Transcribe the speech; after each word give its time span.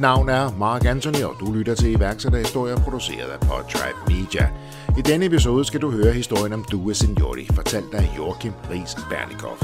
Mit 0.00 0.02
navn 0.02 0.28
er 0.28 0.50
Mark 0.58 0.84
Anthony, 0.84 1.22
og 1.22 1.36
du 1.40 1.52
lytter 1.52 1.74
til 1.74 1.90
iværksætterhistorier 1.96 2.76
produceret 2.76 3.30
af 3.30 3.40
Podtribe 3.40 3.98
Media. 4.08 4.50
I 4.98 5.02
denne 5.02 5.26
episode 5.26 5.64
skal 5.64 5.80
du 5.80 5.90
høre 5.90 6.12
historien 6.12 6.52
om 6.52 6.64
Due 6.64 6.94
Signori, 6.94 7.46
fortalt 7.54 7.94
af 7.94 8.16
Joachim 8.16 8.52
Ries 8.70 8.96
Bernikoff. 9.10 9.62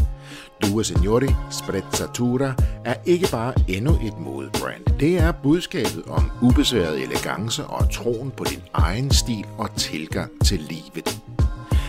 Due 0.62 0.85
Signori 0.85 1.29
Sprezzatura 1.51 2.55
er 2.85 2.95
ikke 3.05 3.29
bare 3.31 3.55
endnu 3.69 3.91
et 3.91 4.19
modebrand. 4.19 4.99
Det 5.01 5.19
er 5.19 5.33
budskabet 5.33 6.03
om 6.09 6.31
ubesværet 6.43 7.03
elegance 7.03 7.65
og 7.65 7.93
troen 7.93 8.31
på 8.31 8.45
din 8.45 8.62
egen 8.75 9.11
stil 9.11 9.45
og 9.59 9.75
tilgang 9.77 10.31
til 10.45 10.61
livet. 10.61 11.26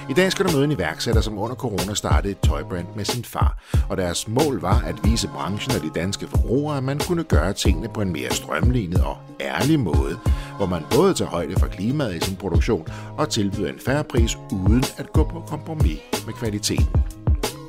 I 0.10 0.14
dag 0.14 0.32
skal 0.32 0.46
du 0.46 0.52
møde 0.52 0.64
en 0.64 0.72
iværksætter, 0.72 1.22
som 1.22 1.38
under 1.38 1.56
corona 1.56 1.94
startede 1.94 2.32
et 2.32 2.40
tøjbrand 2.40 2.88
med 2.96 3.06
sin 3.06 3.24
far, 3.24 3.58
og 3.90 3.98
deres 3.98 4.28
mål 4.28 4.62
var 4.62 4.84
at 4.86 4.96
vise 5.04 5.28
branchen 5.28 5.76
og 5.76 5.84
de 5.84 6.00
danske 6.00 6.28
forbrugere, 6.28 6.78
at 6.78 6.84
man 6.84 7.00
kunne 7.00 7.24
gøre 7.24 7.54
tingene 7.54 7.90
på 7.94 8.02
en 8.02 8.12
mere 8.12 8.30
strømlignet 8.32 9.04
og 9.04 9.18
ærlig 9.40 9.80
måde, 9.80 10.20
hvor 10.58 10.66
man 10.66 10.84
både 10.92 11.14
tager 11.14 11.30
højde 11.30 11.60
for 11.60 11.68
klimaet 11.68 12.16
i 12.16 12.20
sin 12.20 12.36
produktion 12.36 12.88
og 13.18 13.30
tilbyder 13.30 13.70
en 13.70 13.80
færre 13.80 14.04
pris 14.04 14.38
uden 14.52 14.84
at 14.98 15.14
gå 15.14 15.24
på 15.24 15.44
kompromis 15.48 16.00
med 16.26 16.34
kvaliteten. 16.34 16.88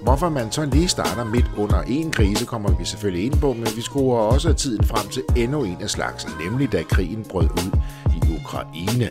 Hvorfor 0.09 0.29
man 0.29 0.53
så 0.53 0.65
lige 0.65 0.89
starter 0.89 1.25
midt 1.25 1.51
under 1.57 1.83
en 1.83 2.11
krise, 2.11 2.45
kommer 2.45 2.79
vi 2.79 2.85
selvfølgelig 2.85 3.27
ind 3.27 3.41
på, 3.41 3.53
men 3.53 3.69
vi 3.77 3.81
skruer 3.81 4.19
også 4.19 4.53
tiden 4.53 4.85
frem 4.85 5.09
til 5.09 5.23
endnu 5.37 5.65
en 5.65 5.77
af 5.81 5.91
slagsen, 5.91 6.31
nemlig 6.45 6.73
da 6.73 6.83
krigen 6.83 7.25
brød 7.31 7.45
ud 7.45 7.81
i 8.15 8.41
Ukraine. 8.41 9.11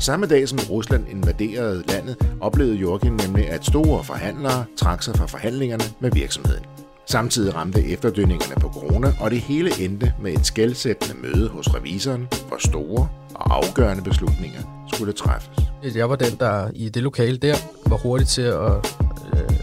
Samme 0.00 0.26
dag 0.26 0.48
som 0.48 0.58
Rusland 0.70 1.08
invaderede 1.08 1.82
landet, 1.88 2.16
oplevede 2.40 2.76
Jorgen 2.76 3.20
nemlig, 3.26 3.48
at 3.50 3.64
store 3.64 4.04
forhandlere 4.04 4.64
trak 4.76 5.02
sig 5.02 5.16
fra 5.16 5.26
forhandlingerne 5.26 5.84
med 6.00 6.10
virksomheden. 6.10 6.64
Samtidig 7.06 7.54
ramte 7.54 7.84
efterdønningerne 7.84 8.54
på 8.60 8.68
corona, 8.68 9.12
og 9.20 9.30
det 9.30 9.40
hele 9.40 9.70
endte 9.80 10.14
med 10.22 10.32
et 10.32 10.46
skældsættende 10.46 11.14
møde 11.22 11.48
hos 11.48 11.74
revisoren, 11.74 12.28
hvor 12.48 12.56
store 12.58 13.08
og 13.34 13.56
afgørende 13.56 14.02
beslutninger 14.02 14.86
skulle 14.92 15.12
træffes. 15.12 15.58
Jeg 15.96 16.10
var 16.10 16.16
den, 16.16 16.36
der 16.40 16.70
i 16.74 16.88
det 16.88 17.02
lokale 17.02 17.36
der 17.36 17.56
var 17.86 17.96
hurtig 17.96 18.26
til 18.26 18.42
at 18.42 18.86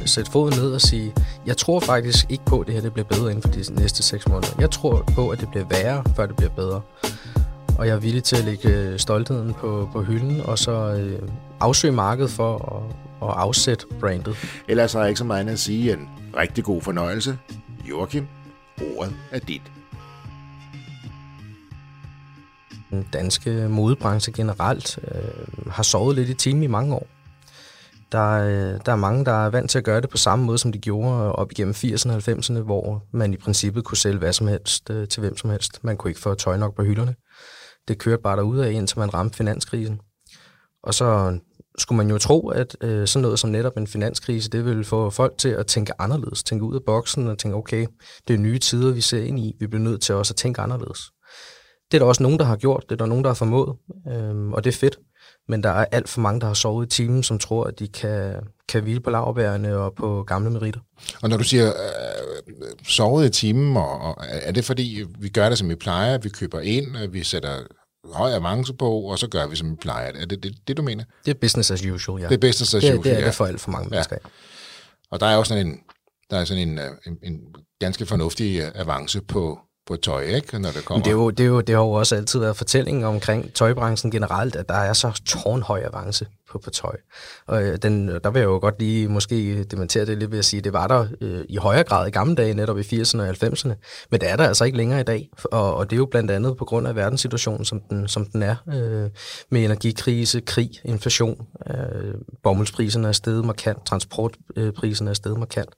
sætte 0.09 0.31
foden 0.31 0.59
ned 0.59 0.71
og 0.71 0.81
sige, 0.81 1.13
jeg 1.45 1.57
tror 1.57 1.79
faktisk 1.79 2.25
ikke 2.29 2.45
på, 2.45 2.59
at 2.59 2.67
det 2.67 2.75
her 2.75 2.81
det 2.81 2.93
bliver 2.93 3.07
bedre 3.07 3.31
inden 3.31 3.41
for 3.41 3.49
de 3.49 3.81
næste 3.81 4.03
seks 4.03 4.27
måneder. 4.27 4.53
Jeg 4.59 4.71
tror 4.71 5.03
på, 5.15 5.29
at 5.29 5.39
det 5.39 5.49
bliver 5.49 5.65
værre, 5.69 6.03
før 6.15 6.25
det 6.25 6.35
bliver 6.35 6.51
bedre. 6.51 6.81
Og 7.77 7.87
jeg 7.87 7.93
er 7.93 7.99
villig 7.99 8.23
til 8.23 8.35
at 8.35 8.45
lægge 8.45 8.69
øh, 8.69 8.99
stoltheden 8.99 9.53
på, 9.53 9.89
på 9.93 10.03
hylden, 10.03 10.41
og 10.41 10.59
så 10.59 10.71
øh, 10.71 11.29
afsøge 11.59 11.93
markedet 11.93 12.31
for 12.31 12.55
at, 12.57 13.29
at 13.29 13.35
afsætte 13.37 13.85
brandet. 13.99 14.35
Ellers 14.67 14.93
har 14.93 14.99
jeg 14.99 15.09
ikke 15.09 15.17
så 15.17 15.23
meget 15.25 15.39
andet 15.39 15.53
at 15.53 15.59
sige 15.59 15.93
end 15.93 16.07
rigtig 16.37 16.63
god 16.63 16.81
fornøjelse. 16.81 17.37
Joachim, 17.89 18.27
ordet 18.97 19.15
er 19.31 19.39
dit. 19.39 19.61
Den 22.89 23.07
danske 23.13 23.67
modebranche 23.69 24.33
generelt 24.33 24.99
øh, 25.11 25.71
har 25.71 25.83
sovet 25.83 26.15
lidt 26.15 26.29
i 26.29 26.33
timen 26.33 26.63
i 26.63 26.67
mange 26.67 26.95
år. 26.95 27.07
Der, 28.11 28.31
øh, 28.31 28.79
der 28.85 28.91
er 28.91 28.95
mange, 28.95 29.25
der 29.25 29.45
er 29.45 29.49
vant 29.49 29.71
til 29.71 29.77
at 29.77 29.83
gøre 29.83 30.01
det 30.01 30.09
på 30.09 30.17
samme 30.17 30.45
måde, 30.45 30.57
som 30.57 30.71
de 30.71 30.79
gjorde 30.79 31.31
op 31.31 31.51
igennem 31.51 31.73
80'erne 31.73 32.11
og 32.11 32.17
90'erne, 32.17 32.59
hvor 32.59 33.03
man 33.13 33.33
i 33.33 33.37
princippet 33.37 33.83
kunne 33.83 33.97
sælge 33.97 34.19
hvad 34.19 34.33
som 34.33 34.47
helst 34.47 34.89
øh, 34.89 35.07
til 35.07 35.19
hvem 35.19 35.37
som 35.37 35.49
helst. 35.49 35.83
Man 35.83 35.97
kunne 35.97 36.11
ikke 36.11 36.21
få 36.21 36.33
tøj 36.33 36.57
nok 36.57 36.75
på 36.75 36.83
hylderne. 36.83 37.15
Det 37.87 37.97
kørte 37.97 38.21
bare 38.21 38.37
derudad, 38.37 38.71
indtil 38.71 38.99
man 38.99 39.13
ramte 39.13 39.37
finanskrisen. 39.37 39.99
Og 40.83 40.93
så 40.93 41.39
skulle 41.77 41.97
man 41.97 42.09
jo 42.09 42.17
tro, 42.17 42.49
at 42.49 42.77
øh, 42.81 43.07
sådan 43.07 43.21
noget 43.21 43.39
som 43.39 43.49
netop 43.49 43.77
en 43.77 43.87
finanskrise, 43.87 44.49
det 44.49 44.65
vil 44.65 44.83
få 44.83 45.09
folk 45.09 45.37
til 45.37 45.49
at 45.49 45.67
tænke 45.67 46.01
anderledes, 46.01 46.43
tænke 46.43 46.65
ud 46.65 46.75
af 46.75 46.81
boksen 46.85 47.27
og 47.27 47.37
tænke, 47.37 47.57
okay, 47.57 47.87
det 48.27 48.33
er 48.33 48.37
nye 48.37 48.59
tider, 48.59 48.93
vi 48.93 49.01
ser 49.01 49.23
ind 49.23 49.39
i, 49.39 49.55
vi 49.59 49.67
bliver 49.67 49.83
nødt 49.83 50.01
til 50.01 50.15
også 50.15 50.31
at 50.31 50.37
tænke 50.37 50.61
anderledes. 50.61 50.99
Det 51.91 51.97
er 51.97 51.99
der 51.99 52.05
også 52.05 52.23
nogen, 52.23 52.39
der 52.39 52.45
har 52.45 52.55
gjort, 52.55 52.83
det 52.89 52.91
er 52.91 52.97
der 52.97 53.05
nogen, 53.05 53.23
der 53.23 53.29
har 53.29 53.35
formået, 53.35 53.75
øh, 54.07 54.49
og 54.49 54.63
det 54.63 54.73
er 54.73 54.77
fedt. 54.77 54.97
Men 55.47 55.63
der 55.63 55.69
er 55.69 55.85
alt 55.91 56.09
for 56.09 56.21
mange, 56.21 56.41
der 56.41 56.47
har 56.47 56.53
sovet 56.53 56.85
i 56.85 56.89
timen, 56.89 57.23
som 57.23 57.39
tror, 57.39 57.63
at 57.63 57.79
de 57.79 57.87
kan, 57.87 58.35
kan 58.69 58.83
hvile 58.83 58.99
på 58.99 59.09
lavbærene 59.09 59.77
og 59.77 59.93
på 59.93 60.23
gamle 60.23 60.49
meritter. 60.49 60.79
Og 61.21 61.29
når 61.29 61.37
du 61.37 61.43
siger 61.43 61.67
øh, 61.67 62.53
sovet 62.87 63.25
i 63.25 63.29
timen, 63.29 63.77
og, 63.77 63.99
og 63.99 64.15
er 64.19 64.51
det 64.51 64.65
fordi, 64.65 65.03
vi 65.19 65.29
gør 65.29 65.49
det, 65.49 65.57
som 65.57 65.69
vi 65.69 65.75
plejer, 65.75 66.17
vi 66.17 66.29
køber 66.29 66.59
ind, 66.59 66.97
vi 67.11 67.23
sætter 67.23 67.59
høj 68.13 68.31
avance 68.31 68.73
på, 68.73 68.99
og 68.99 69.19
så 69.19 69.27
gør 69.27 69.47
vi, 69.47 69.55
som 69.55 69.71
vi 69.71 69.75
plejer. 69.75 70.11
Er 70.21 70.25
det 70.25 70.43
det, 70.43 70.55
det 70.67 70.77
du 70.77 70.81
mener? 70.81 71.03
Det 71.25 71.31
er 71.31 71.39
business 71.41 71.71
as 71.71 71.85
usual, 71.85 72.21
ja. 72.21 72.27
Det 72.27 72.33
er 72.33 72.47
business 72.47 72.73
as 72.73 72.83
usual, 72.83 72.97
det, 72.97 73.03
det 73.03 73.13
er 73.13 73.19
ja. 73.19 73.25
det 73.25 73.35
for 73.35 73.45
alt 73.45 73.61
for 73.61 73.71
mange 73.71 73.89
mennesker. 73.89 74.17
Ja. 74.23 74.29
Og 75.11 75.19
der 75.19 75.25
er 75.25 75.37
også 75.37 75.49
sådan 75.49 75.67
en, 75.67 75.79
der 76.29 76.37
er 76.37 76.45
sådan 76.45 76.67
en, 76.67 76.79
en, 76.79 77.17
en 77.23 77.39
ganske 77.79 78.05
fornuftig 78.05 78.75
avance 78.75 79.21
på, 79.21 79.59
på 79.87 79.95
tøj, 79.95 80.21
ikke? 80.21 80.59
Når 80.59 80.71
det 80.71 80.85
kommer. 80.85 81.03
Det, 81.03 81.11
er 81.11 81.15
jo, 81.15 81.29
det, 81.29 81.43
er 81.43 81.47
jo, 81.47 81.61
det 81.61 81.75
har 81.75 81.83
jo 81.83 81.91
også 81.91 82.15
altid 82.15 82.39
været 82.39 82.57
fortællingen 82.57 83.03
omkring 83.03 83.53
tøjbranchen 83.53 84.11
generelt, 84.11 84.55
at 84.55 84.69
der 84.69 84.75
er 84.75 84.93
så 84.93 85.21
tårnhøj 85.25 85.81
avance 85.83 86.27
på, 86.51 86.59
på 86.59 86.69
tøj. 86.69 86.97
Og 87.47 87.83
den, 87.83 88.07
der 88.07 88.29
vil 88.31 88.39
jeg 88.39 88.47
jo 88.47 88.59
godt 88.59 88.79
lige 88.79 89.07
måske 89.07 89.63
dementere 89.63 90.05
det 90.05 90.17
lidt 90.17 90.31
ved 90.31 90.39
at 90.39 90.45
sige, 90.45 90.57
at 90.57 90.63
det 90.63 90.73
var 90.73 90.87
der 90.87 91.07
øh, 91.21 91.45
i 91.49 91.57
højere 91.57 91.83
grad 91.83 92.07
i 92.07 92.11
gamle 92.11 92.35
dage, 92.35 92.53
netop 92.53 92.77
i 92.77 92.81
80'erne 92.81 93.21
og 93.21 93.29
90'erne, 93.29 93.73
men 94.11 94.21
det 94.21 94.29
er 94.29 94.35
der 94.35 94.47
altså 94.47 94.65
ikke 94.65 94.77
længere 94.77 94.99
i 94.99 95.03
dag. 95.03 95.29
Og, 95.43 95.75
og 95.75 95.89
det 95.89 95.95
er 95.95 95.97
jo 95.97 96.05
blandt 96.05 96.31
andet 96.31 96.57
på 96.57 96.65
grund 96.65 96.87
af 96.87 96.95
verdenssituationen, 96.95 97.65
som 97.65 97.79
den, 97.79 98.07
som 98.07 98.25
den 98.25 98.43
er, 98.43 98.55
øh, 98.67 99.09
med 99.49 99.65
energikrise, 99.65 100.41
krig, 100.41 100.69
inflation, 100.85 101.47
øh, 101.69 102.13
bomuldspriserne 102.43 103.07
er 103.07 103.11
steget 103.11 103.45
markant, 103.45 103.85
transportpriserne 103.85 105.09
er 105.09 105.13
steget 105.13 105.39
markant, 105.39 105.69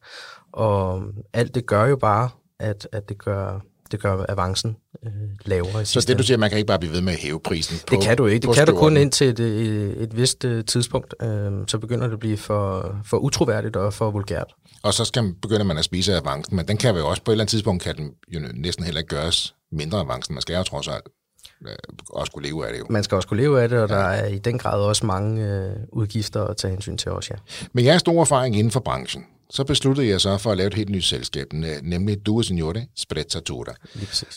og 0.53 1.03
alt 1.33 1.55
det 1.55 1.65
gør 1.65 1.85
jo 1.85 1.95
bare, 1.95 2.29
at, 2.59 2.87
at 2.91 3.09
det 3.09 3.17
gør 3.17 3.59
det 3.91 4.01
gør 4.01 4.25
avancen 4.29 4.77
øh, 5.05 5.11
lavere. 5.45 5.81
I 5.81 5.85
så 5.85 6.05
det 6.07 6.17
du 6.17 6.23
siger, 6.23 6.37
man 6.37 6.49
kan 6.49 6.57
ikke 6.57 6.67
bare 6.67 6.79
blive 6.79 6.93
ved 6.93 7.01
med 7.01 7.13
at 7.13 7.19
hæve 7.19 7.39
prisen 7.39 7.77
på 7.87 7.95
Det 7.95 8.03
kan 8.03 8.17
du 8.17 8.25
ikke. 8.25 8.47
Det 8.47 8.55
kan 8.55 8.67
du 8.67 8.75
kun 8.75 8.97
indtil 8.97 9.27
et, 9.27 9.39
et, 9.39 10.01
et 10.03 10.17
vist 10.17 10.45
uh, 10.45 10.65
tidspunkt. 10.65 11.13
Øh, 11.21 11.51
så 11.67 11.77
begynder 11.77 12.05
det 12.07 12.13
at 12.13 12.19
blive 12.19 12.37
for, 12.37 12.95
for 13.05 13.17
utroværdigt 13.17 13.75
og 13.75 13.93
for 13.93 14.11
vulgært. 14.11 14.53
Og 14.83 14.93
så 14.93 15.05
skal, 15.05 15.33
begynder 15.41 15.63
man 15.63 15.77
at 15.77 15.85
spise 15.85 16.15
avancen, 16.15 16.55
men 16.55 16.67
den 16.67 16.77
kan 16.77 16.95
jo 16.95 17.07
også 17.07 17.23
på 17.23 17.31
et 17.31 17.33
eller 17.33 17.41
andet 17.41 17.51
tidspunkt, 17.51 17.83
kan 17.83 17.97
den 17.97 18.11
jo 18.33 18.39
næsten 18.53 18.85
heller 18.85 18.99
ikke 18.99 19.15
gøres 19.15 19.55
mindre 19.71 19.99
avancen. 19.99 20.35
Man 20.35 20.41
skal 20.41 20.55
jo 20.55 20.63
trods 20.63 20.87
alt 20.87 21.03
øh, 21.67 21.75
også 22.09 22.31
kunne 22.31 22.45
leve 22.47 22.67
af 22.67 22.73
det 22.73 22.79
jo. 22.79 22.85
Man 22.89 23.03
skal 23.03 23.15
også 23.15 23.27
kunne 23.27 23.41
leve 23.41 23.61
af 23.61 23.69
det, 23.69 23.79
og 23.79 23.89
ja. 23.89 23.95
der 23.95 24.01
er 24.01 24.27
i 24.27 24.37
den 24.37 24.57
grad 24.57 24.79
også 24.79 25.05
mange 25.05 25.45
øh, 25.45 25.75
udgifter 25.93 26.43
at 26.43 26.57
tage 26.57 26.71
hensyn 26.71 26.97
til 26.97 27.11
også, 27.11 27.29
ja. 27.33 27.67
Men 27.73 27.85
jeg 27.85 27.93
har 27.93 27.99
stor 27.99 28.21
erfaring 28.21 28.55
inden 28.55 28.71
for 28.71 28.79
branchen. 28.79 29.25
Så 29.49 29.63
besluttede 29.63 30.07
jeg 30.07 30.21
så 30.21 30.37
for 30.37 30.51
at 30.51 30.57
lave 30.57 30.67
et 30.67 30.73
helt 30.73 30.89
nyt 30.89 31.03
selskab, 31.03 31.47
nemlig 31.83 32.25
Due 32.25 32.43
Signore 32.43 32.85
Sprezzatura. 32.97 33.73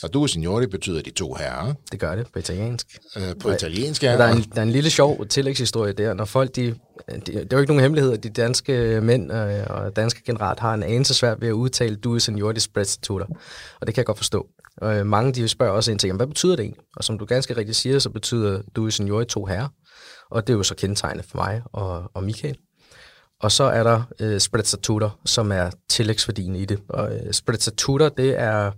Og 0.03 0.15
Due 0.15 0.29
Signore 0.29 0.67
betyder 0.67 1.03
de 1.03 1.11
to 1.11 1.35
herrer. 1.35 1.75
Det 1.93 2.01
gør 2.01 2.15
det 2.15 2.27
på 2.33 2.39
italiensk. 2.39 2.99
Øh, 3.17 3.23
på 3.41 3.51
italiensk, 3.51 4.03
ja. 4.03 4.13
Der 4.13 4.25
er, 4.25 4.33
en, 4.33 4.43
der 4.43 4.59
er 4.59 4.63
en 4.63 4.71
lille 4.71 4.91
sjov 4.91 5.27
tillægshistorie 5.27 5.93
der. 5.93 6.15
Når 6.15 6.25
folk, 6.25 6.57
de, 6.57 6.63
de, 6.63 7.21
det 7.27 7.37
er 7.37 7.47
jo 7.53 7.59
ikke 7.59 7.73
nogen 7.73 7.83
hemmelighed, 7.83 8.13
at 8.13 8.23
de 8.23 8.31
danske 8.31 9.01
mænd 9.01 9.33
øh, 9.33 9.65
og 9.67 9.97
danske 9.97 10.23
generat 10.27 10.61
har 10.61 10.75
en 10.75 10.83
anelse 10.83 11.15
svært 11.15 11.41
ved 11.41 11.49
at 11.49 11.53
udtale 11.53 11.97
Due 11.97 12.21
Signore 12.21 12.61
Sprezzatura. 12.61 13.27
Og 13.81 13.87
det 13.87 13.95
kan 13.95 14.01
jeg 14.01 14.07
godt 14.07 14.19
forstå. 14.19 14.47
Øh, 14.83 15.07
mange 15.07 15.33
de 15.33 15.49
spørger 15.49 15.73
også 15.73 15.91
ind 15.91 15.99
til, 15.99 16.13
hvad 16.13 16.27
betyder 16.27 16.57
det 16.57 16.63
egentlig? 16.63 16.85
Og 16.97 17.05
som 17.05 17.19
du 17.19 17.25
ganske 17.25 17.57
rigtigt 17.57 17.77
siger, 17.77 17.99
så 17.99 18.11
betyder 18.11 18.63
Due 18.77 18.91
Signore 18.91 19.25
to 19.25 19.45
herrer. 19.45 19.69
Og 20.31 20.47
det 20.47 20.53
er 20.53 20.57
jo 20.57 20.63
så 20.63 20.75
kendetegnet 20.75 21.25
for 21.25 21.37
mig 21.37 21.63
og, 21.73 22.11
og 22.15 22.25
Michael. 22.25 22.57
Og 23.41 23.53
så 23.53 23.65
er 23.65 23.83
der 23.83 24.03
øh, 24.21 24.41
sprezzatura, 24.41 25.11
som 25.25 25.53
er 25.53 25.71
tillægsværdien 25.89 26.57
i 26.57 26.65
det. 26.65 26.79
Og 26.89 27.15
øh, 27.15 27.33
sprezzatura, 27.33 28.09
det 28.09 28.39
er, 28.41 28.73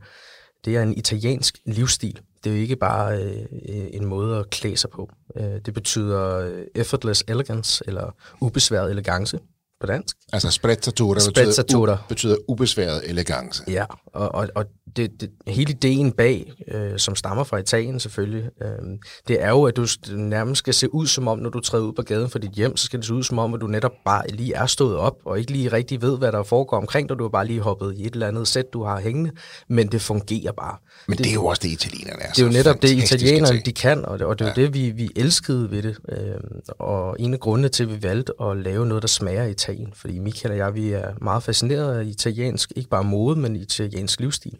det 0.64 0.76
er 0.76 0.82
en 0.82 0.97
italiensk 0.99 1.59
livsstil. 1.67 2.20
Det 2.44 2.50
er 2.50 2.55
jo 2.56 2.61
ikke 2.62 2.76
bare 2.76 3.23
øh, 3.23 3.44
en 3.93 4.05
måde 4.06 4.38
at 4.38 4.50
klæde 4.50 4.76
sig 4.76 4.91
på. 4.91 5.11
Øh, 5.37 5.44
det 5.67 5.75
betyder 5.75 6.50
effortless 6.75 7.25
elegance, 7.29 7.85
eller 7.87 8.14
ubesværet 8.41 8.91
elegance 8.91 9.38
på 9.81 9.87
dansk. 9.87 10.17
Altså 10.32 10.50
sprezzatura 10.50 11.20
Sprezzatura. 11.20 11.94
betyder, 11.94 12.05
u- 12.05 12.08
betyder 12.08 12.37
ubesværet 12.49 13.11
elegance. 13.11 13.62
Ja, 13.69 13.85
og, 14.06 14.35
og, 14.35 14.49
og 14.55 14.65
det, 14.97 15.21
det, 15.21 15.31
hele 15.47 15.71
ideen 15.73 16.12
bag, 16.12 16.53
øh, 16.69 16.99
som 16.99 17.17
stammer 17.17 17.44
fra 17.44 17.56
Italien 17.56 18.00
selvfølgelig, 18.00 18.50
øh, 18.62 18.99
det 19.29 19.43
er 19.43 19.49
jo, 19.49 19.65
at 19.65 19.77
du 19.77 19.87
nærmest 20.17 20.59
skal 20.59 20.75
se 20.75 20.94
ud 20.94 21.06
som 21.06 21.29
om, 21.29 21.39
når 21.39 21.50
du 21.50 21.61
træder 21.61 21.85
ud 21.85 21.93
på 21.93 22.03
gaden 22.03 22.31
for 22.31 22.39
dit 22.39 22.50
hjem, 22.50 22.77
så 22.77 22.85
skal 22.85 22.99
det 22.99 23.06
se 23.06 23.15
ud 23.15 23.23
som 23.23 23.39
om, 23.39 23.55
at 23.55 23.61
du 23.61 23.67
netop 23.67 23.93
bare 24.05 24.29
lige 24.29 24.55
er 24.55 24.67
stået 24.67 24.97
op, 24.97 25.17
og 25.25 25.39
ikke 25.39 25.53
lige 25.53 25.73
rigtig 25.73 26.03
ved, 26.03 26.19
hvad 26.19 26.33
der 26.33 26.43
foregår 26.43 26.77
omkring 26.77 27.09
dig. 27.09 27.19
Du 27.19 27.25
har 27.25 27.29
bare 27.29 27.47
lige 27.47 27.61
hoppet 27.61 27.94
i 27.97 28.06
et 28.06 28.12
eller 28.12 28.29
andet 28.29 28.49
sæt, 28.49 28.73
du 28.73 28.85
har 28.85 29.00
hængende, 29.00 29.31
men 29.69 29.93
det 29.93 30.00
fungerer 30.00 30.53
bare. 30.53 30.77
Men 31.09 31.19
det, 31.19 31.25
det 31.25 31.31
er 31.31 31.35
jo 31.35 31.47
også 31.47 31.61
det, 31.62 31.69
italienerne 31.69 32.23
er. 32.23 32.33
Det 32.33 32.43
er 32.43 32.47
jo 32.47 32.53
netop 32.53 32.83
det, 32.83 32.91
italienerne 32.91 33.62
de 33.65 33.73
kan, 33.73 34.05
og 34.05 34.19
det, 34.19 34.27
og 34.27 34.39
det 34.39 34.44
er 34.44 34.49
jo 34.49 34.55
det, 34.55 34.75
vi, 34.75 34.91
vi 34.91 35.11
elskede 35.17 35.71
ved 35.71 35.83
det. 35.83 35.97
Øh, 36.09 36.41
og 36.79 37.17
en 37.19 37.35
af 37.35 37.41
grundene 37.41 37.69
til, 37.69 37.83
at 37.83 37.91
vi 37.91 38.03
valgte 38.03 38.33
at 38.43 38.56
lave 38.56 38.87
noget, 38.87 39.03
der 39.03 39.09
smager 39.09 39.43
af 39.43 39.50
Italien. 39.50 39.93
Fordi 39.97 40.19
Michael 40.19 40.53
og 40.53 40.59
jeg, 40.59 40.75
vi 40.75 40.93
er 40.93 41.12
meget 41.21 41.43
fascineret 41.43 41.99
af 41.99 42.05
italiensk, 42.05 42.73
ikke 42.77 42.91
bare 42.91 43.05
mode, 43.05 43.39
men 43.39 43.56
italiensk 43.56 44.21
livsstil. 44.21 44.59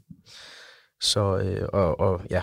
Så, 1.01 1.39
øh, 1.39 1.69
og, 1.73 2.01
og, 2.01 2.21
ja. 2.31 2.43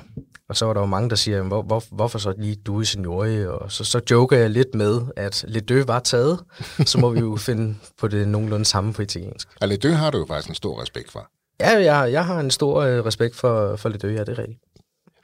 og 0.50 0.58
så 0.58 0.66
var 0.66 0.74
der 0.74 0.82
jo 0.82 0.86
mange, 0.86 1.10
der 1.10 1.16
siger, 1.16 1.44
hvor, 1.44 1.62
hvor, 1.62 1.84
hvorfor 1.92 2.20
så 2.20 2.34
lige 2.38 2.56
du 2.56 2.82
i 2.82 2.86
signori? 2.86 3.46
Og 3.46 3.72
så, 3.72 3.84
så 3.84 4.02
joker 4.12 4.38
jeg 4.38 4.50
lidt 4.50 4.76
med, 4.76 5.02
at 5.16 5.46
lidt 5.48 5.70
dø 5.70 5.84
var 5.84 6.00
taget, 6.00 6.40
så 6.86 6.98
må 6.98 7.10
vi 7.10 7.20
jo 7.20 7.36
finde 7.48 7.76
på 7.98 8.08
det 8.08 8.28
nogenlunde 8.28 8.66
samme 8.66 8.94
på 8.94 9.02
italiensk. 9.02 9.48
Og 9.62 9.68
Le 9.68 9.78
Deux 9.78 9.96
har 9.96 10.12
du 10.12 10.18
jo 10.18 10.26
faktisk 10.26 10.50
en 10.50 10.56
stor 10.56 10.82
respekt 10.82 11.12
for. 11.12 11.30
Ja, 11.60 11.94
jeg, 11.94 12.12
jeg 12.12 12.26
har 12.26 12.40
en 12.40 12.52
stor 12.52 12.82
øh, 12.82 13.06
respekt 13.06 13.36
for, 13.36 13.76
for 13.76 13.90
lidt 13.90 14.04
ja, 14.04 14.10
det 14.10 14.30
er 14.30 14.40
rigtigt. 14.40 14.60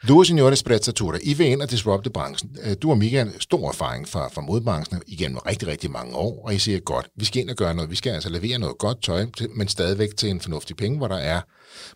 Du 0.07 0.19
og 0.19 0.25
Signore 0.25 0.55
Sprezzatura, 0.55 1.17
I 1.23 1.33
vil 1.33 1.47
ind 1.47 1.61
og 1.61 1.71
disrupte 1.71 2.09
branchen. 2.09 2.57
Øh, 2.63 2.75
du 2.81 2.89
og 2.89 2.97
Michael 2.97 3.41
stor 3.41 3.69
erfaring 3.69 4.07
fra, 4.07 4.27
fra 4.27 4.41
modbranchen 4.41 5.01
igennem 5.07 5.37
rigtig, 5.37 5.67
rigtig 5.67 5.91
mange 5.91 6.15
år, 6.15 6.45
og 6.45 6.55
I 6.55 6.57
siger 6.57 6.79
godt, 6.79 7.07
vi 7.15 7.25
skal 7.25 7.41
ind 7.41 7.49
og 7.49 7.55
gøre 7.55 7.75
noget. 7.75 7.91
Vi 7.91 7.95
skal 7.95 8.11
altså 8.11 8.29
levere 8.29 8.59
noget 8.59 8.77
godt 8.77 9.01
tøj, 9.03 9.25
men 9.55 9.67
stadigvæk 9.67 10.15
til 10.17 10.29
en 10.29 10.41
fornuftig 10.41 10.75
penge, 10.75 10.97
hvor 10.97 11.07
der 11.07 11.17
er 11.17 11.41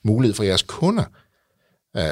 mulighed 0.04 0.36
for 0.36 0.44
jeres 0.44 0.64
kunder 0.64 1.04
øh, 1.98 2.04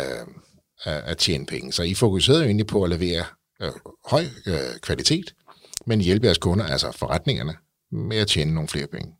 at 0.83 1.03
at 1.03 1.17
tjene 1.17 1.45
penge. 1.45 1.71
Så 1.71 1.83
I 1.83 1.93
fokuserede 1.93 2.41
jo 2.41 2.45
egentlig 2.45 2.67
på 2.67 2.83
at 2.83 2.89
levere 2.89 3.23
øh, 3.61 3.71
høj 4.05 4.23
øh, 4.47 4.79
kvalitet, 4.81 5.33
men 5.85 6.01
hjælpe 6.01 6.25
jeres 6.25 6.37
kunder, 6.37 6.65
altså 6.65 6.91
forretningerne, 6.91 7.53
med 7.91 8.17
at 8.17 8.27
tjene 8.27 8.53
nogle 8.53 8.67
flere 8.67 8.87
penge. 8.87 9.13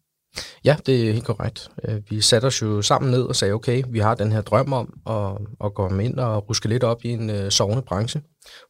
Ja, 0.66 0.76
det 0.86 1.08
er 1.08 1.14
helt 1.14 1.26
korrekt. 1.26 1.70
Øh, 1.84 2.02
vi 2.10 2.22
satte 2.22 2.46
os 2.46 2.62
jo 2.62 2.82
sammen 2.82 3.12
ned 3.12 3.22
og 3.22 3.36
sagde, 3.36 3.54
okay, 3.54 3.84
vi 3.90 4.00
har 4.00 4.16
den 4.16 4.32
her 4.32 4.42
drøm 4.42 4.74
om 4.74 4.94
at, 5.10 5.48
at 5.66 5.74
komme 5.74 6.06
ind 6.06 6.20
og 6.20 6.50
ruske 6.50 6.68
lidt 6.68 6.84
op 6.84 7.06
i 7.06 7.10
en 7.10 7.30
øh, 7.30 7.52
sovende 7.52 7.82
branche. 7.82 8.22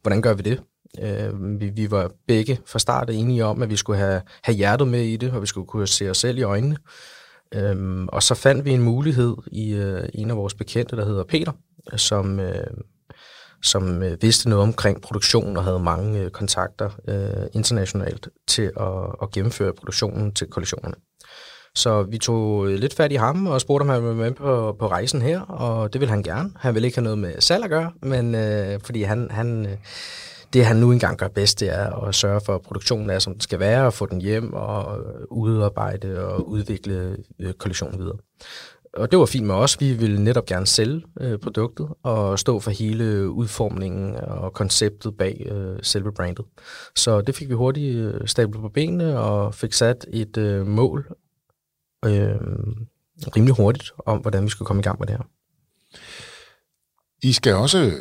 Hvordan 0.02 0.22
gør 0.22 0.34
vi 0.34 0.42
det? 0.42 0.62
Øh, 1.02 1.60
vi, 1.60 1.68
vi 1.68 1.90
var 1.90 2.10
begge 2.28 2.60
fra 2.66 2.78
start 2.78 3.10
enige 3.10 3.44
om, 3.44 3.62
at 3.62 3.70
vi 3.70 3.76
skulle 3.76 3.98
have, 3.98 4.22
have 4.42 4.56
hjertet 4.56 4.88
med 4.88 5.02
i 5.02 5.16
det, 5.16 5.32
og 5.32 5.42
vi 5.42 5.46
skulle 5.46 5.66
kunne 5.66 5.86
se 5.86 6.10
os 6.10 6.18
selv 6.18 6.38
i 6.38 6.42
øjnene. 6.42 6.76
Øh, 7.54 8.06
og 8.08 8.22
så 8.22 8.34
fandt 8.34 8.64
vi 8.64 8.70
en 8.70 8.82
mulighed 8.82 9.36
i 9.52 9.72
øh, 9.72 10.08
en 10.14 10.30
af 10.30 10.36
vores 10.36 10.54
bekendte, 10.54 10.96
der 10.96 11.04
hedder 11.04 11.24
Peter, 11.24 11.52
som, 11.96 12.40
Øh, 12.40 12.66
som 13.62 14.02
øh, 14.02 14.22
vidste 14.22 14.48
noget 14.48 14.62
omkring 14.62 15.02
produktion 15.02 15.56
og 15.56 15.64
havde 15.64 15.78
mange 15.78 16.20
øh, 16.20 16.30
kontakter 16.30 16.90
øh, 17.08 17.46
internationalt 17.52 18.28
til 18.46 18.72
at, 18.80 19.14
at 19.22 19.30
gennemføre 19.30 19.72
produktionen 19.72 20.32
til 20.34 20.46
kollektionerne. 20.46 20.94
Så 21.78 22.02
vi 22.02 22.18
tog 22.18 22.68
øh, 22.68 22.74
lidt 22.78 22.94
fat 22.94 23.12
i 23.12 23.14
ham 23.14 23.46
og 23.46 23.60
spurgte, 23.60 23.82
om 23.82 23.88
han 23.88 24.02
ville 24.02 24.16
med 24.16 24.32
på, 24.32 24.76
på 24.78 24.86
rejsen 24.86 25.22
her, 25.22 25.40
og 25.40 25.92
det 25.92 26.00
ville 26.00 26.10
han 26.10 26.22
gerne. 26.22 26.50
Han 26.56 26.74
ville 26.74 26.86
ikke 26.86 26.98
have 26.98 27.04
noget 27.04 27.18
med 27.18 27.32
salg 27.38 27.64
at 27.64 27.70
gøre, 27.70 27.92
men 28.02 28.34
øh, 28.34 28.80
fordi 28.84 29.02
han, 29.02 29.28
han, 29.30 29.66
øh, 29.66 29.72
det 30.52 30.64
han 30.64 30.76
nu 30.76 30.92
engang 30.92 31.18
gør 31.18 31.28
bedst, 31.28 31.60
det 31.60 31.68
er 31.74 32.04
at 32.06 32.14
sørge 32.14 32.40
for, 32.46 32.54
at 32.54 32.62
produktionen 32.62 33.10
er, 33.10 33.18
som 33.18 33.32
den 33.32 33.40
skal 33.40 33.60
være, 33.60 33.86
og 33.86 33.92
få 33.92 34.06
den 34.06 34.20
hjem 34.20 34.52
og 34.52 34.98
øh, 34.98 35.26
udarbejde 35.30 36.26
og 36.26 36.48
udvikle 36.48 37.16
øh, 37.38 37.52
kollektionen 37.52 37.98
videre. 37.98 38.16
Og 38.94 39.10
det 39.10 39.18
var 39.18 39.26
fint 39.26 39.46
med 39.46 39.54
os. 39.54 39.80
Vi 39.80 39.92
ville 39.92 40.24
netop 40.24 40.46
gerne 40.46 40.66
sælge 40.66 41.02
øh, 41.20 41.38
produktet 41.38 41.88
og 42.02 42.38
stå 42.38 42.60
for 42.60 42.70
hele 42.70 43.30
udformningen 43.30 44.16
og 44.16 44.52
konceptet 44.52 45.16
bag 45.16 45.46
øh, 45.50 45.78
selve 45.82 46.12
brandet. 46.12 46.44
Så 46.96 47.20
det 47.20 47.34
fik 47.34 47.48
vi 47.48 47.54
hurtigt 47.54 47.96
øh, 47.96 48.20
stablet 48.26 48.62
på 48.62 48.68
benene 48.68 49.18
og 49.18 49.54
fik 49.54 49.72
sat 49.72 50.06
et 50.12 50.36
øh, 50.36 50.66
mål 50.66 51.06
øh, 52.04 52.36
rimelig 53.36 53.54
hurtigt 53.54 53.90
om, 54.06 54.18
hvordan 54.18 54.44
vi 54.44 54.48
skulle 54.48 54.66
komme 54.66 54.80
i 54.80 54.82
gang 54.82 54.98
med 54.98 55.06
det 55.06 55.16
her. 55.16 55.24
I 57.22 57.32
skal 57.32 57.54
også 57.54 57.92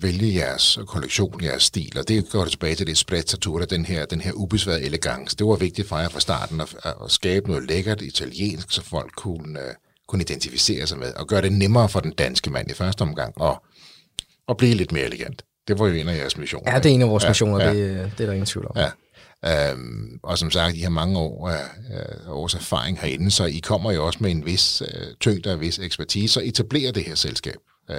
vælge 0.00 0.34
jeres 0.34 0.78
kollektion, 0.86 1.44
jeres 1.44 1.62
stil, 1.62 1.98
og 1.98 2.08
det 2.08 2.30
går 2.30 2.42
det 2.42 2.50
tilbage 2.50 2.74
til 2.74 2.86
det 2.86 2.98
sprezzatura, 2.98 3.64
den 3.64 3.84
her, 3.84 4.06
den 4.06 4.20
her 4.20 4.32
ubesværede 4.32 4.82
elegance. 4.82 5.36
Det 5.36 5.46
var 5.46 5.56
vigtigt 5.56 5.88
for 5.88 5.98
jer 5.98 6.08
fra 6.08 6.20
starten 6.20 6.60
at, 6.60 6.76
at 6.84 7.10
skabe 7.10 7.48
noget 7.48 7.68
lækkert 7.68 8.02
italiensk, 8.02 8.70
så 8.70 8.82
folk 8.82 9.12
kunne, 9.16 9.58
uh, 9.58 9.74
kunne 10.08 10.22
identificere 10.22 10.86
sig 10.86 10.98
med, 10.98 11.14
og 11.14 11.26
gøre 11.26 11.42
det 11.42 11.52
nemmere 11.52 11.88
for 11.88 12.00
den 12.00 12.12
danske 12.12 12.50
mand 12.50 12.70
i 12.70 12.74
første 12.74 13.02
omgang, 13.02 13.32
og, 13.40 13.62
og 14.46 14.56
blive 14.56 14.74
lidt 14.74 14.92
mere 14.92 15.04
elegant. 15.04 15.42
Det 15.68 15.78
var 15.78 15.86
jo 15.86 15.94
en 15.94 16.08
af 16.08 16.16
jeres 16.16 16.36
missioner. 16.36 16.72
Ja, 16.72 16.78
det 16.78 16.90
er 16.90 16.94
en 16.94 17.02
af 17.02 17.08
vores 17.08 17.24
Ja, 17.24 17.28
missioner, 17.28 17.64
ja. 17.64 17.74
det, 17.74 18.12
det 18.18 18.20
er 18.20 18.26
der 18.26 18.32
ingen 18.32 18.46
tvivl 18.46 18.66
om. 18.66 18.72
Ja. 18.76 18.90
Øhm, 19.44 20.18
og 20.22 20.38
som 20.38 20.50
sagt, 20.50 20.76
I 20.76 20.80
har 20.80 20.90
mange 20.90 21.18
år, 21.18 21.48
øh, 21.48 21.98
øh, 21.98 22.30
års 22.30 22.54
erfaring 22.54 23.00
herinde, 23.00 23.30
så 23.30 23.44
I 23.44 23.58
kommer 23.58 23.92
jo 23.92 24.06
også 24.06 24.18
med 24.22 24.30
en 24.30 24.46
vis 24.46 24.82
øh, 24.82 25.14
tyngde 25.20 25.50
og 25.50 25.54
en 25.54 25.60
vis 25.60 25.78
ekspertise, 25.78 26.34
så 26.34 26.40
etablerer 26.44 26.92
det 26.92 27.04
her 27.04 27.14
selskab. 27.14 27.56
Øh, 27.90 27.96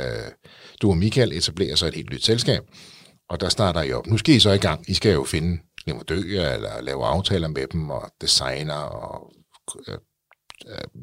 du 0.81 0.89
og 0.89 0.97
Michael 0.97 1.33
etablerer 1.33 1.75
så 1.75 1.86
et 1.86 1.95
helt 1.95 2.09
nyt 2.13 2.25
selskab, 2.25 2.63
og 3.30 3.39
der 3.39 3.50
starter 3.50 3.81
I 3.81 3.91
op. 3.91 4.07
Nu 4.07 4.18
skal 4.18 4.36
I 4.36 4.39
så 4.39 4.51
i 4.51 4.57
gang. 4.57 4.89
I 4.89 4.94
skal 4.94 5.13
jo 5.13 5.24
finde 5.24 5.62
leverandører, 5.88 6.56
eller 6.56 6.81
lave 6.81 7.06
aftaler 7.06 7.47
med 7.47 7.68
dem, 7.68 7.89
og 7.89 8.12
designer, 8.21 8.74
og 8.74 9.33
øh, 9.88 9.97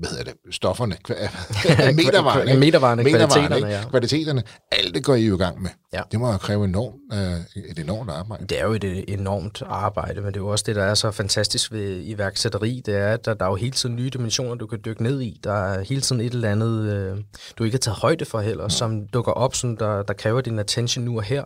hvad 0.01 0.11
hedder 0.11 0.25
det, 0.25 0.35
stofferne, 0.55 0.97
kva- 1.09 1.13
metervarerne, 1.93 2.51
ikke? 2.51 2.61
Metervarerne, 2.61 3.03
kvaliteterne, 3.03 3.57
ikke? 3.57 3.69
ja. 3.69 3.83
kvaliteterne, 3.91 4.43
alt 4.73 4.95
det 4.95 5.05
går 5.05 5.15
I 5.15 5.27
jo 5.27 5.35
i 5.35 5.39
gang 5.39 5.63
med. 5.63 5.71
Ja. 5.93 6.03
Det 6.13 6.21
må 6.21 6.33
jo 6.33 6.39
kræve 6.39 6.65
enormt, 6.65 6.95
øh, 7.13 7.63
et 7.71 7.79
enormt 7.79 8.11
arbejde. 8.11 8.47
Det 8.47 8.61
er 8.61 8.65
jo 8.65 8.73
et 8.73 9.05
enormt 9.09 9.63
arbejde, 9.67 10.21
men 10.21 10.27
det 10.27 10.37
er 10.37 10.41
jo 10.41 10.49
også 10.49 10.65
det, 10.67 10.77
der 10.77 10.83
er 10.85 10.95
så 10.95 11.11
fantastisk 11.11 11.73
ved 11.73 12.01
iværksætteri, 12.05 12.83
det 12.87 12.95
er, 12.97 13.13
at 13.13 13.25
der, 13.25 13.35
der 13.35 13.45
er 13.45 13.49
jo 13.51 13.55
hele 13.57 13.73
tiden 13.73 13.97
nye 13.97 14.11
dimensioner, 14.11 14.55
du 14.55 14.67
kan 14.67 14.79
dykke 14.85 15.03
ned 15.03 15.21
i. 15.21 15.41
Der 15.45 15.53
er 15.53 15.83
hele 15.85 16.01
tiden 16.01 16.21
et 16.21 16.33
eller 16.33 16.51
andet, 16.51 16.93
øh, 16.93 17.17
du 17.59 17.65
ikke 17.65 17.75
har 17.75 17.79
taget 17.79 17.99
højde 17.99 18.25
for 18.25 18.41
heller, 18.41 18.69
som 18.69 19.07
dukker 19.13 19.33
op, 19.33 19.55
som 19.55 19.77
der, 19.77 20.03
der 20.03 20.15
kræver 20.15 20.41
din 20.41 20.59
attention 20.59 21.05
nu 21.05 21.17
og 21.17 21.23
her. 21.23 21.45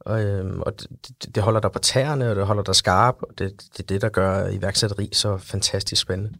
Og, 0.00 0.22
øhm, 0.22 0.60
og 0.60 0.72
det, 0.80 0.86
det- 1.22 1.34
det 1.34 1.42
holder 1.42 1.60
dig 1.60 1.72
på 1.72 1.78
tæerne, 1.78 2.30
og 2.30 2.36
det 2.36 2.46
holder 2.46 2.62
dig 2.62 2.74
skarp, 2.74 3.14
og 3.22 3.28
det, 3.38 3.52
det 3.72 3.78
er 3.80 3.86
det, 3.86 4.02
der 4.02 4.08
gør 4.08 4.48
iværksætteri 4.48 5.08
så 5.12 5.38
fantastisk 5.38 6.02
spændende. 6.02 6.32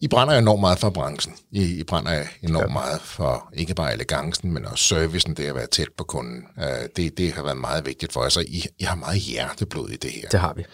I 0.00 0.08
brænder 0.08 0.38
enormt 0.38 0.60
meget 0.60 0.78
for 0.78 0.90
branchen. 0.90 1.34
I, 1.50 1.62
I 1.80 1.84
brænder 1.84 2.22
enormt 2.42 2.68
ja. 2.68 2.72
meget 2.72 3.00
for 3.00 3.48
ikke 3.52 3.74
bare 3.74 3.94
elegancen, 3.94 4.52
men 4.52 4.66
også 4.66 4.84
servicen, 4.84 5.34
det 5.34 5.44
at 5.44 5.54
være 5.54 5.66
tæt 5.66 5.88
på 5.98 6.04
kunden. 6.04 6.42
Uh, 6.56 6.64
det, 6.96 7.18
det 7.18 7.32
har 7.32 7.42
været 7.42 7.56
meget 7.56 7.86
vigtigt 7.86 8.12
for 8.12 8.22
jer, 8.22 8.28
så 8.28 8.40
I, 8.40 8.64
I 8.78 8.84
har 8.84 8.94
meget 8.94 9.18
hjerteblod 9.18 9.88
i 9.88 9.96
det 9.96 10.10
her. 10.10 10.28
Det 10.28 10.40
har 10.40 10.54
vi. 10.56 10.64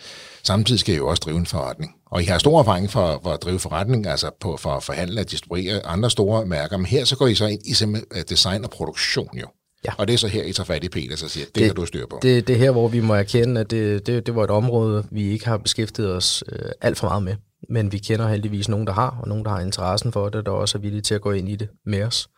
Samtidig 0.42 0.80
skal 0.80 0.94
I 0.94 0.96
jo 0.96 1.08
også 1.08 1.20
drive 1.20 1.36
en 1.36 1.46
forretning. 1.46 1.92
Og 2.10 2.22
I 2.22 2.24
har 2.24 2.38
stor 2.38 2.60
erfaring 2.60 2.90
for, 2.90 3.20
for 3.22 3.30
at 3.30 3.42
drive 3.42 3.58
forretning, 3.58 4.06
altså 4.06 4.30
på, 4.40 4.56
for 4.56 4.70
at 4.70 4.82
forhandle 4.82 5.20
og 5.20 5.30
distribuere 5.30 5.86
andre 5.86 6.10
store 6.10 6.46
mærker. 6.46 6.76
Men 6.76 6.86
her 6.86 7.04
så 7.04 7.16
går 7.16 7.26
I 7.26 7.34
så 7.34 7.46
ind 7.46 7.60
i 7.64 7.74
simpelthen 7.74 8.24
design 8.28 8.64
og 8.64 8.70
produktion 8.70 9.38
jo. 9.38 9.46
Ja. 9.84 9.92
Og 9.98 10.08
det 10.08 10.14
er 10.14 10.18
så 10.18 10.28
her, 10.28 10.44
I 10.44 10.52
tager 10.52 10.64
fat 10.64 10.84
i 10.84 10.88
Peter, 10.88 11.16
så 11.16 11.28
siger, 11.28 11.46
det, 11.46 11.54
det 11.54 11.66
har 11.66 11.74
du 11.74 11.86
styr 11.86 12.06
på. 12.06 12.18
Det, 12.22 12.48
det 12.48 12.54
er 12.54 12.58
her, 12.58 12.70
hvor 12.70 12.88
vi 12.88 13.00
må 13.00 13.14
erkende, 13.14 13.60
at 13.60 13.70
det, 13.70 14.06
det, 14.06 14.26
det 14.26 14.34
var 14.34 14.44
et 14.44 14.50
område, 14.50 15.06
vi 15.10 15.32
ikke 15.32 15.46
har 15.46 15.56
beskæftiget 15.58 16.12
os 16.14 16.44
øh, 16.52 16.58
alt 16.80 16.98
for 16.98 17.08
meget 17.08 17.22
med. 17.22 17.34
Men 17.68 17.92
vi 17.92 17.98
kender 17.98 18.28
heldigvis 18.28 18.68
nogen, 18.68 18.86
der 18.86 18.92
har, 18.92 19.18
og 19.22 19.28
nogen, 19.28 19.44
der 19.44 19.50
har 19.50 19.60
interessen 19.60 20.12
for 20.12 20.28
det, 20.28 20.46
der 20.46 20.52
også 20.52 20.78
er 20.78 20.82
villige 20.82 21.02
til 21.02 21.14
at 21.14 21.20
gå 21.20 21.32
ind 21.32 21.48
i 21.48 21.56
det 21.56 21.68
med 21.86 22.02
os. 22.02 22.28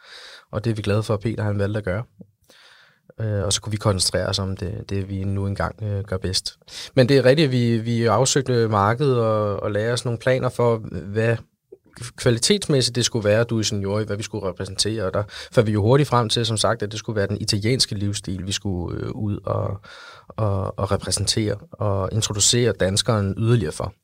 Og 0.53 0.65
det 0.65 0.71
er 0.71 0.75
vi 0.75 0.83
glade 0.83 1.03
for, 1.03 1.15
at 1.15 1.21
Peter 1.21 1.43
han 1.43 1.59
valgte 1.59 1.79
at 1.79 1.85
gøre. 1.85 2.05
Øh, 3.21 3.45
og 3.45 3.53
så 3.53 3.61
kunne 3.61 3.71
vi 3.71 3.77
koncentrere 3.77 4.27
os 4.27 4.39
om 4.39 4.57
det, 4.57 4.85
det 4.89 5.09
vi 5.09 5.25
nu 5.25 5.47
engang 5.47 5.83
øh, 5.83 6.05
gør 6.05 6.17
bedst. 6.17 6.59
Men 6.97 7.09
det 7.09 7.19
er 7.19 7.25
rigtigt, 7.25 7.47
at 7.47 7.53
vi, 7.53 7.79
vi 7.79 8.05
afsøgte 8.05 8.69
markedet 8.69 9.19
og, 9.21 9.63
og 9.63 9.71
lagde 9.71 9.93
os 9.93 10.05
nogle 10.05 10.19
planer 10.19 10.49
for, 10.49 10.77
hvad 11.13 11.37
kvalitetsmæssigt 12.17 12.97
det 12.97 13.05
skulle 13.05 13.29
være, 13.29 13.45
du 13.45 13.61
i 13.61 13.65
senior, 13.65 14.05
hvad 14.05 14.17
vi 14.17 14.23
skulle 14.23 14.49
repræsentere. 14.49 15.05
Og 15.05 15.15
der 15.15 15.23
fandt 15.53 15.67
vi 15.67 15.73
jo 15.73 15.83
hurtigt 15.83 16.09
frem 16.09 16.29
til, 16.29 16.47
som 16.47 16.57
sagt, 16.57 16.83
at 16.83 16.93
det 16.93 16.99
skulle 16.99 17.17
være 17.17 17.27
den 17.27 17.41
italienske 17.41 17.95
livsstil, 17.95 18.47
vi 18.47 18.53
skulle 18.53 19.01
øh, 19.01 19.11
ud 19.11 19.39
og, 19.45 19.81
og, 20.29 20.79
og 20.79 20.93
repræsentere 20.93 21.55
og 21.73 22.09
introducere 22.13 22.73
danskeren 22.73 23.35
yderligere 23.39 23.73
for. 23.73 23.95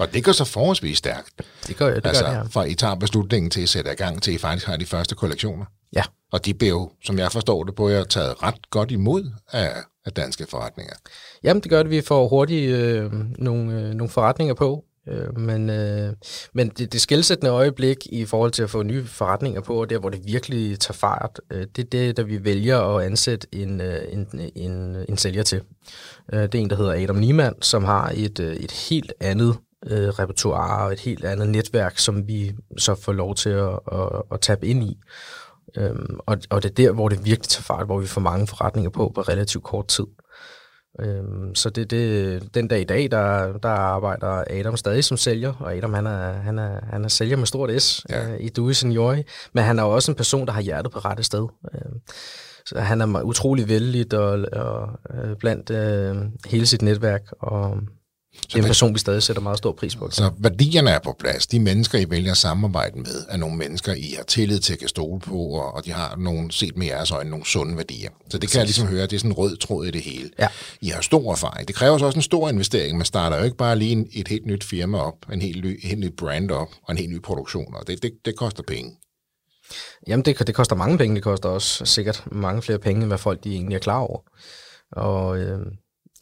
Og 0.00 0.12
det 0.14 0.24
går 0.24 0.32
så 0.32 0.44
forholdsvis 0.44 0.98
stærkt. 0.98 1.42
Det 1.66 1.76
gør, 1.76 1.94
det 1.94 2.06
altså, 2.06 2.24
gør 2.24 2.30
det 2.30 2.38
her. 2.38 2.48
fra 2.48 2.64
I 2.64 2.74
tager 2.74 2.94
beslutningen 2.94 3.50
til 3.50 3.62
at 3.62 3.68
sætte 3.68 3.92
i 3.92 3.94
gang, 3.94 4.22
til 4.22 4.34
I 4.34 4.38
faktisk 4.38 4.66
har 4.66 4.76
de 4.76 4.86
første 4.86 5.14
kollektioner. 5.14 5.64
Ja, 5.92 6.02
Og 6.32 6.44
de 6.44 6.54
jo, 6.68 6.90
som 7.04 7.18
jeg 7.18 7.32
forstår 7.32 7.64
det 7.64 7.74
på, 7.74 7.88
jer 7.88 8.04
taget 8.04 8.42
ret 8.42 8.70
godt 8.70 8.90
imod 8.90 9.32
af, 9.52 9.72
af 10.06 10.12
danske 10.12 10.46
forretninger. 10.48 10.94
Jamen, 11.44 11.62
det 11.62 11.70
gør 11.70 11.82
det. 11.82 11.90
Vi 11.90 12.00
får 12.00 12.28
hurtigt 12.28 12.74
øh, 12.74 13.12
nogle, 13.38 13.80
øh, 13.80 13.94
nogle 13.94 14.08
forretninger 14.08 14.54
på. 14.54 14.84
Øh, 15.08 15.38
men 15.38 15.70
øh, 15.70 16.12
men 16.52 16.68
det, 16.68 16.92
det 16.92 17.00
skældsættende 17.00 17.50
øjeblik 17.50 18.06
i 18.06 18.24
forhold 18.24 18.50
til 18.50 18.62
at 18.62 18.70
få 18.70 18.82
nye 18.82 19.06
forretninger 19.06 19.60
på, 19.60 19.80
og 19.80 19.90
der 19.90 19.98
hvor 19.98 20.08
det 20.08 20.20
virkelig 20.24 20.80
tager 20.80 20.92
fart, 20.92 21.40
øh, 21.50 21.66
det 21.76 21.84
er 21.84 21.88
det, 21.90 22.16
der 22.16 22.22
vi 22.22 22.44
vælger 22.44 22.78
at 22.78 23.04
ansætte 23.04 23.46
en, 23.52 23.80
øh, 23.80 24.02
en, 24.12 24.50
en, 24.54 24.96
en 25.08 25.16
sælger 25.16 25.42
til. 25.42 25.60
Øh, 26.32 26.42
det 26.42 26.54
er 26.54 26.58
en, 26.58 26.70
der 26.70 26.76
hedder 26.76 27.02
Adam 27.02 27.16
Niemann, 27.16 27.62
som 27.62 27.84
har 27.84 28.12
et, 28.14 28.40
øh, 28.40 28.56
et 28.56 28.72
helt 28.72 29.12
andet 29.20 29.56
øh, 29.86 30.08
repertoire 30.08 30.84
og 30.86 30.92
et 30.92 31.00
helt 31.00 31.24
andet 31.24 31.48
netværk, 31.48 31.98
som 31.98 32.26
vi 32.26 32.52
så 32.78 32.94
får 32.94 33.12
lov 33.12 33.34
til 33.34 33.50
at, 33.50 33.78
at, 33.92 34.22
at 34.32 34.40
tabe 34.40 34.66
ind 34.66 34.82
i. 34.84 34.98
Øhm, 35.76 36.18
og, 36.26 36.38
og 36.50 36.62
det 36.62 36.70
er 36.70 36.74
der, 36.74 36.92
hvor 36.92 37.08
det 37.08 37.24
virkelig 37.24 37.48
tager 37.48 37.62
fart, 37.62 37.86
hvor 37.86 37.98
vi 37.98 38.06
får 38.06 38.20
mange 38.20 38.46
forretninger 38.46 38.90
på 38.90 39.12
på 39.14 39.20
relativt 39.20 39.64
kort 39.64 39.88
tid. 39.88 40.06
Øhm, 41.00 41.54
så 41.54 41.70
det, 41.70 41.90
det, 41.90 42.54
den 42.54 42.68
dag 42.68 42.80
i 42.80 42.84
dag, 42.84 43.10
der, 43.10 43.58
der 43.58 43.68
arbejder 43.68 44.44
Adam 44.50 44.76
stadig 44.76 45.04
som 45.04 45.16
sælger, 45.16 45.52
og 45.60 45.76
Adam 45.76 45.94
han 45.94 46.06
er, 46.06 46.32
han 46.32 46.58
er, 46.58 46.80
han 46.90 47.04
er 47.04 47.08
sælger 47.08 47.36
med 47.36 47.46
stort 47.46 47.82
S 47.82 48.06
ja. 48.10 48.32
øh, 48.32 48.40
i 48.40 48.48
Dewey 48.48 48.72
Seniori, 48.72 49.22
men 49.52 49.64
han 49.64 49.78
er 49.78 49.82
også 49.82 50.10
en 50.12 50.16
person, 50.16 50.46
der 50.46 50.52
har 50.52 50.60
hjertet 50.60 50.92
på 50.92 50.98
rette 50.98 51.22
sted. 51.22 51.48
Øhm, 51.74 52.00
så 52.66 52.80
han 52.80 53.00
er 53.00 53.22
utrolig 53.22 53.68
vældig 53.68 54.18
og, 54.18 54.44
og, 54.52 54.88
og 55.04 55.28
øh, 55.28 55.36
blandt 55.36 55.70
øh, 55.70 56.16
hele 56.46 56.66
sit 56.66 56.82
netværk, 56.82 57.22
og 57.40 57.78
det 58.32 58.54
er 58.54 58.58
en 58.58 58.64
person, 58.64 58.94
vi 58.94 58.98
stadig 58.98 59.22
sætter 59.22 59.42
meget 59.42 59.58
stor 59.58 59.72
pris 59.72 59.96
på. 59.96 60.10
Så 60.10 60.30
værdierne 60.38 60.90
er 60.90 60.98
på 60.98 61.16
plads. 61.18 61.46
De 61.46 61.60
mennesker, 61.60 61.98
I 61.98 62.10
vælger 62.10 62.30
at 62.30 62.36
samarbejde 62.36 62.98
med, 62.98 63.24
er 63.28 63.36
nogle 63.36 63.56
mennesker, 63.56 63.94
I 63.94 64.14
har 64.16 64.24
tillid 64.24 64.60
til 64.60 64.72
at 64.72 64.78
kan 64.78 64.88
stole 64.88 65.20
på, 65.20 65.38
og 65.74 65.84
de 65.84 65.92
har 65.92 66.16
nogle, 66.16 66.52
set 66.52 66.76
med 66.76 66.86
jeres 66.86 67.10
øjne, 67.10 67.30
nogle 67.30 67.46
sunde 67.46 67.76
værdier. 67.76 68.10
Så 68.30 68.38
det 68.38 68.50
kan 68.50 68.58
jeg 68.58 68.66
ligesom 68.66 68.86
høre, 68.86 69.02
det 69.02 69.12
er 69.12 69.18
sådan 69.18 69.30
en 69.30 69.36
rød 69.36 69.56
tråd 69.56 69.86
i 69.86 69.90
det 69.90 70.02
hele. 70.02 70.30
Ja. 70.38 70.48
I 70.80 70.88
har 70.88 71.00
stor 71.00 71.32
erfaring. 71.32 71.68
Det 71.68 71.76
kræver 71.76 71.98
så 71.98 72.06
også 72.06 72.18
en 72.18 72.22
stor 72.22 72.48
investering. 72.48 72.96
Man 72.96 73.06
starter 73.06 73.36
jo 73.36 73.44
ikke 73.44 73.56
bare 73.56 73.76
lige 73.76 74.06
et 74.12 74.28
helt 74.28 74.46
nyt 74.46 74.64
firma 74.64 74.98
op, 74.98 75.16
en 75.32 75.42
helt 75.42 75.64
ny, 75.64 75.86
helt 75.86 76.00
nyt 76.00 76.16
brand 76.16 76.50
op, 76.50 76.68
og 76.82 76.92
en 76.92 76.98
helt 76.98 77.10
ny 77.10 77.22
produktion, 77.22 77.74
og 77.74 77.86
det, 77.86 78.02
det, 78.02 78.12
det 78.24 78.36
koster 78.36 78.62
penge. 78.62 78.96
Jamen, 80.06 80.24
det, 80.24 80.46
det 80.46 80.54
koster 80.54 80.76
mange 80.76 80.98
penge. 80.98 81.14
Det 81.14 81.22
koster 81.22 81.48
også 81.48 81.84
sikkert 81.84 82.24
mange 82.32 82.62
flere 82.62 82.78
penge, 82.78 83.00
end 83.00 83.10
hvad 83.10 83.18
folk 83.18 83.44
de 83.44 83.52
egentlig 83.52 83.74
er 83.74 83.80
klar 83.80 83.98
over. 83.98 84.20
Og 84.92 85.38
øh, 85.38 85.58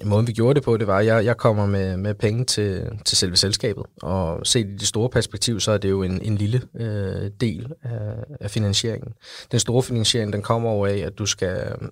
måden 0.05 0.27
vi 0.27 0.33
gjorde 0.33 0.55
det 0.55 0.63
på, 0.63 0.77
det 0.77 0.87
var, 0.87 0.99
at 0.99 1.07
jeg, 1.07 1.25
jeg 1.25 1.37
kommer 1.37 1.67
med, 1.67 1.97
med 1.97 2.15
penge 2.15 2.45
til, 2.45 2.91
til 3.05 3.17
selve 3.17 3.37
selskabet, 3.37 3.85
og 4.03 4.47
set 4.47 4.67
i 4.67 4.77
det 4.77 4.89
store 4.89 5.09
perspektiv, 5.09 5.61
så 5.61 5.73
er 5.73 5.79
det 5.79 5.91
jo 5.91 6.03
en, 6.03 6.23
en 6.23 6.37
lille 6.37 6.63
øh, 6.81 7.31
del 7.41 7.73
af, 7.83 8.25
af 8.41 8.51
finansieringen. 8.51 9.13
Den 9.53 9.61
store 9.61 9.83
finansiering, 9.83 10.33
den 10.33 10.43
kommer 10.43 10.71
over 10.71 10.87
af, 10.87 10.97
at 10.97 11.19
du 11.19 11.27
skal 11.27 11.77
øh, 11.81 11.89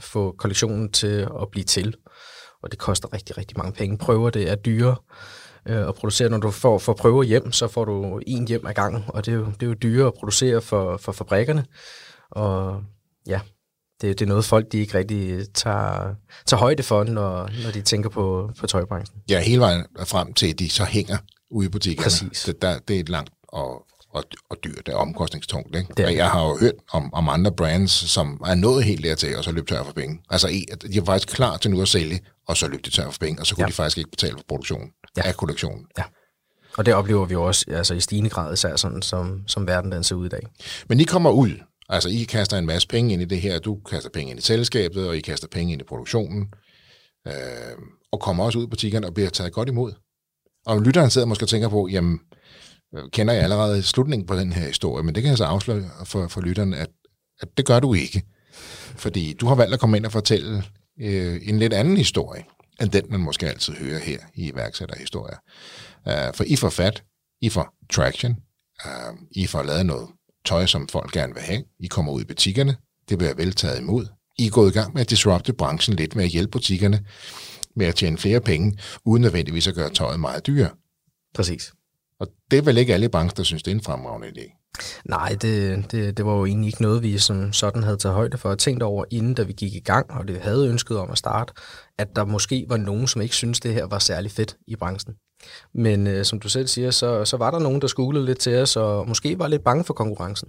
få 0.00 0.34
kollektionen 0.38 0.92
til 0.92 1.28
at 1.42 1.48
blive 1.50 1.64
til, 1.64 1.94
og 2.62 2.70
det 2.70 2.78
koster 2.78 3.14
rigtig, 3.14 3.38
rigtig 3.38 3.58
mange 3.58 3.72
penge. 3.72 3.98
Prøver 3.98 4.30
det 4.30 4.50
er 4.50 4.54
dyre 4.54 4.96
øh, 5.68 5.88
at 5.88 5.94
producere. 5.94 6.28
Når 6.28 6.38
du 6.38 6.50
får, 6.50 6.78
får 6.78 6.92
prøver 6.92 7.22
hjem, 7.22 7.52
så 7.52 7.68
får 7.68 7.84
du 7.84 8.20
en 8.26 8.48
hjem 8.48 8.66
ad 8.66 8.74
gangen, 8.74 9.04
og 9.08 9.26
det 9.26 9.32
er 9.32 9.36
jo, 9.36 9.46
det 9.46 9.62
er 9.62 9.66
jo 9.66 9.74
dyre 9.74 10.06
at 10.06 10.14
producere 10.14 10.60
for, 10.60 10.96
for 10.96 11.12
fabrikkerne, 11.12 11.64
og 12.30 12.82
ja, 13.26 13.40
det, 14.00 14.18
det 14.18 14.24
er 14.24 14.28
noget, 14.28 14.44
folk 14.44 14.72
de 14.72 14.78
ikke 14.78 14.98
rigtig 14.98 15.52
tager, 15.54 16.14
tager 16.46 16.58
højde 16.58 16.82
for, 16.82 17.04
når, 17.04 17.50
når 17.64 17.70
de 17.70 17.82
tænker 17.82 18.10
på, 18.10 18.50
på 18.60 18.66
tøjbranchen. 18.66 19.20
Ja, 19.30 19.40
hele 19.40 19.60
vejen 19.60 19.84
frem 20.04 20.32
til, 20.34 20.50
at 20.50 20.58
de 20.58 20.70
så 20.70 20.84
hænger 20.84 21.18
ude 21.50 21.66
i 21.66 21.68
butikkerne. 21.68 22.04
Præcis. 22.04 22.42
Det, 22.42 22.62
der, 22.62 22.78
det 22.78 22.96
er 22.96 23.00
et 23.00 23.08
langt 23.08 23.30
og, 23.48 23.86
og, 24.10 24.24
og 24.50 24.56
dyrt, 24.64 24.88
er 24.88 24.94
omkostningstungt. 24.96 25.76
Ikke? 25.76 25.92
Det 25.96 26.02
er. 26.02 26.06
Og 26.06 26.16
jeg 26.16 26.30
har 26.30 26.48
jo 26.48 26.56
hørt 26.60 26.74
om, 26.92 27.14
om 27.14 27.28
andre 27.28 27.52
brands, 27.52 27.92
som 27.92 28.40
er 28.46 28.54
nået 28.54 28.84
helt 28.84 29.04
dertil, 29.04 29.36
og 29.36 29.44
så 29.44 29.52
løb 29.52 29.68
tør 29.68 29.84
for 29.84 29.92
penge. 29.92 30.20
Altså, 30.30 30.48
de 30.92 30.98
er 30.98 31.04
faktisk 31.04 31.28
klar 31.28 31.56
til 31.56 31.70
nu 31.70 31.82
at 31.82 31.88
sælge, 31.88 32.20
og 32.48 32.56
så 32.56 32.68
løb 32.68 32.84
de 32.84 32.90
tør 32.90 33.10
for 33.10 33.18
penge, 33.20 33.40
og 33.40 33.46
så 33.46 33.54
kunne 33.54 33.64
ja. 33.64 33.68
de 33.68 33.72
faktisk 33.72 33.98
ikke 33.98 34.10
betale 34.10 34.32
for 34.32 34.44
produktionen 34.48 34.88
ja. 35.16 35.22
af 35.22 35.36
kollektionen. 35.36 35.86
Ja. 35.98 36.02
Og 36.76 36.86
det 36.86 36.94
oplever 36.94 37.24
vi 37.24 37.32
jo 37.32 37.42
også 37.42 37.64
altså 37.68 37.94
i 37.94 38.00
stigende 38.00 38.30
grad, 38.30 38.52
især 38.52 38.76
sådan, 38.76 39.02
som, 39.02 39.42
som 39.46 39.66
verden 39.66 39.92
den 39.92 40.04
ser 40.04 40.16
ud 40.16 40.26
i 40.26 40.28
dag. 40.28 40.46
Men 40.88 41.00
I 41.00 41.04
kommer 41.04 41.30
ud 41.30 41.50
Altså, 41.88 42.08
I 42.08 42.24
kaster 42.24 42.58
en 42.58 42.66
masse 42.66 42.88
penge 42.88 43.12
ind 43.12 43.22
i 43.22 43.24
det 43.24 43.40
her, 43.40 43.58
du 43.58 43.80
kaster 43.90 44.10
penge 44.10 44.30
ind 44.30 44.38
i 44.38 44.42
selskabet, 44.42 45.08
og 45.08 45.16
I 45.16 45.20
kaster 45.20 45.48
penge 45.48 45.72
ind 45.72 45.82
i 45.82 45.84
produktionen, 45.84 46.48
øh, 47.26 47.32
og 48.12 48.20
kommer 48.20 48.44
også 48.44 48.58
ud 48.58 48.64
i 48.64 48.70
butikkerne 48.70 49.06
og 49.06 49.14
bliver 49.14 49.30
taget 49.30 49.52
godt 49.52 49.68
imod. 49.68 49.92
Og 50.66 50.82
lytteren 50.82 51.10
sidder 51.10 51.26
måske 51.26 51.44
og 51.44 51.48
tænker 51.48 51.68
på, 51.68 51.88
jamen, 51.88 52.20
øh, 52.94 53.02
kender 53.12 53.34
jeg 53.34 53.42
allerede 53.42 53.82
slutningen 53.82 54.26
på 54.26 54.36
den 54.36 54.52
her 54.52 54.66
historie, 54.66 55.04
men 55.04 55.14
det 55.14 55.22
kan 55.22 55.30
jeg 55.30 55.38
så 55.38 55.44
afsløre 55.44 55.90
for, 56.04 56.28
for 56.28 56.40
lytteren, 56.40 56.74
at, 56.74 56.88
at 57.40 57.48
det 57.56 57.66
gør 57.66 57.80
du 57.80 57.94
ikke. 57.94 58.22
Fordi 58.96 59.32
du 59.32 59.46
har 59.46 59.54
valgt 59.54 59.74
at 59.74 59.80
komme 59.80 59.96
ind 59.96 60.06
og 60.06 60.12
fortælle 60.12 60.64
øh, 61.00 61.40
en 61.42 61.58
lidt 61.58 61.72
anden 61.72 61.96
historie, 61.96 62.44
end 62.80 62.90
den, 62.90 63.04
man 63.10 63.20
måske 63.20 63.48
altid 63.48 63.74
hører 63.74 63.98
her 63.98 64.18
i 64.34 64.48
iværksætterhistorier. 64.48 65.36
Uh, 66.06 66.34
for 66.34 66.44
I 66.44 66.56
får 66.56 66.68
fat, 66.68 67.04
I 67.40 67.48
får 67.48 67.74
traction, 67.92 68.36
uh, 68.84 69.18
I 69.30 69.46
får 69.46 69.62
lavet 69.62 69.86
noget 69.86 70.08
tøj, 70.46 70.66
som 70.66 70.88
folk 70.88 71.12
gerne 71.12 71.34
vil 71.34 71.42
have. 71.42 71.62
I 71.80 71.86
kommer 71.86 72.12
ud 72.12 72.20
i 72.20 72.24
butikkerne. 72.24 72.76
Det 73.08 73.18
bliver 73.18 73.34
vel 73.34 73.52
taget 73.52 73.80
imod. 73.80 74.06
I 74.38 74.46
er 74.46 74.50
gået 74.50 74.70
i 74.70 74.78
gang 74.78 74.92
med 74.92 75.00
at 75.00 75.10
disrupte 75.10 75.52
branchen 75.52 75.96
lidt 75.96 76.16
med 76.16 76.24
at 76.24 76.30
hjælpe 76.30 76.50
butikkerne 76.50 77.04
med 77.76 77.86
at 77.86 77.94
tjene 77.94 78.18
flere 78.18 78.40
penge, 78.40 78.78
uden 79.04 79.22
nødvendigvis 79.22 79.66
at 79.66 79.74
gøre 79.74 79.90
tøjet 79.90 80.20
meget 80.20 80.46
dyrere. 80.46 80.70
Præcis. 81.34 81.72
Og 82.20 82.26
det 82.50 82.58
er 82.58 82.62
vel 82.62 82.78
ikke 82.78 82.94
alle 82.94 83.08
brancher, 83.08 83.34
der 83.34 83.42
synes, 83.42 83.62
det 83.62 83.70
er 83.70 83.74
en 83.74 83.82
fremragende 83.82 84.28
idé. 84.28 84.62
Nej, 85.04 85.36
det, 85.42 85.84
det, 85.92 86.16
det 86.16 86.26
var 86.26 86.32
jo 86.32 86.46
egentlig 86.46 86.68
ikke 86.68 86.82
noget, 86.82 87.02
vi 87.02 87.18
som 87.18 87.52
sådan 87.52 87.82
havde 87.82 87.96
taget 87.96 88.14
højde 88.14 88.38
for 88.38 88.50
og 88.50 88.58
tænkt 88.58 88.82
over, 88.82 89.04
inden 89.10 89.34
da 89.34 89.42
vi 89.42 89.52
gik 89.52 89.74
i 89.74 89.80
gang, 89.80 90.10
og 90.10 90.28
det 90.28 90.40
havde 90.40 90.68
ønsket 90.68 90.98
om 90.98 91.10
at 91.10 91.18
starte, 91.18 91.52
at 91.98 92.08
der 92.16 92.24
måske 92.24 92.66
var 92.68 92.76
nogen, 92.76 93.06
som 93.06 93.22
ikke 93.22 93.34
synes 93.34 93.60
det 93.60 93.74
her 93.74 93.86
var 93.86 93.98
særlig 93.98 94.30
fedt 94.30 94.56
i 94.66 94.76
branchen. 94.76 95.14
Men 95.74 96.06
øh, 96.06 96.24
som 96.24 96.40
du 96.40 96.48
selv 96.48 96.66
siger, 96.66 96.90
så, 96.90 97.24
så 97.24 97.36
var 97.36 97.50
der 97.50 97.58
nogen, 97.58 97.80
der 97.80 97.86
skuglede 97.86 98.24
lidt 98.24 98.38
til 98.38 98.56
os, 98.56 98.76
og 98.76 99.08
måske 99.08 99.38
var 99.38 99.48
lidt 99.48 99.64
bange 99.64 99.84
for 99.84 99.94
konkurrencen. 99.94 100.48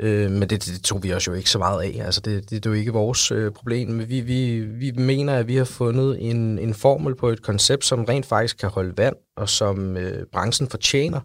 Øh, 0.00 0.30
men 0.30 0.50
det, 0.50 0.64
det 0.66 0.82
tog 0.84 1.02
vi 1.02 1.12
os 1.12 1.26
jo 1.26 1.32
ikke 1.32 1.50
så 1.50 1.58
meget 1.58 1.82
af. 1.82 2.04
Altså 2.04 2.20
det, 2.20 2.50
det, 2.50 2.50
det 2.50 2.66
er 2.66 2.70
jo 2.70 2.80
ikke 2.80 2.92
vores 2.92 3.30
øh, 3.30 3.52
problem. 3.52 3.88
Men 3.88 4.08
vi, 4.08 4.20
vi, 4.20 4.60
vi 4.60 4.90
mener, 4.90 5.34
at 5.34 5.48
vi 5.48 5.56
har 5.56 5.64
fundet 5.64 6.30
en, 6.30 6.58
en 6.58 6.74
formel 6.74 7.14
på 7.14 7.28
et 7.28 7.42
koncept, 7.42 7.84
som 7.84 8.04
rent 8.04 8.26
faktisk 8.26 8.56
kan 8.56 8.68
holde 8.68 8.96
vand, 8.96 9.16
og 9.36 9.48
som 9.48 9.96
øh, 9.96 10.26
branchen 10.32 10.68
fortjener, 10.68 11.20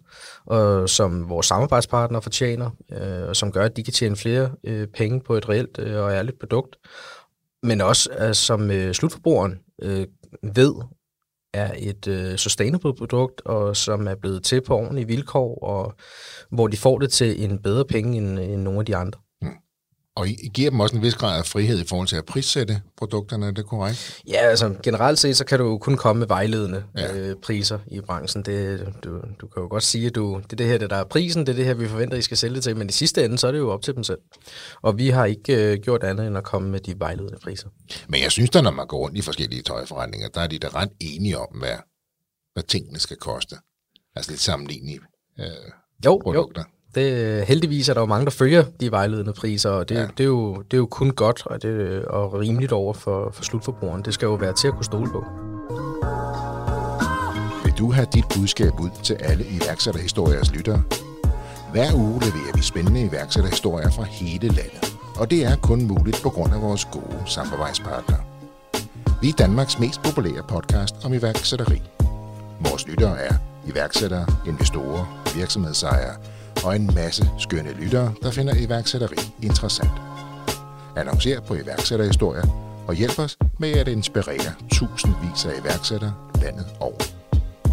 og 0.45 0.89
som 0.89 1.29
vores 1.29 1.45
samarbejdspartnere 1.45 2.21
fortjener, 2.21 2.69
øh, 2.91 3.29
og 3.29 3.35
som 3.35 3.51
gør, 3.51 3.65
at 3.65 3.77
de 3.77 3.83
kan 3.83 3.93
tjene 3.93 4.15
flere 4.15 4.51
øh, 4.63 4.87
penge 4.87 5.21
på 5.21 5.33
et 5.33 5.49
reelt 5.49 5.79
øh, 5.79 6.03
og 6.03 6.11
ærligt 6.11 6.39
produkt. 6.39 6.75
Men 7.63 7.81
også, 7.81 8.09
øh, 8.19 8.33
som 8.33 8.71
øh, 8.71 8.93
slutforbrugeren 8.93 9.59
øh, 9.81 10.07
ved, 10.55 10.73
er 11.57 11.71
et 11.77 12.07
øh, 12.07 12.35
sustainable 12.35 12.95
produkt, 12.95 13.41
og 13.45 13.77
som 13.77 14.07
er 14.07 14.15
blevet 14.15 14.43
til 14.43 14.61
på 14.61 14.75
ordentlige 14.77 15.07
vilkår, 15.07 15.63
og 15.63 15.93
hvor 16.49 16.67
de 16.67 16.77
får 16.77 16.99
det 16.99 17.11
til 17.11 17.43
en 17.43 17.61
bedre 17.61 17.85
penge 17.85 18.17
end, 18.17 18.39
end 18.39 18.61
nogle 18.61 18.79
af 18.79 18.85
de 18.85 18.95
andre. 18.95 19.19
Og 20.17 20.27
I 20.29 20.51
giver 20.53 20.69
dem 20.69 20.79
også 20.79 20.95
en 20.95 21.01
vis 21.01 21.15
grad 21.15 21.37
af 21.37 21.45
frihed 21.45 21.79
i 21.79 21.87
forhold 21.87 22.07
til 22.07 22.15
at 22.15 22.25
prissætte 22.25 22.81
produkterne, 22.97 23.47
er 23.47 23.51
det 23.51 23.65
korrekt? 23.65 24.21
Ja, 24.27 24.37
altså 24.37 24.75
generelt 24.83 25.19
set, 25.19 25.37
så 25.37 25.45
kan 25.45 25.59
du 25.59 25.77
kun 25.77 25.97
komme 25.97 26.19
med 26.19 26.27
vejledende 26.27 26.83
ja. 26.97 27.17
øh, 27.17 27.35
priser 27.43 27.79
i 27.87 28.01
branchen. 28.01 28.43
Det, 28.43 28.87
du, 29.03 29.21
du 29.41 29.47
kan 29.47 29.63
jo 29.63 29.67
godt 29.69 29.83
sige, 29.83 30.07
at 30.07 30.15
du, 30.15 30.41
det 30.43 30.53
er 30.53 30.57
det 30.57 30.65
her, 30.65 30.77
det 30.77 30.89
der 30.89 30.95
er 30.95 31.03
prisen, 31.03 31.45
det 31.45 31.51
er 31.51 31.55
det 31.55 31.65
her, 31.65 31.73
vi 31.73 31.87
forventer, 31.87 32.17
I 32.17 32.21
skal 32.21 32.37
sælge 32.37 32.55
det 32.55 32.63
til, 32.63 32.77
men 32.77 32.89
i 32.89 32.91
sidste 32.91 33.25
ende, 33.25 33.37
så 33.37 33.47
er 33.47 33.51
det 33.51 33.59
jo 33.59 33.69
op 33.69 33.81
til 33.81 33.95
dem 33.95 34.03
selv. 34.03 34.19
Og 34.81 34.97
vi 34.97 35.09
har 35.09 35.25
ikke 35.25 35.71
øh, 35.71 35.79
gjort 35.79 36.03
andet 36.03 36.27
end 36.27 36.37
at 36.37 36.43
komme 36.43 36.69
med 36.69 36.79
de 36.79 36.99
vejledende 36.99 37.37
priser. 37.43 37.69
Men 38.07 38.21
jeg 38.21 38.31
synes 38.31 38.49
da, 38.49 38.61
når 38.61 38.71
man 38.71 38.87
går 38.87 38.97
rundt 38.97 39.17
i 39.17 39.21
forskellige 39.21 39.61
tøjforretninger, 39.61 40.27
der 40.29 40.41
er 40.41 40.47
de 40.47 40.59
da 40.59 40.67
ret 40.67 40.91
enige 40.99 41.37
om, 41.37 41.47
hvad, 41.59 41.77
hvad 42.53 42.63
tingene 42.63 42.99
skal 42.99 43.17
koste. 43.17 43.55
Altså 44.15 44.31
lidt 44.31 44.41
sammenlignelige 44.41 44.99
øh, 45.39 45.45
jo, 46.05 46.19
produkter. 46.23 46.61
Jo. 46.61 46.76
Det, 46.95 47.43
heldigvis 47.45 47.89
er 47.89 47.93
der 47.93 48.01
jo 48.01 48.05
mange, 48.05 48.25
der 48.25 48.31
følger 48.31 48.63
de 48.79 48.91
vejledende 48.91 49.33
priser, 49.33 49.69
og 49.69 49.89
det, 49.89 49.95
ja. 49.95 50.01
det, 50.01 50.19
er, 50.19 50.27
jo, 50.27 50.55
det 50.55 50.73
er 50.73 50.77
jo 50.77 50.85
kun 50.85 51.11
godt 51.11 51.45
og, 51.45 51.61
det, 51.61 52.05
og 52.05 52.33
rimeligt 52.33 52.71
over 52.71 52.93
for, 52.93 53.31
for 53.33 53.43
slutforbrugeren. 53.43 54.01
Det 54.01 54.13
skal 54.13 54.25
jo 54.25 54.33
være 54.33 54.53
til 54.53 54.67
at 54.67 54.73
kunne 54.73 54.85
stole 54.85 55.09
på. 55.09 55.25
Vil 57.63 57.73
du 57.77 57.91
have 57.91 58.07
dit 58.13 58.25
budskab 58.35 58.79
ud 58.79 58.89
til 59.03 59.13
alle 59.13 59.45
iværksætterhistoriers 59.45 60.51
lyttere? 60.51 60.83
Hver 61.71 61.93
uge 61.95 62.19
leverer 62.19 62.55
vi 62.55 62.61
spændende 62.61 63.01
iværksætterhistorier 63.01 63.91
fra 63.91 64.03
hele 64.03 64.47
landet, 64.47 64.97
og 65.19 65.31
det 65.31 65.45
er 65.45 65.55
kun 65.55 65.85
muligt 65.87 66.21
på 66.23 66.29
grund 66.29 66.53
af 66.53 66.61
vores 66.61 66.85
gode 66.85 67.23
samarbejdspartnere. 67.25 68.19
Vi 69.21 69.29
er 69.29 69.33
Danmarks 69.33 69.79
mest 69.79 70.01
populære 70.03 70.43
podcast 70.47 70.95
om 71.05 71.13
iværksætteri. 71.13 71.81
Vores 72.59 72.87
lyttere 72.87 73.19
er 73.19 73.33
iværksættere, 73.67 74.25
investorer, 74.47 75.23
virksomhedsejere, 75.35 76.15
og 76.65 76.75
en 76.75 76.91
masse 76.95 77.29
skønne 77.39 77.73
lyttere, 77.73 78.13
der 78.23 78.31
finder 78.31 78.53
iværksætteri 78.55 79.15
interessant. 79.41 79.91
Annoncer 80.95 81.41
på 81.41 81.55
iværksætterhistorier 81.55 82.43
og 82.87 82.93
hjælp 82.93 83.19
os 83.19 83.37
med 83.59 83.71
at 83.71 83.87
inspirere 83.87 84.53
tusindvis 84.71 85.45
af 85.45 85.59
iværksættere 85.61 86.13
landet 86.41 86.65
over. 86.79 86.97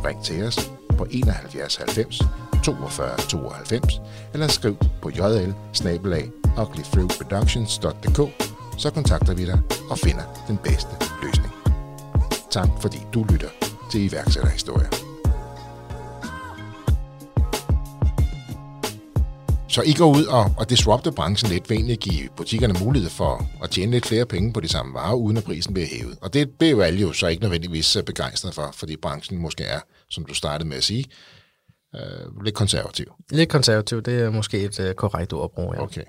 Ring 0.05 0.25
til 0.25 0.45
os 0.45 0.71
på 0.99 1.07
71 1.11 1.77
90 1.77 2.23
42 2.65 3.17
92 3.17 4.01
eller 4.33 4.49
skriv 4.49 4.77
på 5.03 5.11
jl 5.11 5.55
så 8.79 8.91
kontakter 8.91 9.35
vi 9.35 9.47
dig 9.47 9.61
og 9.91 9.99
finder 9.99 10.45
den 10.49 10.57
bedste 10.57 10.91
løsning. 11.23 11.53
Tak 12.51 12.69
fordi 12.81 12.99
du 13.15 13.25
lytter 13.33 13.49
til 13.91 14.13
iværksætterhistorier. 14.13 15.04
Så 19.75 19.83
I 19.83 19.93
går 19.93 20.17
ud 20.17 20.25
og, 20.25 20.55
og 20.59 20.71
disrupter 20.71 21.11
branchen 21.11 21.51
lidt 21.51 21.71
ved 21.71 21.77
egentlig 21.77 21.93
at 21.93 22.01
give 22.01 22.29
butikkerne 22.37 22.75
mulighed 22.85 23.11
for 23.11 23.51
at 23.63 23.71
tjene 23.71 23.93
lidt 23.93 24.07
flere 24.07 24.27
penge 24.27 24.53
på 24.53 24.61
de 24.61 24.69
samme 24.69 24.95
varer, 24.95 25.15
uden 25.15 25.37
at 25.37 25.45
prisen 25.45 25.75
bliver 25.75 25.89
hævet. 25.93 26.19
Og 26.21 26.35
det 26.35 26.71
jo 26.71 26.81
alle 26.81 27.01
jo 27.01 27.13
så 27.13 27.27
ikke 27.27 27.43
nødvendigvis 27.43 27.97
begejstret 28.07 28.55
for, 28.55 28.71
fordi 28.75 28.97
branchen 28.97 29.39
måske 29.39 29.65
er, 29.65 29.81
som 30.11 30.25
du 30.25 30.35
startede 30.35 30.69
med 30.69 30.77
at 30.77 30.85
sige, 30.85 31.05
øh, 31.95 32.45
lidt 32.45 32.55
konservativ. 32.55 33.07
Lidt 33.31 33.49
konservativ, 33.49 34.03
det 34.03 34.21
er 34.21 34.31
måske 34.31 34.61
et 34.61 34.81
øh, 34.81 34.95
korrekt 34.95 35.33
ord 35.33 35.45
at 35.45 35.51
bruge, 35.51 35.77
ja. 35.77 35.83
Okay. 35.83 36.05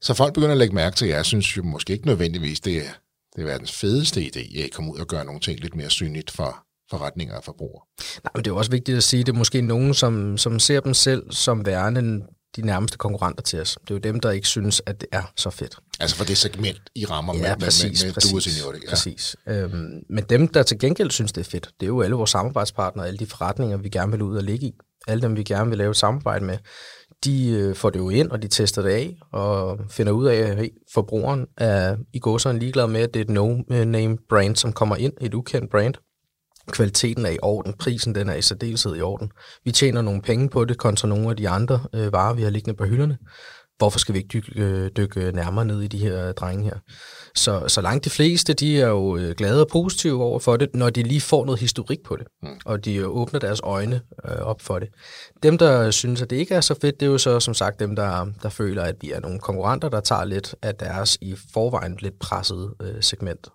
Så 0.00 0.14
folk 0.14 0.34
begynder 0.34 0.52
at 0.52 0.58
lægge 0.58 0.74
mærke 0.74 0.96
til, 0.96 1.06
at 1.06 1.12
jeg 1.16 1.24
synes 1.24 1.56
jo 1.56 1.62
måske 1.62 1.92
ikke 1.92 2.06
nødvendigvis, 2.06 2.60
det 2.60 2.76
er, 2.76 2.92
det 3.36 3.42
er 3.42 3.46
verdens 3.46 3.72
fedeste 3.72 4.20
idé, 4.20 4.64
at 4.64 4.70
komme 4.72 4.92
ud 4.92 4.98
og 4.98 5.06
gøre 5.06 5.24
nogle 5.24 5.40
ting 5.40 5.60
lidt 5.60 5.76
mere 5.76 5.90
synligt 5.90 6.30
for 6.30 6.64
forretninger 6.90 7.36
og 7.36 7.44
forbrugere. 7.44 7.82
Nej, 8.24 8.30
men 8.34 8.44
det 8.44 8.50
er 8.50 8.54
også 8.54 8.70
vigtigt 8.70 8.96
at 8.96 9.02
sige, 9.02 9.20
at 9.20 9.26
det 9.26 9.32
er 9.32 9.38
måske 9.38 9.60
nogen, 9.60 9.94
som, 9.94 10.38
som 10.38 10.58
ser 10.58 10.80
dem 10.80 10.94
selv 10.94 11.22
som 11.30 11.66
værende 11.66 12.22
de 12.56 12.66
nærmeste 12.66 12.98
konkurrenter 12.98 13.42
til 13.42 13.60
os. 13.60 13.78
Det 13.80 13.90
er 13.90 13.94
jo 13.94 13.98
dem, 13.98 14.20
der 14.20 14.30
ikke 14.30 14.48
synes, 14.48 14.82
at 14.86 15.00
det 15.00 15.08
er 15.12 15.22
så 15.36 15.50
fedt. 15.50 15.76
Altså 16.00 16.16
for 16.16 16.24
det 16.24 16.38
segment, 16.38 16.80
I 16.94 17.04
rammer 17.04 17.34
ja, 17.34 17.40
med, 17.40 17.56
præcis, 17.56 18.02
med, 18.02 18.08
med, 18.08 18.14
præcis, 18.14 18.54
Senior, 18.54 18.74
ja. 18.74 18.90
præcis. 18.90 19.36
Øhm, 19.46 20.02
men 20.10 20.24
dem, 20.24 20.48
der 20.48 20.62
til 20.62 20.78
gengæld 20.78 21.10
synes, 21.10 21.32
det 21.32 21.40
er 21.40 21.50
fedt, 21.50 21.70
det 21.80 21.86
er 21.86 21.88
jo 21.88 22.02
alle 22.02 22.16
vores 22.16 22.30
samarbejdspartnere, 22.30 23.06
alle 23.06 23.18
de 23.18 23.26
forretninger, 23.26 23.76
vi 23.76 23.88
gerne 23.88 24.12
vil 24.12 24.22
ud 24.22 24.36
og 24.36 24.42
ligge 24.42 24.66
i. 24.66 24.74
Alle 25.06 25.22
dem, 25.22 25.36
vi 25.36 25.42
gerne 25.42 25.68
vil 25.68 25.78
lave 25.78 25.90
et 25.90 25.96
samarbejde 25.96 26.44
med, 26.44 26.58
de 27.24 27.50
øh, 27.50 27.74
får 27.74 27.90
det 27.90 27.98
jo 27.98 28.08
ind, 28.08 28.30
og 28.30 28.42
de 28.42 28.48
tester 28.48 28.82
det 28.82 28.90
af, 28.90 29.16
og 29.32 29.80
finder 29.90 30.12
ud 30.12 30.26
af, 30.26 30.36
at 30.36 30.56
hey, 30.56 30.68
forbrugeren 30.94 31.46
er 31.56 31.96
i 32.12 32.18
går 32.18 32.38
så 32.38 32.52
ligeglad 32.52 32.86
med, 32.86 33.00
at 33.00 33.14
det 33.14 33.20
er 33.20 33.24
et 33.24 33.30
no-name 33.30 34.26
brand, 34.28 34.56
som 34.56 34.72
kommer 34.72 34.96
ind, 34.96 35.12
et 35.20 35.34
ukendt 35.34 35.70
brand. 35.70 35.94
Kvaliteten 36.70 37.26
er 37.26 37.30
i 37.30 37.38
orden, 37.42 37.72
prisen 37.72 38.14
den 38.14 38.28
er 38.28 38.34
i 38.34 38.42
særdeleshed 38.42 38.96
i 38.96 39.00
orden. 39.00 39.30
Vi 39.64 39.72
tjener 39.72 40.02
nogle 40.02 40.22
penge 40.22 40.48
på 40.48 40.64
det, 40.64 40.78
kontra 40.78 41.08
nogle 41.08 41.30
af 41.30 41.36
de 41.36 41.48
andre 41.48 41.80
øh, 41.94 42.12
varer, 42.12 42.34
vi 42.34 42.42
har 42.42 42.50
liggende 42.50 42.76
på 42.76 42.84
hylderne. 42.84 43.18
Hvorfor 43.78 43.98
skal 43.98 44.14
vi 44.14 44.18
ikke 44.18 44.28
dykke, 44.32 44.62
øh, 44.62 44.90
dykke 44.96 45.32
nærmere 45.32 45.64
ned 45.64 45.82
i 45.82 45.86
de 45.86 45.98
her 45.98 46.32
drenge 46.32 46.64
her? 46.64 46.78
Så, 47.34 47.68
så 47.68 47.80
langt 47.80 48.04
de 48.04 48.10
fleste, 48.10 48.52
de 48.52 48.80
er 48.80 48.88
jo 48.88 49.16
øh, 49.16 49.34
glade 49.34 49.60
og 49.60 49.68
positive 49.72 50.22
over 50.22 50.38
for 50.38 50.56
det, 50.56 50.74
når 50.74 50.90
de 50.90 51.02
lige 51.02 51.20
får 51.20 51.44
noget 51.44 51.60
historik 51.60 51.98
på 52.04 52.16
det, 52.16 52.26
mm. 52.42 52.48
og 52.64 52.84
de 52.84 53.06
åbner 53.06 53.40
deres 53.40 53.60
øjne 53.64 54.00
øh, 54.24 54.36
op 54.36 54.60
for 54.60 54.78
det. 54.78 54.88
Dem, 55.42 55.58
der 55.58 55.90
synes, 55.90 56.22
at 56.22 56.30
det 56.30 56.36
ikke 56.36 56.54
er 56.54 56.60
så 56.60 56.74
fedt, 56.80 57.00
det 57.00 57.06
er 57.06 57.10
jo 57.10 57.18
så 57.18 57.40
som 57.40 57.54
sagt 57.54 57.80
dem, 57.80 57.96
der, 57.96 58.26
der 58.42 58.48
føler, 58.48 58.82
at 58.82 58.94
vi 59.00 59.10
er 59.10 59.20
nogle 59.20 59.38
konkurrenter, 59.38 59.88
der 59.88 60.00
tager 60.00 60.24
lidt 60.24 60.54
af 60.62 60.74
deres 60.74 61.18
i 61.20 61.36
forvejen 61.54 61.96
lidt 62.00 62.18
pressede 62.18 62.74
øh, 62.82 63.02
segment. 63.02 63.48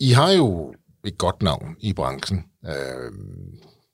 I 0.00 0.10
har 0.10 0.30
jo 0.30 0.74
et 1.04 1.18
godt 1.18 1.42
navn 1.42 1.76
i 1.80 1.92
branchen. 1.92 2.44
Øh, 2.66 3.12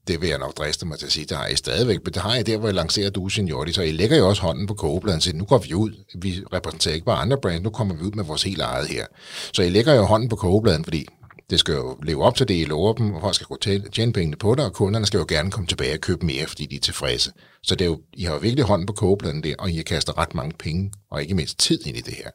det 0.09 0.21
vil 0.21 0.29
jeg 0.29 0.39
nok 0.39 0.59
driste 0.59 0.87
mig 0.87 0.99
til 0.99 1.07
at 1.07 1.13
sige, 1.13 1.27
det 1.27 1.37
har 1.37 1.47
I 1.47 1.57
stadigvæk, 1.57 1.99
men 2.05 2.15
det 2.15 2.23
har 2.23 2.35
jeg 2.35 2.47
der, 2.47 2.57
hvor 2.57 2.69
jeg 2.69 2.75
lancerer 2.75 3.11
du 3.11 3.29
Seniority, 3.29 3.73
så 3.73 3.83
I 3.83 3.93
lægger 3.93 4.17
jo 4.17 4.29
også 4.29 4.43
hånden 4.43 4.67
på 4.67 4.75
kogebladen 4.75 5.17
og 5.17 5.23
siger, 5.23 5.37
nu 5.37 5.45
går 5.45 5.59
vi 5.59 5.75
ud, 5.75 5.91
vi 6.23 6.43
repræsenterer 6.53 6.95
ikke 6.95 7.07
bare 7.07 7.19
andre 7.19 7.39
brands, 7.43 7.63
nu 7.63 7.71
kommer 7.71 7.95
vi 7.95 8.03
ud 8.03 8.13
med 8.13 8.25
vores 8.25 8.43
helt 8.43 8.61
eget 8.61 8.89
her. 8.89 9.07
Så 9.53 9.63
I 9.63 9.69
lægger 9.69 9.95
jo 9.95 10.03
hånden 10.03 10.29
på 10.29 10.37
kogebladen, 10.37 10.85
fordi 10.85 11.07
det 11.51 11.61
skal 11.61 11.75
jo 11.75 11.97
leve 12.03 12.23
op 12.23 12.35
til 12.35 12.49
det, 12.49 12.55
I 12.55 12.65
lover 12.65 12.93
dem, 12.93 13.15
og 13.15 13.21
folk 13.21 13.35
skal 13.35 13.47
kunne 13.47 13.89
tjene 13.93 14.13
pengene 14.13 14.37
på 14.37 14.55
det, 14.55 14.65
og 14.65 14.73
kunderne 14.73 15.07
skal 15.07 15.19
jo 15.19 15.27
gerne 15.29 15.51
komme 15.51 15.67
tilbage 15.67 15.95
og 15.95 16.01
købe 16.01 16.27
mere, 16.27 16.47
fordi 16.47 16.67
de 16.67 16.77
er 16.77 16.81
tilfredse. 16.81 17.33
Så 17.63 17.75
det 17.75 17.85
er 17.85 17.89
jo, 17.89 18.01
I 18.15 18.25
har 18.25 18.33
jo 18.33 18.39
virkelig 18.39 18.65
hånden 18.65 18.87
på 18.87 18.93
kogebladen 18.93 19.43
der, 19.43 19.55
og 19.59 19.71
I 19.71 19.77
har 19.77 19.83
kastet 19.83 20.19
ret 20.19 20.35
mange 20.35 20.55
penge, 20.59 20.93
og 21.11 21.23
ikke 21.23 21.35
mindst 21.35 21.59
tid 21.59 21.87
ind 21.87 21.97
i 21.97 22.01
det 22.01 22.15
her. 22.15 22.31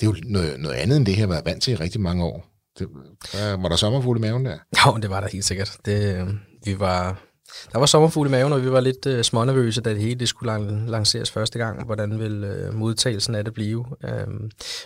Det 0.00 0.06
er 0.06 0.10
jo 0.10 0.16
noget, 0.24 0.60
noget 0.60 0.76
andet 0.76 0.96
end 0.96 1.06
det 1.06 1.14
her, 1.14 1.22
har 1.22 1.28
været 1.28 1.46
vant 1.46 1.62
til 1.62 1.72
i 1.72 1.76
rigtig 1.76 2.00
mange 2.00 2.24
år. 2.24 2.47
Det, 2.78 2.88
var 3.62 3.68
der 3.68 3.76
sommerfugle 3.76 4.18
i 4.18 4.20
maven 4.20 4.44
der? 4.44 4.56
Jo, 4.86 4.96
det 4.96 5.10
var 5.10 5.20
der 5.20 5.28
helt 5.32 5.44
sikkert. 5.44 5.76
Det, 5.84 6.16
øh, 6.16 6.28
vi 6.64 6.80
var, 6.80 7.22
der 7.72 7.78
var 7.78 7.86
sommerfugle 7.86 8.28
i 8.28 8.30
maven, 8.30 8.52
og 8.52 8.62
vi 8.62 8.72
var 8.72 8.80
lidt 8.80 9.06
uh, 9.06 9.22
smånervøse, 9.22 9.80
da 9.80 9.90
det 9.90 10.00
hele 10.00 10.20
det 10.20 10.28
skulle 10.28 10.52
lang- 10.52 10.90
lanceres 10.90 11.30
første 11.30 11.58
gang. 11.58 11.84
Hvordan 11.84 12.18
ville 12.18 12.68
uh, 12.68 12.74
modtagelsen 12.74 13.34
af 13.34 13.44
det 13.44 13.54
blive? 13.54 13.78
Uh, 13.78 14.34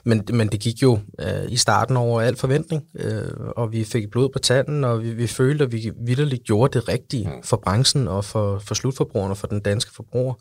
men, 0.05 0.25
men 0.33 0.49
det 0.49 0.61
gik 0.61 0.83
jo 0.83 0.93
uh, 1.23 1.53
i 1.53 1.57
starten 1.57 1.97
over 1.97 2.21
al 2.21 2.37
forventning, 2.37 2.83
uh, 3.05 3.47
og 3.57 3.73
vi 3.73 3.85
fik 3.85 4.11
blod 4.11 4.29
på 4.33 4.39
tanden, 4.39 4.85
og 4.85 5.03
vi, 5.03 5.11
vi 5.11 5.27
følte, 5.27 5.65
at 5.65 5.73
vi 5.73 5.91
vidderligt 6.07 6.45
gjorde 6.45 6.79
det 6.79 6.89
rigtige 6.89 7.27
mm. 7.27 7.43
for 7.43 7.61
branchen 7.65 8.09
og 8.09 8.25
for, 8.25 8.59
for 8.59 8.75
slutforbrugerne 8.75 9.33
og 9.33 9.39
for 9.39 9.47
den 9.47 9.61
danske 9.61 9.95
forbruger. 9.95 10.35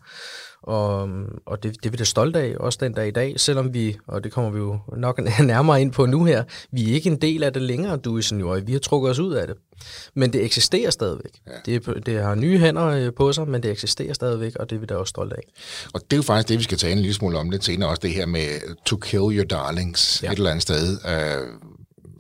Og, 0.64 1.10
og 1.46 1.64
det, 1.64 1.76
det 1.76 1.86
er 1.86 1.90
vi 1.90 1.98
da 1.98 2.04
stolte 2.04 2.40
af, 2.40 2.56
også 2.60 2.78
den 2.82 2.94
dag 2.94 3.08
i 3.08 3.12
dag, 3.12 3.40
selvom 3.40 3.74
vi, 3.74 3.98
og 4.08 4.24
det 4.24 4.32
kommer 4.32 4.52
vi 4.52 4.60
jo 4.60 4.80
nok 4.98 5.20
nærmere 5.44 5.82
ind 5.82 5.92
på 5.92 6.06
nu 6.06 6.24
her, 6.24 6.44
vi 6.72 6.92
er 6.92 6.94
ikke 6.96 7.10
en 7.10 7.22
del 7.22 7.44
af 7.44 7.54
det 7.54 7.62
længere, 7.62 7.98
du 7.98 8.18
i 8.18 8.22
senior. 8.22 8.60
Vi 8.60 8.72
har 8.72 8.80
trukket 8.80 9.12
os 9.12 9.20
ud 9.20 9.34
af 9.34 9.48
det. 9.48 9.56
Men 10.14 10.34
det 10.34 10.44
eksisterer 10.44 10.90
stadigvæk. 10.90 11.32
Ja. 11.48 11.52
Det, 11.66 12.06
det 12.06 12.22
har 12.22 12.36
nye 12.36 12.58
hænder 12.60 12.86
øh, 12.86 13.14
på 13.14 13.34
sig, 13.34 13.48
men 13.48 13.64
det 13.64 13.72
eksisterer 13.72 14.14
stadigvæk, 14.14 14.56
og 14.56 14.70
det 14.70 14.76
er 14.76 14.80
vi 14.80 14.86
da 14.86 14.96
også 14.96 15.10
stolte 15.10 15.36
af. 15.36 15.44
Og 15.94 16.02
det 16.02 16.14
er 16.14 16.18
jo 16.18 16.24
faktisk 16.24 16.50
det, 16.50 16.58
vi 16.58 16.64
skal 16.64 16.78
tale 16.78 16.94
en 16.94 17.00
lille 17.00 17.14
smule 17.14 17.38
om 17.38 17.50
lidt 17.50 17.64
senere, 17.64 17.90
også 17.90 18.00
det 18.04 18.12
her 18.12 18.26
med 18.26 18.76
to 18.86 18.98
kill 18.98 19.22
your 19.22 19.46
darlings 19.46 20.24
ja. 20.24 20.32
et 20.32 20.38
eller 20.38 20.50
andet 20.50 20.62
sted. 20.62 20.98
Øh, 21.08 21.48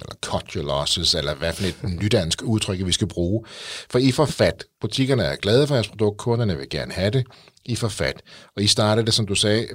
eller 0.01 0.15
cut 0.25 0.51
your 0.51 0.65
losses, 0.65 1.15
eller 1.15 1.35
hvad 1.35 1.53
for 1.53 1.63
et 1.65 1.99
nydansk 2.01 2.41
udtryk, 2.43 2.85
vi 2.85 2.91
skal 2.91 3.07
bruge. 3.07 3.45
For 3.89 3.99
I 3.99 4.11
får 4.11 4.25
fat. 4.25 4.63
Butikkerne 4.81 5.23
er 5.23 5.35
glade 5.35 5.67
for 5.67 5.75
jeres 5.75 5.87
produkt, 5.87 6.17
kunderne 6.17 6.57
vil 6.57 6.69
gerne 6.69 6.91
have 6.91 7.09
det. 7.09 7.25
I 7.65 7.75
får 7.75 7.87
fat. 7.87 8.21
Og 8.55 8.63
I 8.63 8.67
startede 8.67 9.05
det, 9.05 9.13
som 9.13 9.27
du 9.27 9.35
sagde, 9.35 9.67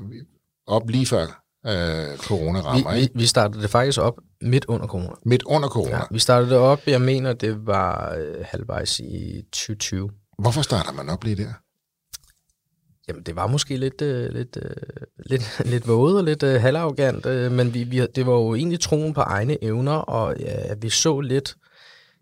op 0.67 0.91
lige 0.91 1.07
før 1.07 1.43
øh, 1.67 2.17
corona 2.19 2.61
rammer, 2.61 2.95
vi, 2.95 3.01
vi, 3.01 3.09
vi 3.15 3.27
startede 3.27 3.63
det 3.63 3.71
faktisk 3.71 4.01
op 4.01 4.15
midt 4.41 4.65
under 4.65 4.87
corona. 4.87 5.15
Midt 5.25 5.43
under 5.43 5.69
corona? 5.69 5.97
Ja, 5.97 6.03
vi 6.11 6.19
startede 6.19 6.51
det 6.51 6.59
op, 6.59 6.81
jeg 6.87 7.01
mener, 7.01 7.33
det 7.33 7.67
var 7.67 8.15
øh, 8.19 8.45
halvvejs 8.45 9.01
i 9.01 9.43
2020. 9.53 10.11
Hvorfor 10.39 10.63
starter 10.63 10.93
man 10.93 11.09
op 11.09 11.25
lige 11.25 11.37
der? 11.37 11.53
Jamen, 13.09 13.23
det 13.23 13.37
var 13.37 13.47
måske 13.47 13.77
lidt, 13.77 14.03
øh, 14.03 14.33
lidt, 14.33 14.59
øh, 14.63 14.71
lidt, 15.27 15.61
lidt 15.73 15.89
våget 15.89 16.17
og 16.17 16.25
lidt 16.25 16.43
øh, 16.43 16.61
halvarrogant, 16.61 17.27
øh, 17.27 17.53
men 17.53 17.75
vi, 17.75 17.85
vi, 17.85 18.07
det 18.07 18.27
var 18.27 18.33
jo 18.33 18.55
egentlig 18.55 18.81
troen 18.81 19.15
på 19.15 19.21
egne 19.21 19.65
evner, 19.65 19.93
og 19.93 20.37
ja, 20.41 20.75
vi 20.81 20.89
så 20.89 21.21
lidt 21.21 21.57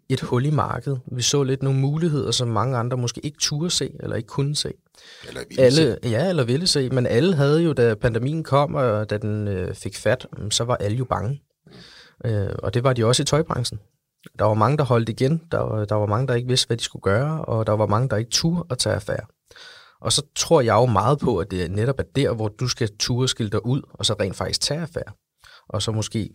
et 0.09 0.21
hul 0.21 0.45
i 0.45 0.51
markedet. 0.51 1.01
Vi 1.13 1.23
så 1.23 1.43
lidt 1.43 1.63
nogle 1.63 1.81
muligheder, 1.81 2.31
som 2.31 2.49
mange 2.49 2.77
andre 2.77 2.97
måske 2.97 3.21
ikke 3.21 3.39
turde 3.41 3.71
se, 3.71 3.91
eller 4.01 4.17
ikke 4.17 4.27
kunne 4.27 4.57
se. 4.57 4.73
Eller 5.29 5.41
ville 5.49 5.63
alle, 5.63 5.77
se. 5.77 5.99
Ja, 6.11 6.29
eller 6.29 6.45
ville 6.45 6.67
se. 6.67 6.91
Men 6.91 7.07
alle 7.07 7.35
havde 7.35 7.63
jo, 7.63 7.73
da 7.73 7.95
pandemien 7.95 8.45
kom, 8.45 8.75
og 8.75 9.11
da 9.11 9.19
den 9.19 9.49
øh, 9.49 9.75
fik 9.75 9.97
fat, 9.97 10.27
så 10.51 10.65
var 10.65 10.77
alle 10.77 10.97
jo 10.97 11.05
bange. 11.05 11.43
Øh, 12.25 12.49
og 12.59 12.75
det 12.75 12.85
var 12.85 12.93
de 12.93 13.05
også 13.05 13.23
i 13.23 13.27
tøjbranchen. 13.27 13.81
Der 14.39 14.45
var 14.45 14.55
mange, 14.55 14.77
der 14.77 14.85
holdt 14.85 15.09
igen. 15.09 15.43
Der 15.53 15.85
der 15.85 15.95
var 15.95 16.07
mange, 16.07 16.27
der 16.27 16.35
ikke 16.35 16.49
vidste, 16.49 16.67
hvad 16.67 16.77
de 16.77 16.83
skulle 16.83 17.03
gøre, 17.03 17.45
og 17.45 17.67
der 17.67 17.73
var 17.73 17.87
mange, 17.87 18.09
der 18.09 18.17
ikke 18.17 18.31
turde 18.31 18.65
at 18.71 18.79
tage 18.79 18.95
affære. 18.95 19.27
Og 20.05 20.13
så 20.13 20.23
tror 20.37 20.61
jeg 20.61 20.75
jo 20.75 20.87
meget 20.87 21.19
på, 21.19 21.39
at 21.39 21.51
det 21.51 21.71
netop 21.71 21.99
er 21.99 22.05
der, 22.17 22.35
hvor 22.35 22.49
du 22.49 22.69
skal 22.69 22.97
ture 22.99 23.29
skille 23.29 23.51
dig 23.51 23.67
ud, 23.67 23.83
og 23.91 24.07
så 24.07 24.15
rent 24.21 24.37
faktisk 24.37 24.61
tage 24.61 24.81
affære. 24.81 25.13
Og 25.69 25.83
så 25.83 25.93
måske 25.93 26.31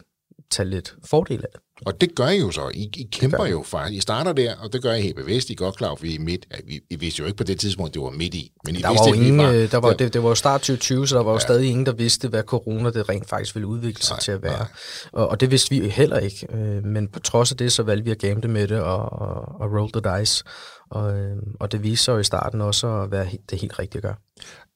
tage 0.52 0.70
lidt 0.70 0.96
fordel 1.06 1.44
af 1.44 1.50
det. 1.54 1.62
Og 1.86 2.02
det 2.02 2.16
gør 2.16 2.28
I 2.28 2.40
jo 2.40 2.52
så. 2.52 2.72
I, 2.74 2.90
I 2.98 3.08
kæmper 3.12 3.46
jo 3.46 3.64
faktisk. 3.64 3.98
I 3.98 4.02
starter 4.02 4.34
der, 4.34 4.56
og 4.56 4.74
det 4.74 4.82
gør 4.82 4.94
I 4.94 5.02
helt 5.02 5.16
bevidst. 5.16 5.50
I 5.50 5.54
er 5.54 5.56
godt 5.56 5.76
klar, 5.76 5.96
for 5.96 6.02
vi 6.02 6.16
er 6.16 6.20
midt. 6.20 6.46
Vi, 6.68 6.80
I 6.90 6.96
vidste 6.96 7.20
jo 7.20 7.26
ikke 7.26 7.38
på 7.38 7.44
det 7.44 7.60
tidspunkt, 7.60 7.94
det 7.94 8.02
var 8.02 8.10
midt 8.10 8.34
i. 8.34 8.52
Men 8.66 8.76
I 8.76 8.82
der 8.82 8.90
vidste, 8.90 9.10
var 9.10 9.16
ingen, 9.16 9.38
var, 9.38 9.68
der 9.72 9.78
var, 9.78 9.94
det, 9.94 10.14
det 10.14 10.24
var 10.24 10.30
jo 10.30 10.36
start 10.36 10.60
2020, 10.62 11.08
så 11.08 11.16
der 11.16 11.24
var 11.24 11.32
jo 11.32 11.36
ja. 11.36 11.40
stadig 11.40 11.70
ingen, 11.70 11.86
der 11.86 11.92
vidste, 11.92 12.28
hvad 12.28 12.44
corona 12.44 12.90
det 12.90 13.10
rent 13.10 13.30
faktisk 13.30 13.56
ville 13.56 13.68
udvikle 13.68 14.04
sig 14.04 14.14
nej, 14.14 14.20
til 14.20 14.32
at 14.32 14.44
være. 14.44 14.66
Og, 15.12 15.28
og 15.28 15.40
det 15.40 15.52
vidste 15.52 15.70
vi 15.70 15.90
heller 15.90 16.18
ikke. 16.18 16.48
Øh, 16.54 16.84
men 16.84 17.08
på 17.08 17.20
trods 17.20 17.52
af 17.52 17.58
det, 17.58 17.72
så 17.72 17.84
valgte 17.84 18.06
vi 18.06 18.12
at 18.12 18.20
gamble 18.20 18.50
med 18.50 18.68
det 18.68 18.80
og, 18.80 19.12
og, 19.12 19.62
og 19.62 19.72
roll 19.72 19.92
the 19.92 20.20
dice. 20.20 20.44
Og, 20.92 21.20
øh, 21.20 21.38
og 21.60 21.72
det 21.72 21.84
viste 21.84 22.06
sig 22.06 22.12
jo 22.12 22.20
i 22.20 22.24
starten 22.24 22.62
også 22.62 22.88
at 22.88 23.12
være 23.12 23.28
det 23.50 23.62
helt 23.62 23.80
rigtige 23.80 23.98
at 23.98 24.04
gøre. 24.04 24.16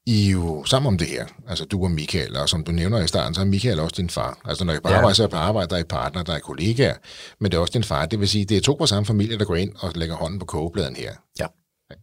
I 0.06 0.28
er 0.28 0.32
jo 0.32 0.64
sammen 0.66 0.88
om 0.88 0.98
det 0.98 1.08
her, 1.08 1.26
altså 1.48 1.66
du 1.66 1.84
og 1.84 1.92
Michael, 1.92 2.38
og 2.38 2.50
som 2.50 2.64
du 2.64 2.72
nævner 2.72 3.04
i 3.04 3.08
starten, 3.08 3.36
så 3.36 3.42
er 3.42 3.46
Michael 3.46 3.80
også 3.80 3.94
din 3.98 4.10
far. 4.10 4.38
Altså 4.46 4.64
når 4.64 4.74
I 4.74 4.80
på 4.80 4.90
ja. 4.90 4.96
arbejde, 4.96 5.16
så 5.16 5.24
er 5.24 5.28
på 5.28 5.38
arbejde, 5.38 5.70
der 5.70 5.76
er 5.76 5.80
I 5.80 5.84
partner, 5.84 6.24
der 6.24 6.34
er 6.34 6.40
kollegaer, 6.40 6.96
men 7.40 7.52
det 7.52 7.58
er 7.58 7.62
også 7.62 7.74
din 7.74 7.84
far. 7.84 8.06
Det 8.06 8.20
vil 8.20 8.30
sige, 8.30 8.46
det 8.46 8.58
er 8.58 8.62
to 8.62 8.74
på 8.74 8.86
samme 8.86 9.06
familie, 9.06 9.40
der 9.40 9.46
går 9.46 9.56
ind 9.56 9.72
og 9.80 9.92
lægger 9.96 10.16
hånden 10.16 10.40
på 10.40 10.46
kogebladen 10.46 10.96
her. 10.96 11.12
Ja. 11.40 11.48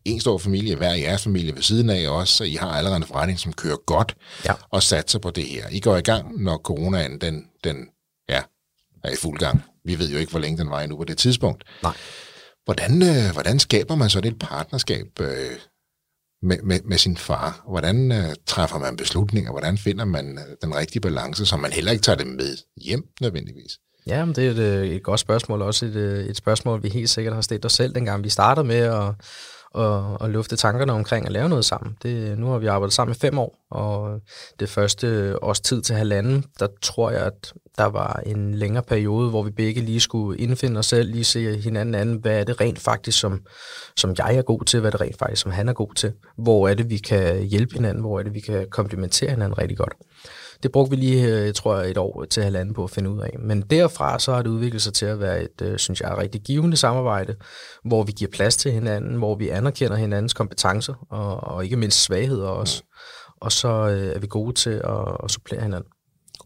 En 0.05 0.21
stor 0.21 0.39
familie, 0.39 0.77
hver 0.77 0.95
jeres 0.95 1.23
familie 1.23 1.55
ved 1.55 1.63
siden 1.63 1.91
af 1.91 2.09
også, 2.09 2.35
så 2.35 2.45
I 2.45 2.55
har 2.55 2.71
allerede 2.71 2.97
en 2.97 3.05
forretning, 3.05 3.39
som 3.39 3.53
kører 3.53 3.77
godt 3.87 4.15
ja. 4.45 4.53
og 4.71 4.83
satser 4.83 5.19
på 5.19 5.31
det 5.31 5.45
her. 5.45 5.69
I 5.71 5.81
går 5.81 5.97
i 5.97 6.01
gang, 6.01 6.43
når 6.43 6.57
coronaen 6.57 7.19
den, 7.21 7.45
den 7.65 7.77
ja, 8.29 8.43
er 9.05 9.11
i 9.11 9.17
fuld 9.17 9.39
gang. 9.39 9.63
Vi 9.85 9.99
ved 9.99 10.11
jo 10.11 10.19
ikke, 10.19 10.31
hvor 10.31 10.41
længe 10.41 10.59
den 10.59 10.71
var 10.71 10.81
endnu 10.81 10.97
på 10.97 11.05
det 11.05 11.19
tidspunkt. 11.19 11.65
Nej. 11.83 11.95
Hvordan, 12.65 13.03
øh, 13.03 13.33
hvordan 13.33 13.59
skaber 13.59 13.95
man 13.95 14.11
så 14.11 14.21
det 14.21 14.29
et 14.33 14.39
partnerskab 14.39 15.07
øh, 15.21 15.57
med, 16.43 16.59
med, 16.63 16.81
med 16.85 16.99
sin 16.99 17.17
far? 17.17 17.65
Hvordan 17.69 18.13
øh, 18.13 18.35
træffer 18.47 18.79
man 18.79 18.97
beslutninger? 18.97 19.51
Hvordan 19.51 19.79
finder 19.79 20.05
man 20.05 20.39
øh, 20.39 20.57
den 20.63 20.77
rigtige 20.77 21.01
balance, 21.01 21.47
så 21.47 21.57
man 21.57 21.73
heller 21.73 21.93
ikke 21.93 22.03
tager 22.03 22.17
det 22.17 22.27
med 22.27 22.57
hjem 22.77 23.05
nødvendigvis? 23.21 23.79
Ja, 24.07 24.25
men 24.25 24.35
det 24.35 24.47
er 24.47 24.51
et, 24.51 24.59
øh, 24.59 24.89
et 24.89 25.03
godt 25.03 25.21
spørgsmål. 25.21 25.63
Også 25.63 25.87
et, 25.87 25.97
øh, 25.97 26.25
et 26.25 26.37
spørgsmål, 26.37 26.83
vi 26.83 26.89
helt 26.89 27.11
sikkert 27.11 27.35
har 27.35 27.41
stillet 27.41 27.65
os 27.65 27.73
selv, 27.73 27.95
dengang 27.95 28.25
vi 28.25 28.29
startede 28.29 28.67
med 28.67 28.77
at, 28.77 29.15
og, 29.75 30.21
og 30.21 30.31
lufte 30.31 30.57
tankerne 30.57 30.93
omkring 30.93 31.27
at 31.27 31.33
lave 31.33 31.49
noget 31.49 31.65
sammen. 31.65 31.97
Det, 32.03 32.39
nu 32.39 32.47
har 32.47 32.59
vi 32.59 32.67
arbejdet 32.67 32.95
sammen 32.95 33.17
i 33.17 33.19
fem 33.19 33.39
år, 33.39 33.57
og 33.71 34.21
det 34.61 34.69
første 34.69 35.37
års 35.45 35.61
tid 35.61 35.83
til 35.83 35.97
halvanden, 35.97 36.45
der 36.59 36.67
tror 36.83 37.11
jeg, 37.11 37.21
at 37.21 37.53
der 37.79 37.85
var 37.85 38.23
en 38.27 38.55
længere 38.55 38.83
periode, 38.83 39.31
hvor 39.31 39.43
vi 39.43 39.51
begge 39.51 39.81
lige 39.81 40.01
skulle 40.01 40.39
indfinde 40.39 40.79
os 40.79 40.87
selv, 40.87 41.11
lige 41.11 41.25
se 41.25 41.57
hinanden 41.57 41.95
anden, 41.95 42.17
hvad 42.17 42.41
er 42.41 42.45
det 42.45 42.61
rent 42.61 42.79
faktisk, 42.79 43.21
som, 43.21 43.41
som 43.97 44.15
jeg 44.19 44.37
er 44.37 44.43
god 44.43 44.65
til, 44.65 44.81
hvad 44.81 44.89
er 44.89 44.97
det 44.97 45.01
rent 45.01 45.19
faktisk, 45.19 45.43
som 45.43 45.53
han 45.53 45.69
er 45.69 45.73
god 45.73 45.95
til, 45.95 46.13
hvor 46.39 46.69
er 46.69 46.75
det, 46.75 46.91
vi 46.91 46.99
kan 46.99 47.43
hjælpe 47.43 47.75
hinanden, 47.75 48.01
hvor 48.01 48.19
er 48.19 48.23
det, 48.23 48.35
vi 48.35 48.41
kan 48.41 48.67
komplementere 48.71 49.31
hinanden 49.31 49.59
rigtig 49.59 49.79
godt. 49.79 49.95
Det 50.63 50.73
brugte 50.73 50.91
vi 50.91 50.97
lige, 50.97 51.27
øh, 51.27 51.47
jeg 51.47 51.55
tror 51.55 51.77
et 51.77 51.99
år 51.99 52.25
til 52.25 52.43
halvanden 52.43 52.75
på 52.75 52.85
at 52.85 52.91
finde 52.91 53.11
ud 53.11 53.21
af. 53.21 53.37
Men 53.39 53.61
derfra 53.61 54.19
så 54.19 54.33
har 54.33 54.43
det 54.43 54.51
udviklet 54.51 54.83
sig 54.83 54.95
til 54.95 55.07
at 55.07 55.21
være 55.21 55.43
et, 55.43 55.63
øh, 55.63 55.79
synes 55.79 56.01
jeg, 56.01 56.19
rigtig 56.19 56.41
givende 56.41 56.77
samarbejde, 56.77 57.35
hvor 57.85 58.03
vi 58.03 58.13
giver 58.13 58.31
plads 58.31 58.57
til 58.57 58.73
hinanden, 58.73 59.15
hvor 59.15 59.35
vi 59.35 59.49
anerkender 59.49 59.97
hinandens 59.97 60.35
kompetencer, 60.35 60.95
og, 61.11 61.37
og 61.37 61.65
ikke 61.65 61.77
mindst 61.77 62.03
svagheder 62.03 62.49
også. 62.49 62.83
Og 63.41 63.53
så 63.53 63.69
øh, 63.69 64.17
er 64.17 64.19
vi 64.19 64.27
gode 64.27 64.53
til 64.55 64.71
at, 64.85 65.17
at 65.25 65.31
supplere 65.31 65.63
hinanden. 65.63 65.91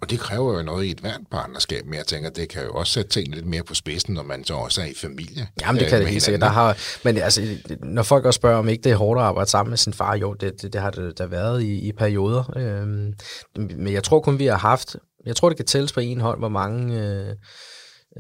Og 0.04 0.10
det 0.10 0.20
kræver 0.20 0.56
jo 0.56 0.62
noget 0.62 0.84
i 0.84 0.90
et 0.90 0.98
hvert 0.98 1.20
partnerskab, 1.30 1.84
men 1.86 1.94
jeg 1.94 2.06
tænker, 2.06 2.30
det 2.30 2.48
kan 2.48 2.64
jo 2.64 2.72
også 2.72 2.92
sætte 2.92 3.10
tingene 3.10 3.36
lidt 3.36 3.46
mere 3.46 3.62
på 3.62 3.74
spidsen, 3.74 4.14
når 4.14 4.22
man 4.22 4.44
så 4.44 4.54
også 4.54 4.80
er 4.80 4.86
i 4.86 4.94
familie. 4.96 5.48
Jamen, 5.60 5.80
det 5.80 5.88
kan 5.88 6.00
det 6.00 6.08
helt 6.08 6.22
sikkert. 6.22 6.40
Der 6.40 6.48
har, 6.48 6.76
men 7.04 7.18
altså, 7.18 7.56
når 7.82 8.02
folk 8.02 8.24
også 8.24 8.36
spørger, 8.36 8.56
om 8.56 8.68
ikke 8.68 8.82
det 8.82 8.92
er 8.92 8.96
hårdt 8.96 9.18
at 9.20 9.24
arbejde 9.24 9.50
sammen 9.50 9.70
med 9.70 9.78
sin 9.78 9.92
far, 9.92 10.16
jo, 10.16 10.34
det, 10.34 10.62
det, 10.62 10.72
det 10.72 10.80
har 10.80 10.90
det 10.90 11.18
da 11.18 11.26
været 11.26 11.62
i, 11.62 11.88
i 11.88 11.92
perioder. 11.92 12.52
Øhm, 12.56 13.14
men 13.56 13.92
jeg 13.92 14.04
tror 14.04 14.20
kun, 14.20 14.38
vi 14.38 14.46
har 14.46 14.58
haft, 14.58 14.96
jeg 15.26 15.36
tror, 15.36 15.48
det 15.48 15.56
kan 15.56 15.66
tælles 15.66 15.92
på 15.92 16.00
en 16.00 16.20
hånd, 16.20 16.38
hvor 16.38 16.48
mange... 16.48 17.00
Øh, 17.02 17.34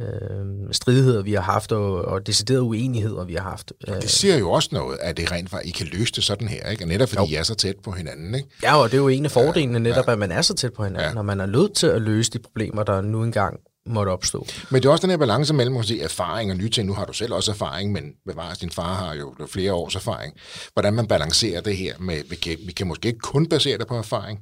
øh, 0.00 0.72
stridigheder, 0.72 1.22
vi 1.22 1.32
har 1.32 1.40
haft, 1.40 1.72
og, 1.72 2.04
og 2.04 2.26
deciderede 2.26 2.62
uenigheder, 2.62 3.24
vi 3.24 3.34
har 3.34 3.42
haft. 3.42 3.72
Og 3.88 4.02
det 4.02 4.10
siger 4.10 4.38
jo 4.38 4.50
også 4.50 4.68
noget, 4.72 4.98
at 5.00 5.16
det 5.16 5.32
rent 5.32 5.50
faktisk, 5.50 5.74
I 5.74 5.84
kan 5.84 5.98
løse 5.98 6.12
det 6.12 6.24
sådan 6.24 6.48
her, 6.48 6.70
ikke? 6.70 6.84
Og 6.84 6.88
netop 6.88 7.08
fordi 7.08 7.22
jo. 7.22 7.28
I 7.28 7.34
er 7.34 7.42
så 7.42 7.54
tæt 7.54 7.76
på 7.84 7.90
hinanden, 7.90 8.34
ikke? 8.34 8.48
Ja, 8.62 8.76
og 8.76 8.90
det 8.90 8.96
er 8.96 9.02
jo 9.02 9.08
en 9.08 9.24
af 9.24 9.30
fordelene 9.30 9.78
netop, 9.78 10.06
ja. 10.06 10.12
at 10.12 10.18
man 10.18 10.32
er 10.32 10.42
så 10.42 10.54
tæt 10.54 10.72
på 10.72 10.84
hinanden, 10.84 11.08
ja. 11.08 11.14
når 11.14 11.22
man 11.22 11.40
er 11.40 11.46
nødt 11.46 11.74
til 11.74 11.86
at 11.86 12.02
løse 12.02 12.30
de 12.30 12.38
problemer, 12.38 12.82
der 12.82 13.00
nu 13.00 13.22
engang 13.22 13.60
måtte 13.86 14.10
opstå. 14.10 14.46
Men 14.70 14.82
det 14.82 14.88
er 14.88 14.92
også 14.92 15.02
den 15.02 15.10
her 15.10 15.16
balance 15.16 15.54
mellem 15.54 15.76
at 15.76 15.84
sige, 15.84 16.02
erfaring 16.02 16.50
og 16.50 16.56
nye 16.56 16.70
ting. 16.70 16.86
Nu 16.86 16.94
har 16.94 17.04
du 17.04 17.12
selv 17.12 17.32
også 17.32 17.50
erfaring, 17.50 17.92
men 17.92 18.12
bevares, 18.26 18.58
din 18.58 18.70
far 18.70 18.94
har 18.94 19.14
jo 19.14 19.34
flere 19.48 19.72
års 19.72 19.94
erfaring. 19.94 20.34
Hvordan 20.72 20.94
man 20.94 21.06
balancerer 21.06 21.60
det 21.60 21.76
her 21.76 21.94
med, 21.98 22.22
vi 22.30 22.36
kan, 22.36 22.56
vi 22.66 22.72
kan 22.72 22.86
måske 22.86 23.08
ikke 23.08 23.18
kun 23.18 23.48
basere 23.48 23.78
det 23.78 23.86
på 23.86 23.96
erfaring, 23.96 24.38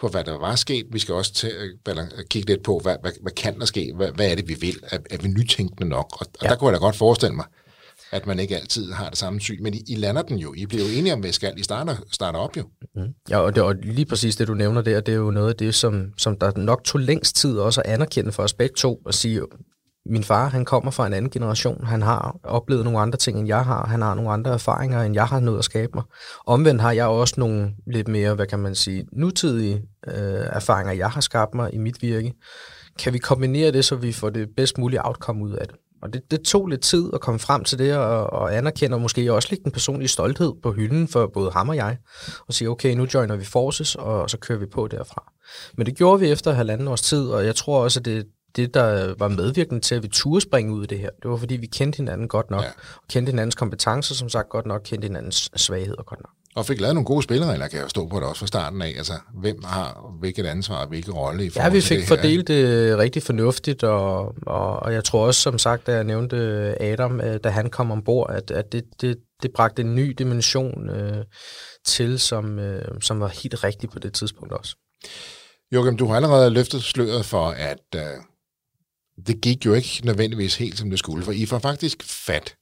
på, 0.00 0.08
hvad 0.08 0.24
der 0.24 0.38
var 0.38 0.56
sket. 0.56 0.86
Vi 0.92 0.98
skal 0.98 1.14
også 1.14 1.32
til 1.32 1.52
at 1.86 2.28
kigge 2.30 2.50
lidt 2.52 2.62
på, 2.62 2.78
hvad, 2.82 2.96
hvad, 3.00 3.12
hvad 3.22 3.32
kan 3.32 3.60
der 3.60 3.66
ske? 3.66 3.92
Hvad, 3.96 4.12
hvad 4.12 4.30
er 4.30 4.34
det, 4.34 4.48
vi 4.48 4.56
vil? 4.60 4.76
Er, 4.82 4.98
er 5.10 5.18
vi 5.18 5.28
nytænkende 5.28 5.88
nok? 5.88 6.06
Og, 6.20 6.26
og 6.38 6.44
ja. 6.44 6.48
der 6.48 6.56
kunne 6.56 6.68
jeg 6.68 6.80
da 6.80 6.84
godt 6.84 6.96
forestille 6.96 7.36
mig, 7.36 7.44
at 8.10 8.26
man 8.26 8.38
ikke 8.38 8.56
altid 8.56 8.92
har 8.92 9.08
det 9.08 9.18
samme 9.18 9.40
syn. 9.40 9.62
Men 9.62 9.74
I, 9.74 9.82
I 9.88 9.94
lander 9.94 10.22
den 10.22 10.38
jo. 10.38 10.54
I 10.56 10.66
bliver 10.66 10.84
jo 10.84 10.98
enige 10.98 11.12
om, 11.12 11.20
hvad 11.20 11.32
skal. 11.32 11.58
I 11.58 11.62
starter, 11.62 11.96
starter 12.12 12.38
op 12.38 12.56
jo. 12.56 12.62
Mm. 12.94 13.02
Ja, 13.30 13.38
og, 13.38 13.54
det, 13.54 13.62
og 13.62 13.74
lige 13.74 14.06
præcis 14.06 14.36
det, 14.36 14.48
du 14.48 14.54
nævner 14.54 14.82
der, 14.82 15.00
det 15.00 15.12
er 15.12 15.18
jo 15.18 15.30
noget 15.30 15.48
af 15.48 15.56
det, 15.56 15.74
som, 15.74 16.12
som 16.16 16.38
der 16.38 16.52
nok 16.56 16.84
tog 16.84 17.00
længst 17.00 17.36
tid 17.36 17.58
også 17.58 17.80
at 17.80 17.90
anerkende 17.90 18.32
for 18.32 18.42
os 18.42 18.54
begge 18.54 18.74
to, 18.74 19.02
at 19.06 19.14
sige, 19.14 19.42
min 20.08 20.24
far, 20.24 20.48
han 20.48 20.64
kommer 20.64 20.90
fra 20.90 21.06
en 21.06 21.12
anden 21.12 21.30
generation. 21.30 21.84
Han 21.84 22.02
har 22.02 22.36
oplevet 22.42 22.84
nogle 22.84 22.98
andre 22.98 23.18
ting, 23.18 23.38
end 23.38 23.48
jeg 23.48 23.64
har. 23.64 23.86
Han 23.86 24.02
har 24.02 24.14
nogle 24.14 24.30
andre 24.30 24.50
erfaringer, 24.52 25.02
end 25.02 25.14
jeg 25.14 25.26
har 25.26 25.40
nået 25.40 25.58
at 25.58 25.64
skabe 25.64 25.92
mig. 25.94 26.04
Omvendt 26.46 26.80
har 26.80 26.92
jeg 26.92 27.06
også 27.06 27.34
nogle 27.38 27.70
lidt 27.86 28.08
mere, 28.08 28.34
hvad 28.34 28.46
kan 28.46 28.58
man 28.58 28.74
sige, 28.74 29.06
nutidige 29.12 29.82
øh, 30.06 30.46
erfaringer, 30.52 30.92
jeg 30.92 31.10
har 31.10 31.20
skabt 31.20 31.54
mig 31.54 31.74
i 31.74 31.78
mit 31.78 32.02
virke. 32.02 32.34
Kan 32.98 33.12
vi 33.12 33.18
kombinere 33.18 33.72
det, 33.72 33.84
så 33.84 33.96
vi 33.96 34.12
får 34.12 34.30
det 34.30 34.48
bedst 34.56 34.78
mulige 34.78 35.06
outcome 35.06 35.44
ud 35.44 35.52
af 35.52 35.66
det? 35.66 35.76
Og 36.02 36.12
det, 36.12 36.30
det 36.30 36.40
tog 36.40 36.66
lidt 36.66 36.80
tid 36.80 37.10
at 37.14 37.20
komme 37.20 37.40
frem 37.40 37.64
til 37.64 37.78
det, 37.78 37.96
og, 37.96 38.30
og 38.30 38.56
anerkende, 38.56 38.94
og 38.94 39.00
måske 39.00 39.32
også 39.32 39.48
lægge 39.50 39.64
den 39.64 39.72
personlige 39.72 40.08
stolthed 40.08 40.52
på 40.62 40.72
hylden 40.72 41.08
for 41.08 41.30
både 41.34 41.50
ham 41.50 41.68
og 41.68 41.76
jeg, 41.76 41.96
og 42.48 42.54
sige, 42.54 42.68
okay, 42.68 42.94
nu 42.94 43.06
joiner 43.14 43.36
vi 43.36 43.44
forces, 43.44 43.94
og 43.94 44.30
så 44.30 44.38
kører 44.38 44.58
vi 44.58 44.66
på 44.66 44.88
derfra. 44.88 45.32
Men 45.76 45.86
det 45.86 45.96
gjorde 45.96 46.20
vi 46.20 46.30
efter 46.30 46.52
halvanden 46.52 46.88
års 46.88 47.02
tid, 47.02 47.28
og 47.28 47.46
jeg 47.46 47.56
tror 47.56 47.82
også, 47.82 48.00
at 48.00 48.04
det, 48.04 48.26
det, 48.58 48.74
der 48.74 49.14
var 49.18 49.28
medvirkende 49.28 49.80
til, 49.80 49.94
at 49.94 50.02
vi 50.02 50.08
turde 50.08 50.40
springe 50.40 50.72
ud 50.72 50.84
i 50.84 50.86
det 50.86 50.98
her, 50.98 51.10
det 51.22 51.30
var, 51.30 51.36
fordi 51.36 51.56
vi 51.56 51.66
kendte 51.66 51.96
hinanden 51.96 52.28
godt 52.28 52.50
nok, 52.50 52.62
ja. 52.62 52.68
og 52.96 53.08
kendte 53.10 53.30
hinandens 53.30 53.54
kompetencer, 53.54 54.14
som 54.14 54.28
sagt 54.28 54.48
godt 54.48 54.66
nok, 54.66 54.80
kendte 54.84 55.06
hinandens 55.06 55.50
svagheder 55.56 56.02
godt 56.02 56.20
nok. 56.20 56.30
Og 56.56 56.66
fik 56.66 56.80
lavet 56.80 56.94
nogle 56.94 57.06
gode 57.06 57.22
spilleregler, 57.22 57.68
kan 57.68 57.80
jeg 57.80 57.90
stå 57.90 58.08
på 58.08 58.16
det 58.16 58.24
også 58.24 58.38
fra 58.40 58.46
starten 58.46 58.82
af. 58.82 58.94
Altså, 58.96 59.12
hvem 59.40 59.64
har 59.64 60.16
hvilket 60.20 60.46
ansvar 60.46 60.76
og 60.76 60.88
hvilken 60.88 61.12
rolle 61.12 61.44
i 61.44 61.50
Ja, 61.56 61.68
vi 61.68 61.80
fik 61.80 61.98
det 61.98 62.08
fordelt 62.08 62.48
det 62.48 62.98
rigtig 62.98 63.22
fornuftigt, 63.22 63.84
og, 63.84 64.34
og, 64.46 64.76
og 64.76 64.92
jeg 64.92 65.04
tror 65.04 65.26
også, 65.26 65.40
som 65.40 65.58
sagt, 65.58 65.86
da 65.86 65.94
jeg 65.94 66.04
nævnte 66.04 66.36
Adam, 66.82 67.20
øh, 67.20 67.40
da 67.44 67.48
han 67.48 67.70
kom 67.70 67.90
ombord, 67.90 68.30
at, 68.30 68.50
at 68.50 68.72
det, 68.72 68.84
det, 69.00 69.16
det 69.42 69.50
bragte 69.54 69.82
en 69.82 69.94
ny 69.94 70.14
dimension 70.18 70.90
øh, 70.90 71.24
til, 71.86 72.18
som, 72.18 72.58
øh, 72.58 73.00
som 73.00 73.20
var 73.20 73.28
helt 73.28 73.64
rigtig 73.64 73.90
på 73.90 73.98
det 73.98 74.12
tidspunkt 74.12 74.52
også. 74.52 74.76
Joachim, 75.72 75.96
du 75.96 76.06
har 76.06 76.16
allerede 76.16 76.50
løftet 76.50 76.82
sløret 76.82 77.24
for, 77.24 77.46
at 77.50 77.86
øh, 77.96 78.02
det 79.26 79.40
gik 79.40 79.66
jo 79.66 79.74
ikke 79.74 80.00
nødvendigvis 80.04 80.56
helt, 80.56 80.78
som 80.78 80.90
det 80.90 80.98
skulle, 80.98 81.24
for 81.24 81.32
I 81.32 81.46
får 81.46 81.58
faktisk 81.58 82.02
fat. 82.04 82.54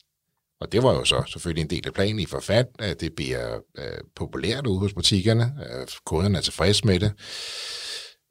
Og 0.60 0.72
det 0.72 0.82
var 0.82 0.92
jo 0.92 1.04
så 1.04 1.22
selvfølgelig 1.26 1.62
en 1.62 1.70
del 1.70 1.86
af 1.86 1.94
planen, 1.94 2.20
I 2.20 2.26
får 2.26 2.40
fat, 2.40 2.66
at 2.78 3.00
det 3.00 3.12
bliver 3.16 3.54
øh, 3.78 3.84
populært 4.16 4.66
ude 4.66 4.78
hos 4.78 4.92
butikkerne, 4.92 5.54
øh, 5.70 5.86
kunderne 6.06 6.38
er 6.38 6.42
tilfredse 6.42 6.86
med 6.86 7.00
det. 7.00 7.12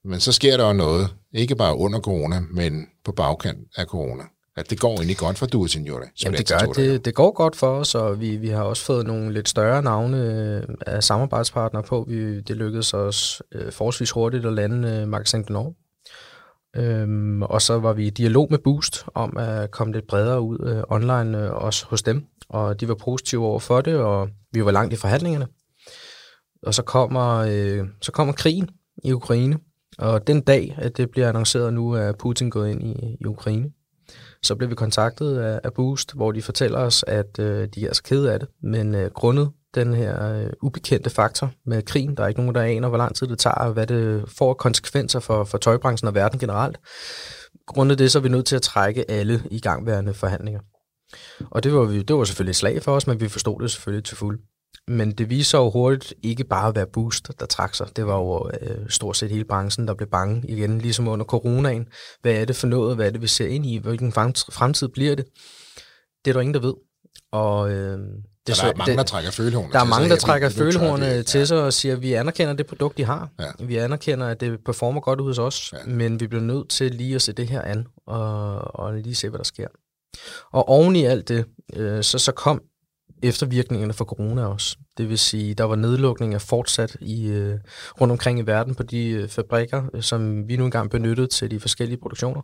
Men 0.03 0.19
så 0.19 0.31
sker 0.31 0.57
der 0.57 0.67
jo 0.67 0.73
noget, 0.73 1.09
ikke 1.33 1.55
bare 1.55 1.77
under 1.77 1.99
corona, 1.99 2.39
men 2.51 2.87
på 3.05 3.11
bagkant 3.11 3.59
af 3.77 3.85
corona. 3.85 4.23
At 4.57 4.69
det 4.69 4.79
går 4.79 4.93
egentlig 4.93 5.17
godt 5.17 5.37
for 5.37 5.45
Due 5.45 5.69
Signore. 5.69 6.07
Jamen 6.23 6.37
det 6.37 6.49
gør, 6.49 6.57
det, 6.57 7.05
det 7.05 7.15
går 7.15 7.31
godt 7.31 7.55
for 7.55 7.67
os, 7.67 7.95
og 7.95 8.21
vi, 8.21 8.35
vi 8.35 8.47
har 8.47 8.63
også 8.63 8.85
fået 8.85 9.05
nogle 9.05 9.33
lidt 9.33 9.49
større 9.49 9.83
navne 9.83 10.17
øh, 10.17 10.75
af 10.87 11.03
samarbejdspartnere 11.03 11.83
på. 11.83 12.05
Vi, 12.07 12.41
det 12.41 12.57
lykkedes 12.57 12.93
os 12.93 13.41
øh, 13.51 13.71
forholdsvis 13.71 14.11
hurtigt 14.11 14.45
at 14.45 14.53
lande 14.53 14.89
øh, 14.89 15.07
Magasin 15.07 15.43
du 15.43 15.53
Nord 15.53 15.73
Øhm, 16.75 17.41
og 17.41 17.61
så 17.61 17.79
var 17.79 17.93
vi 17.93 18.07
i 18.07 18.09
dialog 18.09 18.47
med 18.49 18.59
Boost 18.59 19.05
om 19.13 19.37
at 19.37 19.71
komme 19.71 19.93
lidt 19.93 20.07
bredere 20.07 20.41
ud 20.41 20.57
øh, 20.63 20.83
online, 20.87 21.43
øh, 21.43 21.53
også 21.53 21.85
hos 21.85 22.03
dem. 22.03 22.25
Og 22.49 22.79
de 22.79 22.87
var 22.87 22.95
positive 22.95 23.45
over 23.45 23.59
for 23.59 23.81
det, 23.81 23.95
og 23.95 24.29
vi 24.51 24.65
var 24.65 24.71
langt 24.71 24.93
i 24.93 24.97
forhandlingerne. 24.97 25.47
Og 26.63 26.73
så 26.73 26.83
kommer, 26.83 27.37
øh, 27.37 27.87
så 28.01 28.11
kommer 28.11 28.33
krigen 28.33 28.69
i 29.03 29.11
Ukraine. 29.11 29.57
Og 29.97 30.27
den 30.27 30.41
dag, 30.41 30.75
at 30.77 30.97
det 30.97 31.11
bliver 31.11 31.29
annonceret 31.29 31.73
nu, 31.73 31.95
at 31.95 32.17
Putin 32.17 32.49
gået 32.49 32.69
ind 32.69 32.83
i, 32.83 33.17
i 33.21 33.25
Ukraine, 33.25 33.69
så 34.43 34.55
blev 34.55 34.69
vi 34.69 34.75
kontaktet 34.75 35.37
af, 35.37 35.59
af 35.63 35.73
Boost, 35.73 36.13
hvor 36.13 36.31
de 36.31 36.41
fortæller 36.41 36.79
os, 36.79 37.05
at 37.07 37.39
øh, 37.39 37.67
de 37.75 37.87
er 37.87 37.93
så 37.93 38.03
kede 38.03 38.33
af 38.33 38.39
det, 38.39 38.49
men 38.63 38.95
øh, 38.95 39.11
grundet 39.11 39.49
den 39.75 39.93
her 39.93 40.33
øh, 40.33 40.49
ubekendte 40.61 41.09
faktor 41.09 41.51
med 41.65 41.81
krigen. 41.81 42.17
Der 42.17 42.23
er 42.23 42.27
ikke 42.27 42.41
nogen, 42.41 42.55
der 42.55 42.61
aner, 42.61 42.89
hvor 42.89 42.97
lang 42.97 43.15
tid 43.15 43.27
det 43.27 43.39
tager, 43.39 43.53
og 43.53 43.73
hvad 43.73 43.87
det 43.87 44.23
får 44.37 44.53
konsekvenser 44.53 45.19
for, 45.19 45.43
for 45.43 45.57
tøjbranchen 45.57 46.07
og 46.07 46.15
verden 46.15 46.39
generelt. 46.39 46.79
Grundet 47.67 47.99
det, 47.99 48.11
så 48.11 48.19
er 48.19 48.23
vi 48.23 48.29
nødt 48.29 48.45
til 48.45 48.55
at 48.55 48.61
trække 48.61 49.11
alle 49.11 49.43
i 49.51 49.59
gangværende 49.59 50.13
forhandlinger. 50.13 50.59
Og 51.51 51.63
det 51.63 51.73
var, 51.73 51.83
vi, 51.83 52.01
det 52.01 52.15
var 52.15 52.23
selvfølgelig 52.23 52.51
et 52.51 52.55
slag 52.55 52.83
for 52.83 52.95
os, 52.95 53.07
men 53.07 53.21
vi 53.21 53.27
forstod 53.27 53.61
det 53.61 53.71
selvfølgelig 53.71 54.05
til 54.05 54.17
fuld. 54.17 54.39
Men 54.87 55.11
det 55.11 55.29
viser 55.29 55.57
jo 55.57 55.69
hurtigt 55.69 56.13
ikke 56.23 56.43
bare 56.43 56.67
at 56.67 56.75
være 56.75 56.87
boost, 56.93 57.31
der 57.39 57.45
trak 57.45 57.75
sig. 57.75 57.87
Det 57.95 58.07
var 58.07 58.17
jo 58.17 58.49
øh, 58.61 58.89
stort 58.89 59.17
set 59.17 59.29
hele 59.29 59.45
branchen, 59.45 59.87
der 59.87 59.93
blev 59.93 60.09
bange 60.09 60.43
igen, 60.49 60.77
ligesom 60.77 61.07
under 61.07 61.25
coronaen. 61.25 61.87
Hvad 62.21 62.33
er 62.33 62.45
det 62.45 62.55
for 62.55 62.67
noget? 62.67 62.95
Hvad 62.95 63.07
er 63.07 63.11
det, 63.11 63.21
vi 63.21 63.27
ser 63.27 63.47
ind 63.47 63.65
i? 63.65 63.77
Hvilken 63.77 64.11
fremtid 64.11 64.87
bliver 64.87 65.15
det? 65.15 65.25
Det 66.25 66.31
er 66.31 66.33
der 66.33 66.41
ingen, 66.41 66.53
der 66.53 66.59
ved. 66.59 66.73
Og 67.31 67.71
øh, 67.71 67.99
det, 68.47 68.55
så 68.55 68.65
der 68.65 68.71
er 68.71 68.75
mange, 68.75 68.91
det, 68.91 68.97
der 68.97 69.03
trækker 69.03 69.31
følehornene 69.31 69.73
Der 69.73 69.79
er 69.79 69.83
mange, 69.83 70.09
der 70.09 70.15
trækker 70.15 70.49
følehornene 70.49 71.23
til 71.23 71.47
sig 71.47 71.61
og 71.61 71.73
siger, 71.73 71.95
at 71.95 72.01
vi 72.01 72.13
anerkender 72.13 72.53
det 72.53 72.65
produkt, 72.65 72.97
de 72.97 73.05
har. 73.05 73.29
Ja. 73.39 73.65
Vi 73.65 73.77
anerkender, 73.77 74.27
at 74.27 74.39
det 74.41 74.59
performer 74.65 75.01
godt 75.01 75.21
hos 75.21 75.39
os, 75.39 75.73
ja. 75.73 75.77
men 75.85 76.19
vi 76.19 76.27
bliver 76.27 76.43
nødt 76.43 76.69
til 76.69 76.91
lige 76.91 77.15
at 77.15 77.21
se 77.21 77.33
det 77.33 77.47
her 77.47 77.61
an 77.61 77.87
og, 78.07 78.75
og 78.79 78.93
lige 78.93 79.15
se, 79.15 79.29
hvad 79.29 79.37
der 79.37 79.43
sker. 79.43 79.67
Og 80.51 80.69
oven 80.69 80.95
i 80.95 81.05
alt 81.05 81.27
det, 81.27 81.45
øh, 81.75 82.03
så, 82.03 82.19
så 82.19 82.31
kom 82.31 82.61
eftervirkningerne 83.23 83.93
for 83.93 84.05
corona 84.05 84.45
også. 84.45 84.77
Det 84.97 85.09
vil 85.09 85.19
sige, 85.19 85.53
der 85.53 85.63
var 85.63 85.75
nedlukninger 85.75 86.39
fortsat 86.39 86.97
i, 87.01 87.27
øh, 87.27 87.59
rundt 88.01 88.11
omkring 88.11 88.39
i 88.39 88.41
verden 88.41 88.75
på 88.75 88.83
de 88.83 89.09
øh, 89.09 89.29
fabrikker, 89.29 90.01
som 90.01 90.47
vi 90.47 90.57
nu 90.57 90.65
engang 90.65 90.89
benyttede 90.89 91.27
til 91.27 91.51
de 91.51 91.59
forskellige 91.59 91.99
produktioner. 92.01 92.41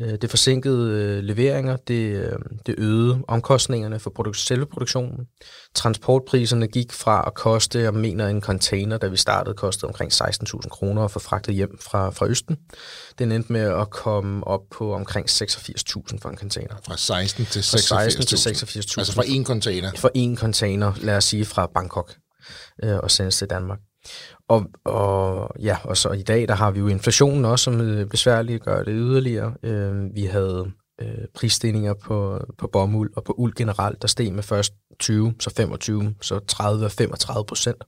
Øh, 0.00 0.18
det 0.22 0.30
forsinkede 0.30 1.02
øh, 1.02 1.24
leveringer, 1.24 1.76
det, 1.76 2.16
øh, 2.16 2.38
det 2.66 2.74
øgede 2.78 3.22
omkostningerne 3.28 3.98
for 3.98 4.12
produk- 4.18 4.34
selve 4.34 4.66
produktionen. 4.66 5.26
Transportpriserne 5.74 6.66
gik 6.68 6.92
fra 6.92 7.24
at 7.26 7.34
koste, 7.34 7.80
jeg 7.80 7.94
mener 7.94 8.28
en 8.28 8.40
container, 8.40 8.98
da 8.98 9.06
vi 9.06 9.16
startede, 9.16 9.54
kostede 9.54 9.88
omkring 9.88 10.12
16.000 10.12 10.68
kroner 10.68 11.04
at 11.04 11.10
få 11.10 11.18
fragtet 11.18 11.54
hjem 11.54 11.78
fra, 11.80 12.10
fra 12.10 12.26
Østen. 12.26 12.56
Den 13.18 13.32
endte 13.32 13.52
med 13.52 13.60
at 13.60 13.90
komme 13.90 14.46
op 14.46 14.60
på 14.70 14.94
omkring 14.94 15.30
86.000 15.30 16.18
for 16.22 16.28
en 16.28 16.36
container. 16.36 16.74
Fra 16.86 16.96
16 16.96 17.44
til 17.46 17.60
86.000? 17.60 17.94
Fra 17.94 18.10
16 18.10 18.26
til 18.26 18.36
86.000. 18.36 18.94
Altså 18.98 19.12
fra 19.12 19.22
en 19.26 19.44
container? 19.44 19.90
For 19.96 20.10
en 20.14 20.36
container, 20.36 20.92
lad 21.00 21.16
os 21.16 21.24
sige 21.24 21.44
fra 21.44 21.66
Bangkok 21.74 22.14
øh, 22.84 22.96
og 22.96 23.10
sendes 23.10 23.36
til 23.36 23.50
Danmark. 23.50 23.78
Og, 24.48 24.64
og, 24.84 25.50
ja, 25.58 25.76
og 25.84 25.96
så 25.96 26.10
i 26.10 26.22
dag, 26.22 26.48
der 26.48 26.54
har 26.54 26.70
vi 26.70 26.78
jo 26.78 26.88
inflationen 26.88 27.44
også, 27.44 27.64
som 27.64 27.80
øh, 27.80 28.06
besværligt 28.06 28.64
gør 28.64 28.82
det 28.82 28.94
yderligere. 28.96 29.54
Øh, 29.62 30.14
vi 30.14 30.24
havde 30.24 30.72
øh, 31.00 31.24
prisstigninger 31.34 31.94
på, 31.94 32.40
på 32.58 32.66
bomuld 32.66 33.12
og 33.16 33.24
på 33.24 33.34
uld 33.38 33.54
generelt, 33.54 34.02
der 34.02 34.08
steg 34.08 34.32
med 34.32 34.42
først 34.42 34.72
20, 34.98 35.34
så 35.40 35.50
25, 35.56 36.14
så 36.20 36.38
30 36.38 36.84
og 36.84 36.92
35 36.92 37.44
procent. 37.44 37.84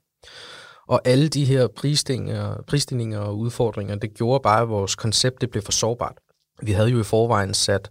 Og 0.88 1.00
alle 1.04 1.28
de 1.28 1.44
her 1.44 1.66
prisstigninger, 1.66 2.62
prisstigninger 2.66 3.18
og 3.18 3.38
udfordringer, 3.38 3.96
det 3.96 4.14
gjorde 4.14 4.42
bare, 4.42 4.62
at 4.62 4.68
vores 4.68 4.94
koncept 4.94 5.40
det 5.40 5.50
blev 5.50 5.62
for 5.62 5.72
sårbart. 5.72 6.16
Vi 6.62 6.72
havde 6.72 6.88
jo 6.88 7.00
i 7.00 7.04
forvejen 7.04 7.54
sat 7.54 7.90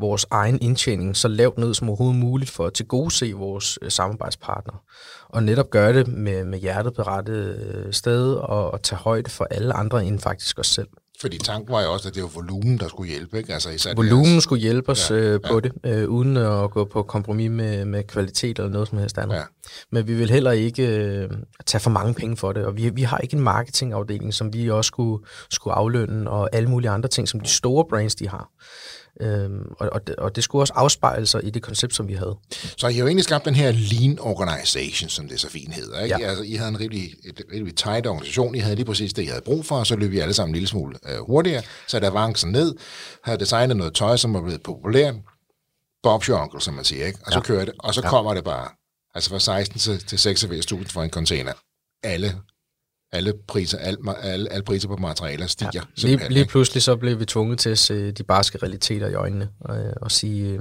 vores 0.00 0.26
egen 0.30 0.58
indtjening 0.62 1.16
så 1.16 1.28
lavt 1.28 1.58
ned 1.58 1.74
som 1.74 1.88
overhovedet 1.88 2.20
muligt 2.20 2.50
for 2.50 2.66
at 2.66 2.72
tilgodese 2.72 3.32
vores 3.32 3.78
øh, 3.82 3.90
samarbejdspartnere. 3.90 4.76
Og 5.28 5.42
netop 5.42 5.70
gøre 5.70 5.92
det 5.92 6.08
med, 6.08 6.44
med 6.44 6.58
hjertet 6.58 6.94
på 6.94 7.02
rette 7.02 7.32
øh, 7.32 7.92
sted 7.92 8.34
og, 8.34 8.70
og 8.70 8.82
tage 8.82 8.98
højde 8.98 9.30
for 9.30 9.46
alle 9.50 9.74
andre 9.74 10.04
end 10.04 10.18
faktisk 10.18 10.58
os 10.58 10.66
selv. 10.66 10.88
Fordi 11.20 11.38
tanken 11.38 11.72
var 11.72 11.82
jo 11.82 11.92
også, 11.92 12.08
at 12.08 12.14
det 12.14 12.22
var 12.22 12.28
volumen, 12.28 12.78
der 12.78 12.88
skulle 12.88 13.10
hjælpe. 13.10 13.38
Ikke? 13.38 13.52
Altså, 13.52 13.70
især 13.70 13.94
volumen 13.94 14.32
deres... 14.32 14.42
skulle 14.42 14.62
hjælpe 14.62 14.90
os 14.90 15.10
ja, 15.10 15.16
øh, 15.16 15.40
på 15.40 15.54
ja. 15.54 15.60
det, 15.60 15.72
øh, 15.84 16.08
uden 16.08 16.36
at 16.36 16.70
gå 16.70 16.84
på 16.84 17.02
kompromis 17.02 17.50
med, 17.50 17.84
med 17.84 18.04
kvalitet 18.04 18.58
eller 18.58 18.70
noget 18.70 18.88
som 18.88 18.98
helst 18.98 19.18
andet. 19.18 19.34
Ja. 19.34 19.42
Men 19.92 20.06
vi 20.06 20.14
vil 20.14 20.30
heller 20.30 20.50
ikke 20.50 20.86
øh, 20.86 21.30
tage 21.66 21.80
for 21.80 21.90
mange 21.90 22.14
penge 22.14 22.36
for 22.36 22.52
det, 22.52 22.64
og 22.64 22.76
vi, 22.76 22.88
vi 22.88 23.02
har 23.02 23.18
ikke 23.18 23.36
en 23.36 23.42
marketingafdeling, 23.42 24.34
som 24.34 24.52
vi 24.52 24.70
også 24.70 24.88
skulle, 24.88 25.24
skulle 25.50 25.74
aflønne, 25.74 26.30
og 26.30 26.48
alle 26.52 26.70
mulige 26.70 26.90
andre 26.90 27.08
ting, 27.08 27.28
som 27.28 27.40
de 27.40 27.48
store 27.48 27.84
brands 27.90 28.14
de 28.14 28.28
har. 28.28 28.48
Øhm, 29.20 29.72
og, 29.78 29.88
og, 29.92 30.06
det, 30.06 30.16
og 30.16 30.36
det 30.36 30.44
skulle 30.44 30.62
også 30.62 30.72
afspejle 30.76 31.26
sig 31.26 31.44
i 31.44 31.50
det 31.50 31.62
koncept, 31.62 31.94
som 31.94 32.08
vi 32.08 32.14
havde. 32.14 32.36
Så 32.76 32.88
I 32.88 32.92
har 32.92 33.00
jo 33.00 33.06
egentlig 33.06 33.24
skabt 33.24 33.44
den 33.44 33.54
her 33.54 33.72
lean 33.72 34.18
organization, 34.18 35.08
som 35.08 35.28
det 35.28 35.40
så 35.40 35.50
fint 35.50 35.74
hedder. 35.74 36.00
Ikke? 36.00 36.16
Ja. 36.20 36.28
Altså, 36.28 36.44
I 36.44 36.54
havde 36.54 36.68
en 36.68 36.80
rigtig, 36.80 37.04
et, 37.24 37.42
rigtig 37.52 37.76
tight 37.76 38.06
organisation. 38.06 38.54
I 38.54 38.58
havde 38.58 38.76
lige 38.76 38.86
præcis 38.86 39.12
det, 39.12 39.22
I 39.22 39.26
havde 39.26 39.42
brug 39.44 39.64
for, 39.64 39.76
og 39.76 39.86
så 39.86 39.96
løb 39.96 40.10
vi 40.10 40.18
alle 40.18 40.34
sammen 40.34 40.50
en 40.50 40.54
lille 40.54 40.68
smule 40.68 40.98
øh, 41.08 41.18
hurtigere. 41.26 41.62
Så 41.88 42.00
der 42.00 42.10
avancen 42.10 42.52
ned, 42.52 42.74
havde 43.24 43.38
designet 43.38 43.76
noget 43.76 43.94
tøj, 43.94 44.16
som 44.16 44.34
var 44.34 44.40
blevet 44.40 44.62
populært. 44.62 45.14
Bob's 46.06 46.28
your 46.28 46.40
uncle, 46.40 46.60
som 46.60 46.74
man 46.74 46.84
siger. 46.84 47.06
Ikke? 47.06 47.18
Og 47.26 47.32
så 47.32 47.38
ja. 47.38 47.42
kører 47.42 47.64
det, 47.64 47.74
og 47.78 47.94
så 47.94 48.00
ja. 48.04 48.08
kommer 48.08 48.34
det 48.34 48.44
bare. 48.44 48.68
Altså 49.14 49.30
fra 49.30 49.38
16 49.38 49.78
til, 49.78 50.06
til 50.06 50.16
86.000 50.16 50.92
for 50.92 51.02
en 51.02 51.10
container. 51.10 51.52
Alle 52.02 52.34
alle 53.12 53.34
priser, 53.48 53.78
alle, 53.78 53.98
alle, 54.18 54.52
alle 54.52 54.64
priser 54.64 54.88
på 54.88 54.96
materialer 54.96 55.46
stiger. 55.46 55.70
Ja, 55.74 56.08
lige, 56.08 56.28
lige 56.28 56.46
pludselig 56.46 56.82
så 56.82 56.96
blev 56.96 57.20
vi 57.20 57.24
tvunget 57.24 57.58
til 57.58 57.70
at 57.70 57.78
se 57.78 58.12
de 58.12 58.24
barske 58.24 58.58
realiteter 58.58 59.08
i 59.08 59.14
øjnene 59.14 59.48
og, 59.60 59.78
og 60.02 60.10
sige, 60.10 60.52
øh, 60.52 60.60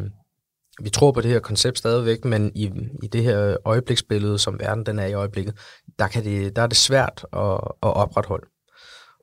vi 0.83 0.89
tror 0.89 1.11
på 1.11 1.21
det 1.21 1.31
her 1.31 1.39
koncept 1.39 1.77
stadigvæk, 1.77 2.25
men 2.25 2.51
i, 2.55 2.71
i 3.03 3.07
det 3.07 3.23
her 3.23 3.57
øjebliksbillede, 3.65 4.39
som 4.39 4.59
verden 4.59 4.85
den 4.85 4.99
er 4.99 5.05
i 5.05 5.13
øjeblikket, 5.13 5.57
der, 5.99 6.07
kan 6.07 6.23
det, 6.23 6.55
der 6.55 6.61
er 6.61 6.67
det 6.67 6.77
svært 6.77 7.25
at, 7.33 7.59
at 7.83 7.93
opretholde. 7.95 8.47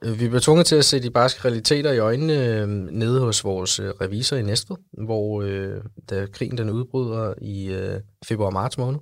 Øh, 0.04 0.20
vi 0.20 0.28
blev 0.28 0.40
tvunget 0.40 0.66
til 0.66 0.76
at 0.76 0.84
se 0.84 1.02
de 1.02 1.10
barske 1.10 1.44
realiteter 1.44 1.92
i 1.92 1.98
øjnene 1.98 2.46
øh, 2.46 2.68
nede 2.68 3.20
hos 3.20 3.44
vores 3.44 3.80
øh, 3.80 3.88
revisor 3.88 4.36
i 4.36 4.42
Næstved, 4.42 4.76
hvor 5.06 5.42
øh, 5.42 5.80
da 6.10 6.26
krigen 6.32 6.58
den 6.58 6.70
udbryder 6.70 7.34
i 7.42 7.66
øh, 7.66 8.00
februar-marts 8.24 8.78
måned, 8.78 9.00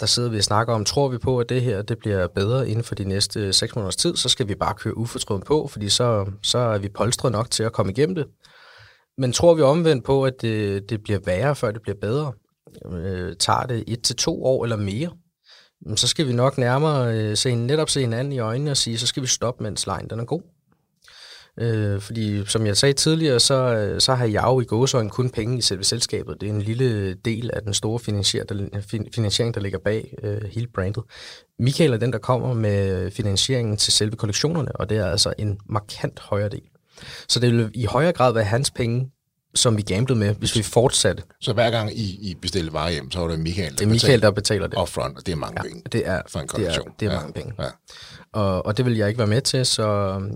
der 0.00 0.06
sidder 0.06 0.30
vi 0.30 0.38
og 0.38 0.44
snakker 0.44 0.74
om, 0.74 0.84
tror 0.84 1.08
vi 1.08 1.18
på, 1.18 1.38
at 1.38 1.48
det 1.48 1.62
her 1.62 1.82
det 1.82 1.98
bliver 1.98 2.28
bedre 2.28 2.68
inden 2.68 2.84
for 2.84 2.94
de 2.94 3.04
næste 3.04 3.52
6 3.52 3.76
måneders 3.76 3.96
tid, 3.96 4.16
så 4.16 4.28
skal 4.28 4.48
vi 4.48 4.54
bare 4.54 4.74
køre 4.74 4.96
ufortrøden 4.96 5.42
på, 5.42 5.68
fordi 5.68 5.88
så, 5.88 6.30
så 6.42 6.58
er 6.58 6.78
vi 6.78 6.88
polstret 6.88 7.32
nok 7.32 7.50
til 7.50 7.62
at 7.62 7.72
komme 7.72 7.92
igennem 7.92 8.14
det. 8.14 8.26
Men 9.18 9.32
tror 9.32 9.54
vi 9.54 9.62
omvendt 9.62 10.04
på, 10.04 10.24
at 10.24 10.42
det, 10.42 10.90
det 10.90 11.02
bliver 11.02 11.18
værre, 11.26 11.56
før 11.56 11.70
det 11.70 11.82
bliver 11.82 11.96
bedre, 12.00 12.32
øh, 12.92 13.36
tager 13.36 13.66
det 13.66 13.84
et 13.86 14.02
til 14.02 14.16
to 14.16 14.44
år 14.44 14.64
eller 14.64 14.76
mere, 14.76 15.10
så 15.96 16.08
skal 16.08 16.28
vi 16.28 16.32
nok 16.32 16.58
nærmere 16.58 17.14
øh, 17.18 17.36
se, 17.36 17.54
netop 17.54 17.90
se 17.90 18.00
hinanden 18.00 18.32
i 18.32 18.38
øjnene 18.38 18.70
og 18.70 18.76
sige, 18.76 18.98
så 18.98 19.06
skal 19.06 19.22
vi 19.22 19.26
stoppe, 19.26 19.62
mens 19.62 19.86
lejen 19.86 20.10
den 20.10 20.20
er 20.20 20.24
god. 20.24 20.42
Øh, 21.60 22.00
fordi 22.00 22.46
som 22.46 22.66
jeg 22.66 22.76
sagde 22.76 22.92
tidligere, 22.92 23.40
så, 23.40 23.54
øh, 23.54 24.00
så 24.00 24.14
har 24.14 24.26
jeg 24.26 24.44
jo 24.46 24.60
i 24.60 24.64
gåsøjne 24.64 25.10
kun 25.10 25.30
penge 25.30 25.58
i 25.58 25.60
selve 25.60 25.84
selskabet. 25.84 26.40
Det 26.40 26.48
er 26.48 26.52
en 26.52 26.62
lille 26.62 27.14
del 27.14 27.50
af 27.52 27.62
den 27.62 27.74
store 27.74 27.98
finansiering, 27.98 29.54
der 29.54 29.60
ligger 29.60 29.78
bag 29.78 30.14
øh, 30.22 30.42
hele 30.42 30.66
brandet. 30.74 31.02
Michael 31.58 31.92
er 31.92 31.96
den, 31.96 32.12
der 32.12 32.18
kommer 32.18 32.54
med 32.54 33.10
finansieringen 33.10 33.76
til 33.76 33.92
selve 33.92 34.16
kollektionerne, 34.16 34.76
og 34.76 34.90
det 34.90 34.98
er 34.98 35.06
altså 35.06 35.34
en 35.38 35.58
markant 35.68 36.20
højere 36.20 36.48
del. 36.48 36.62
Så 37.28 37.40
det 37.40 37.52
vil 37.52 37.70
i 37.74 37.84
højere 37.84 38.12
grad 38.12 38.32
være 38.32 38.44
hans 38.44 38.70
penge, 38.70 39.10
som 39.54 39.76
vi 39.76 39.82
gamblede 39.82 40.18
med, 40.18 40.34
hvis 40.34 40.56
vi 40.56 40.62
fortsatte. 40.62 41.22
Så 41.40 41.52
hver 41.52 41.70
gang 41.70 41.98
I, 41.98 42.30
I 42.30 42.34
bestiller 42.42 42.72
varer 42.72 42.90
hjem, 42.90 43.10
så 43.10 43.20
er 43.20 43.28
det 43.28 43.38
Michael, 43.38 43.70
der, 43.70 43.76
det 43.76 43.84
er 43.84 43.90
Michael, 43.90 44.22
der 44.22 44.30
betaler 44.30 44.66
det. 44.66 44.78
Upfront, 44.78 45.18
og 45.18 45.26
det 45.26 45.32
er 45.32 45.36
mange 45.36 45.54
ja, 45.56 45.68
penge 45.68 45.82
det 45.92 46.08
er, 46.08 46.22
for 46.28 46.40
en 46.40 46.48
kollektion. 46.48 46.86
Det 46.86 46.92
er, 46.92 46.94
det 47.00 47.06
er 47.08 47.12
ja, 47.12 47.18
mange 47.20 47.32
penge. 47.32 47.52
Ja. 47.58 47.68
Og, 48.32 48.66
og 48.66 48.76
det 48.76 48.84
vil 48.84 48.96
jeg 48.96 49.08
ikke 49.08 49.18
være 49.18 49.26
med 49.26 49.40
til, 49.40 49.66
så 49.66 49.86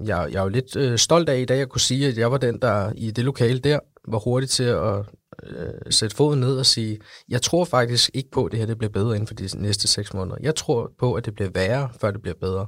jeg, 0.05 0.29
jeg 0.33 0.39
er 0.39 0.43
jo 0.43 0.49
lidt 0.49 0.77
øh, 0.77 0.99
stolt 0.99 1.29
af 1.29 1.39
i 1.39 1.45
dag 1.45 1.61
at 1.61 1.69
kunne 1.69 1.81
sige, 1.81 2.09
at 2.09 2.19
jeg 2.19 2.33
var 2.33 2.39
den, 2.39 2.59
der 2.63 2.93
i 2.95 3.11
det 3.11 3.25
lokale 3.25 3.59
der 3.59 3.79
var 4.09 4.19
hurtig 4.19 4.51
til 4.51 4.65
at 4.65 4.97
øh, 5.43 5.73
sætte 5.91 6.17
foden 6.17 6.41
ned 6.41 6.59
og 6.59 6.67
sige, 6.67 6.99
jeg 7.29 7.43
tror 7.43 7.65
faktisk 7.65 8.11
ikke 8.15 8.31
på, 8.31 8.45
at 8.45 8.53
det 8.53 8.59
her 8.59 8.67
det 8.67 8.79
bliver 8.79 8.93
bedre 8.93 9.15
inden 9.15 9.27
for 9.27 9.35
de 9.35 9.49
næste 9.55 9.89
seks 9.89 10.15
måneder. 10.15 10.37
Jeg 10.41 10.55
tror 10.55 10.91
på, 10.99 11.15
at 11.15 11.25
det 11.25 11.35
bliver 11.35 11.51
værre, 11.55 11.89
før 12.01 12.11
det 12.11 12.23
bliver 12.23 12.37
bedre. 12.41 12.67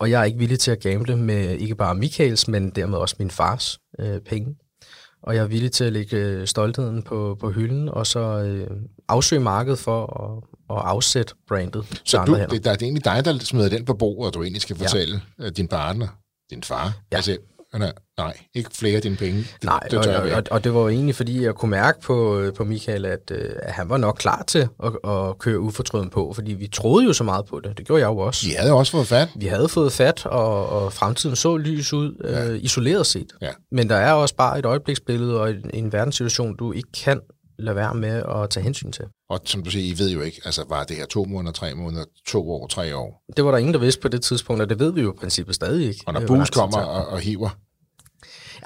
Og 0.00 0.10
jeg 0.10 0.20
er 0.20 0.24
ikke 0.24 0.38
villig 0.38 0.58
til 0.58 0.70
at 0.70 0.80
gamble 0.80 1.16
med 1.16 1.50
ikke 1.50 1.74
bare 1.74 1.94
Michaels, 1.94 2.48
men 2.48 2.70
dermed 2.70 2.98
også 2.98 3.16
min 3.18 3.30
fars 3.30 3.78
øh, 4.00 4.20
penge 4.20 4.56
og 5.22 5.34
jeg 5.34 5.42
er 5.42 5.46
villig 5.46 5.72
til 5.72 5.84
at 5.84 5.92
lægge 5.92 6.16
øh, 6.16 6.46
stoltheden 6.46 7.02
på, 7.02 7.36
på 7.40 7.50
hylden, 7.50 7.88
og 7.88 8.06
så 8.06 8.20
øh, 8.20 8.70
afsøge 9.08 9.40
markedet 9.40 9.78
for 9.78 10.22
at, 10.24 10.76
at 10.76 10.82
afsætte 10.84 11.34
brandet 11.48 12.02
Så 12.04 12.24
du, 12.24 12.34
det, 12.50 12.64
der 12.64 12.70
er 12.70 12.74
det 12.74 12.82
egentlig 12.82 13.04
dig, 13.04 13.24
der 13.24 13.38
smider 13.38 13.68
den 13.68 13.84
på 13.84 13.94
bordet, 13.94 14.26
og 14.26 14.34
du 14.34 14.42
egentlig 14.42 14.62
skal 14.62 14.76
fortælle 14.76 15.20
ja. 15.38 15.44
Øh, 15.44 15.52
din 15.56 15.68
partner, 15.68 16.08
din 16.50 16.62
far, 16.62 16.92
ja. 17.12 17.16
altså, 17.16 17.36
nej, 18.18 18.36
ikke 18.54 18.70
flere 18.72 18.96
af 18.96 19.02
dine 19.02 19.16
penge. 19.16 19.38
Det, 19.38 19.64
nej, 19.64 19.80
det 19.90 19.98
og, 20.16 20.30
og, 20.30 20.42
og 20.50 20.64
det 20.64 20.74
var 20.74 20.80
jo 20.80 20.88
egentlig, 20.88 21.14
fordi 21.14 21.44
jeg 21.44 21.54
kunne 21.54 21.70
mærke 21.70 22.00
på, 22.00 22.42
på 22.56 22.64
Michael, 22.64 23.04
at, 23.04 23.30
øh, 23.30 23.50
at 23.62 23.72
han 23.72 23.88
var 23.88 23.96
nok 23.96 24.16
klar 24.18 24.44
til 24.46 24.68
at, 24.84 25.10
at 25.10 25.38
køre 25.38 25.60
ufortrøden 25.60 26.10
på, 26.10 26.32
fordi 26.34 26.52
vi 26.52 26.66
troede 26.66 27.06
jo 27.06 27.12
så 27.12 27.24
meget 27.24 27.46
på 27.46 27.60
det. 27.60 27.78
Det 27.78 27.86
gjorde 27.86 28.00
jeg 28.02 28.08
jo 28.08 28.18
også. 28.18 28.46
Vi 28.46 28.52
havde 28.58 28.72
også 28.72 28.92
fået 28.92 29.06
fat. 29.06 29.28
Vi 29.36 29.46
havde 29.46 29.68
fået 29.68 29.92
fat, 29.92 30.26
og, 30.26 30.68
og 30.68 30.92
fremtiden 30.92 31.36
så 31.36 31.56
lys 31.56 31.92
ud, 31.92 32.22
ja. 32.24 32.48
øh, 32.48 32.58
isoleret 32.62 33.06
set. 33.06 33.32
Ja. 33.40 33.50
Men 33.72 33.88
der 33.88 33.96
er 33.96 34.12
også 34.12 34.34
bare 34.34 34.58
et 34.58 34.64
øjebliksbillede 34.64 35.40
og 35.40 35.50
en, 35.50 35.70
en 35.74 35.92
verdenssituation, 35.92 36.56
du 36.56 36.72
ikke 36.72 36.92
kan 37.04 37.20
lade 37.58 37.76
være 37.76 37.94
med 37.94 38.22
at 38.28 38.50
tage 38.50 38.64
hensyn 38.64 38.92
til. 38.92 39.04
Og 39.30 39.40
som 39.44 39.62
du 39.62 39.70
siger, 39.70 39.94
I 39.94 39.98
ved 39.98 40.10
jo 40.10 40.20
ikke, 40.20 40.40
altså 40.44 40.64
var 40.68 40.84
det 40.84 40.96
her 40.96 41.06
to 41.06 41.24
måneder, 41.24 41.52
tre 41.52 41.74
måneder, 41.74 42.04
to 42.26 42.50
år, 42.50 42.66
tre 42.66 42.96
år? 42.96 43.24
Det 43.36 43.44
var 43.44 43.50
der 43.50 43.58
ingen, 43.58 43.74
der 43.74 43.80
vidste 43.80 44.00
på 44.00 44.08
det 44.08 44.22
tidspunkt, 44.22 44.62
og 44.62 44.68
det 44.68 44.78
ved 44.78 44.92
vi 44.92 45.00
jo 45.00 45.12
i 45.12 45.16
princippet 45.20 45.54
stadig 45.54 45.88
ikke. 45.88 46.04
Og 46.06 46.12
når 46.12 46.26
Bus 46.26 46.50
kommer 46.50 46.78
og, 46.78 47.06
og 47.06 47.20
hiver 47.20 47.50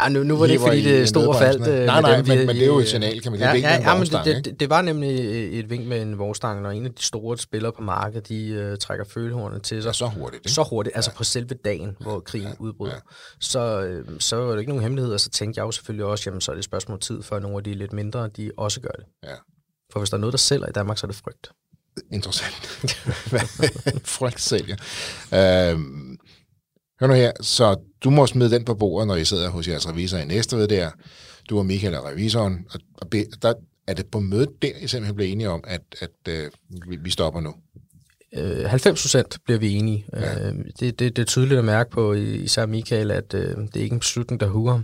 Ja, 0.03 0.09
nu, 0.09 0.23
nu 0.23 0.37
var 0.37 0.47
det 0.47 0.53
ikke, 0.53 0.65
fordi 0.65 0.83
det 0.83 1.09
stod 1.09 1.27
og 1.27 1.35
faldt. 1.35 1.69
Øh, 1.69 1.87
nej, 1.87 2.01
nej, 2.01 2.17
dem, 2.17 2.27
men, 2.29 2.47
men 2.47 2.57
det 2.57 2.63
er 2.63 2.67
jo 2.67 2.79
et 2.79 2.89
signal, 2.89 3.21
kan 3.21 3.33
man. 3.33 3.41
Ja, 3.41 3.53
ja, 3.53 3.91
ja, 3.91 3.99
men 3.99 4.07
det, 4.07 4.45
det, 4.45 4.61
det 4.61 4.71
var 4.71 4.83
nemlig 4.83 5.11
et 5.59 5.71
vink 5.71 5.87
med 5.87 6.03
en 6.03 6.19
vognstang, 6.19 6.63
når 6.63 6.71
en 6.71 6.87
af 6.87 6.93
de 6.93 7.03
store 7.03 7.39
spillere 7.39 7.73
på 7.73 7.83
markedet, 7.83 8.29
de 8.29 8.71
uh, 8.73 8.79
trækker 8.79 9.05
følehornene 9.05 9.61
til 9.61 9.83
sig. 9.83 9.89
Ja, 9.89 9.93
så 9.93 10.07
hurtigt. 10.07 10.41
Ikke? 10.41 10.51
Så 10.51 10.63
hurtigt, 10.63 10.97
altså 10.97 11.11
ja. 11.11 11.17
på 11.17 11.25
selve 11.25 11.55
dagen, 11.65 11.97
hvor 12.01 12.21
krigen 12.21 12.49
ja, 12.49 12.55
udbryder. 12.59 12.95
Ja. 12.95 13.01
Så, 13.41 13.89
uh, 14.09 14.17
så 14.19 14.37
var 14.37 14.53
det 14.53 14.59
ikke 14.59 14.71
nogen 14.71 14.83
hemmelighed, 14.83 15.13
og 15.13 15.21
så 15.21 15.31
tænkte 15.31 15.59
jeg 15.59 15.65
jo 15.65 15.71
selvfølgelig 15.71 16.05
også, 16.05 16.31
jamen 16.31 16.41
så 16.41 16.51
er 16.51 16.55
det 16.55 16.61
et 16.61 16.65
spørgsmål 16.65 17.01
tid, 17.01 17.23
før 17.23 17.39
nogle 17.39 17.57
af 17.57 17.65
de 17.65 17.75
lidt 17.75 17.93
mindre, 17.93 18.29
de 18.29 18.51
også 18.57 18.81
gør 18.81 18.93
det. 18.99 19.05
Ja. 19.23 19.35
For 19.93 20.01
hvis 20.01 20.11
der 20.11 20.17
er 20.17 20.21
noget, 20.21 20.33
der 20.33 20.39
sælger 20.39 20.69
i 20.69 20.73
Danmark, 20.73 20.99
så 20.99 21.07
er 21.07 21.11
det 21.11 21.21
frygt. 21.25 21.51
Interessant. 22.13 22.67
frygt 24.19 24.41
sælger. 24.41 24.77
Øhm, 25.35 26.19
Hør 27.03 27.07
nu 27.07 27.15
her, 27.15 27.33
så 27.41 27.77
du 28.05 28.11
må 28.11 28.27
smide 28.27 28.51
den 28.51 28.65
på 28.65 28.75
bordet, 28.75 29.09
når 29.09 29.17
I 29.17 29.25
sidder 29.25 29.51
hos 29.51 29.69
jeres 29.69 29.89
revisor 29.89 30.19
i 30.19 30.25
Næstved 30.25 30.69
der. 30.69 30.91
Du 31.51 31.59
og 31.59 31.67
Michael 31.67 31.95
er 31.95 32.09
revisoren, 32.09 32.67
og, 32.75 32.81
og 32.99 33.13
der 33.43 33.55
er 33.87 33.95
det 33.95 34.07
på 34.07 34.21
mødet 34.21 34.49
der, 34.63 34.69
I 34.81 34.87
simpelthen 34.87 35.17
bliver 35.17 35.33
enige 35.33 35.51
om, 35.51 35.65
at, 35.67 35.81
at 36.01 36.11
uh, 36.29 37.05
vi 37.05 37.11
stopper 37.11 37.41
nu? 37.41 37.55
90 38.67 38.87
øh, 38.87 39.03
procent 39.03 39.39
bliver 39.45 39.59
vi 39.59 39.73
enige. 39.73 40.07
Ja. 40.13 40.49
Øh, 40.49 40.55
det, 40.81 40.99
det, 40.99 41.17
det 41.17 41.19
er 41.19 41.27
tydeligt 41.27 41.59
at 41.59 41.65
mærke 41.65 41.91
på, 41.91 42.13
især 42.13 42.67
Michael, 42.67 43.11
at 43.11 43.35
øh, 43.35 43.57
det 43.57 43.77
er 43.77 43.81
ikke 43.81 43.95
en 43.95 44.01
beslutning, 44.01 44.41
der 44.41 44.47
huger 44.47 44.81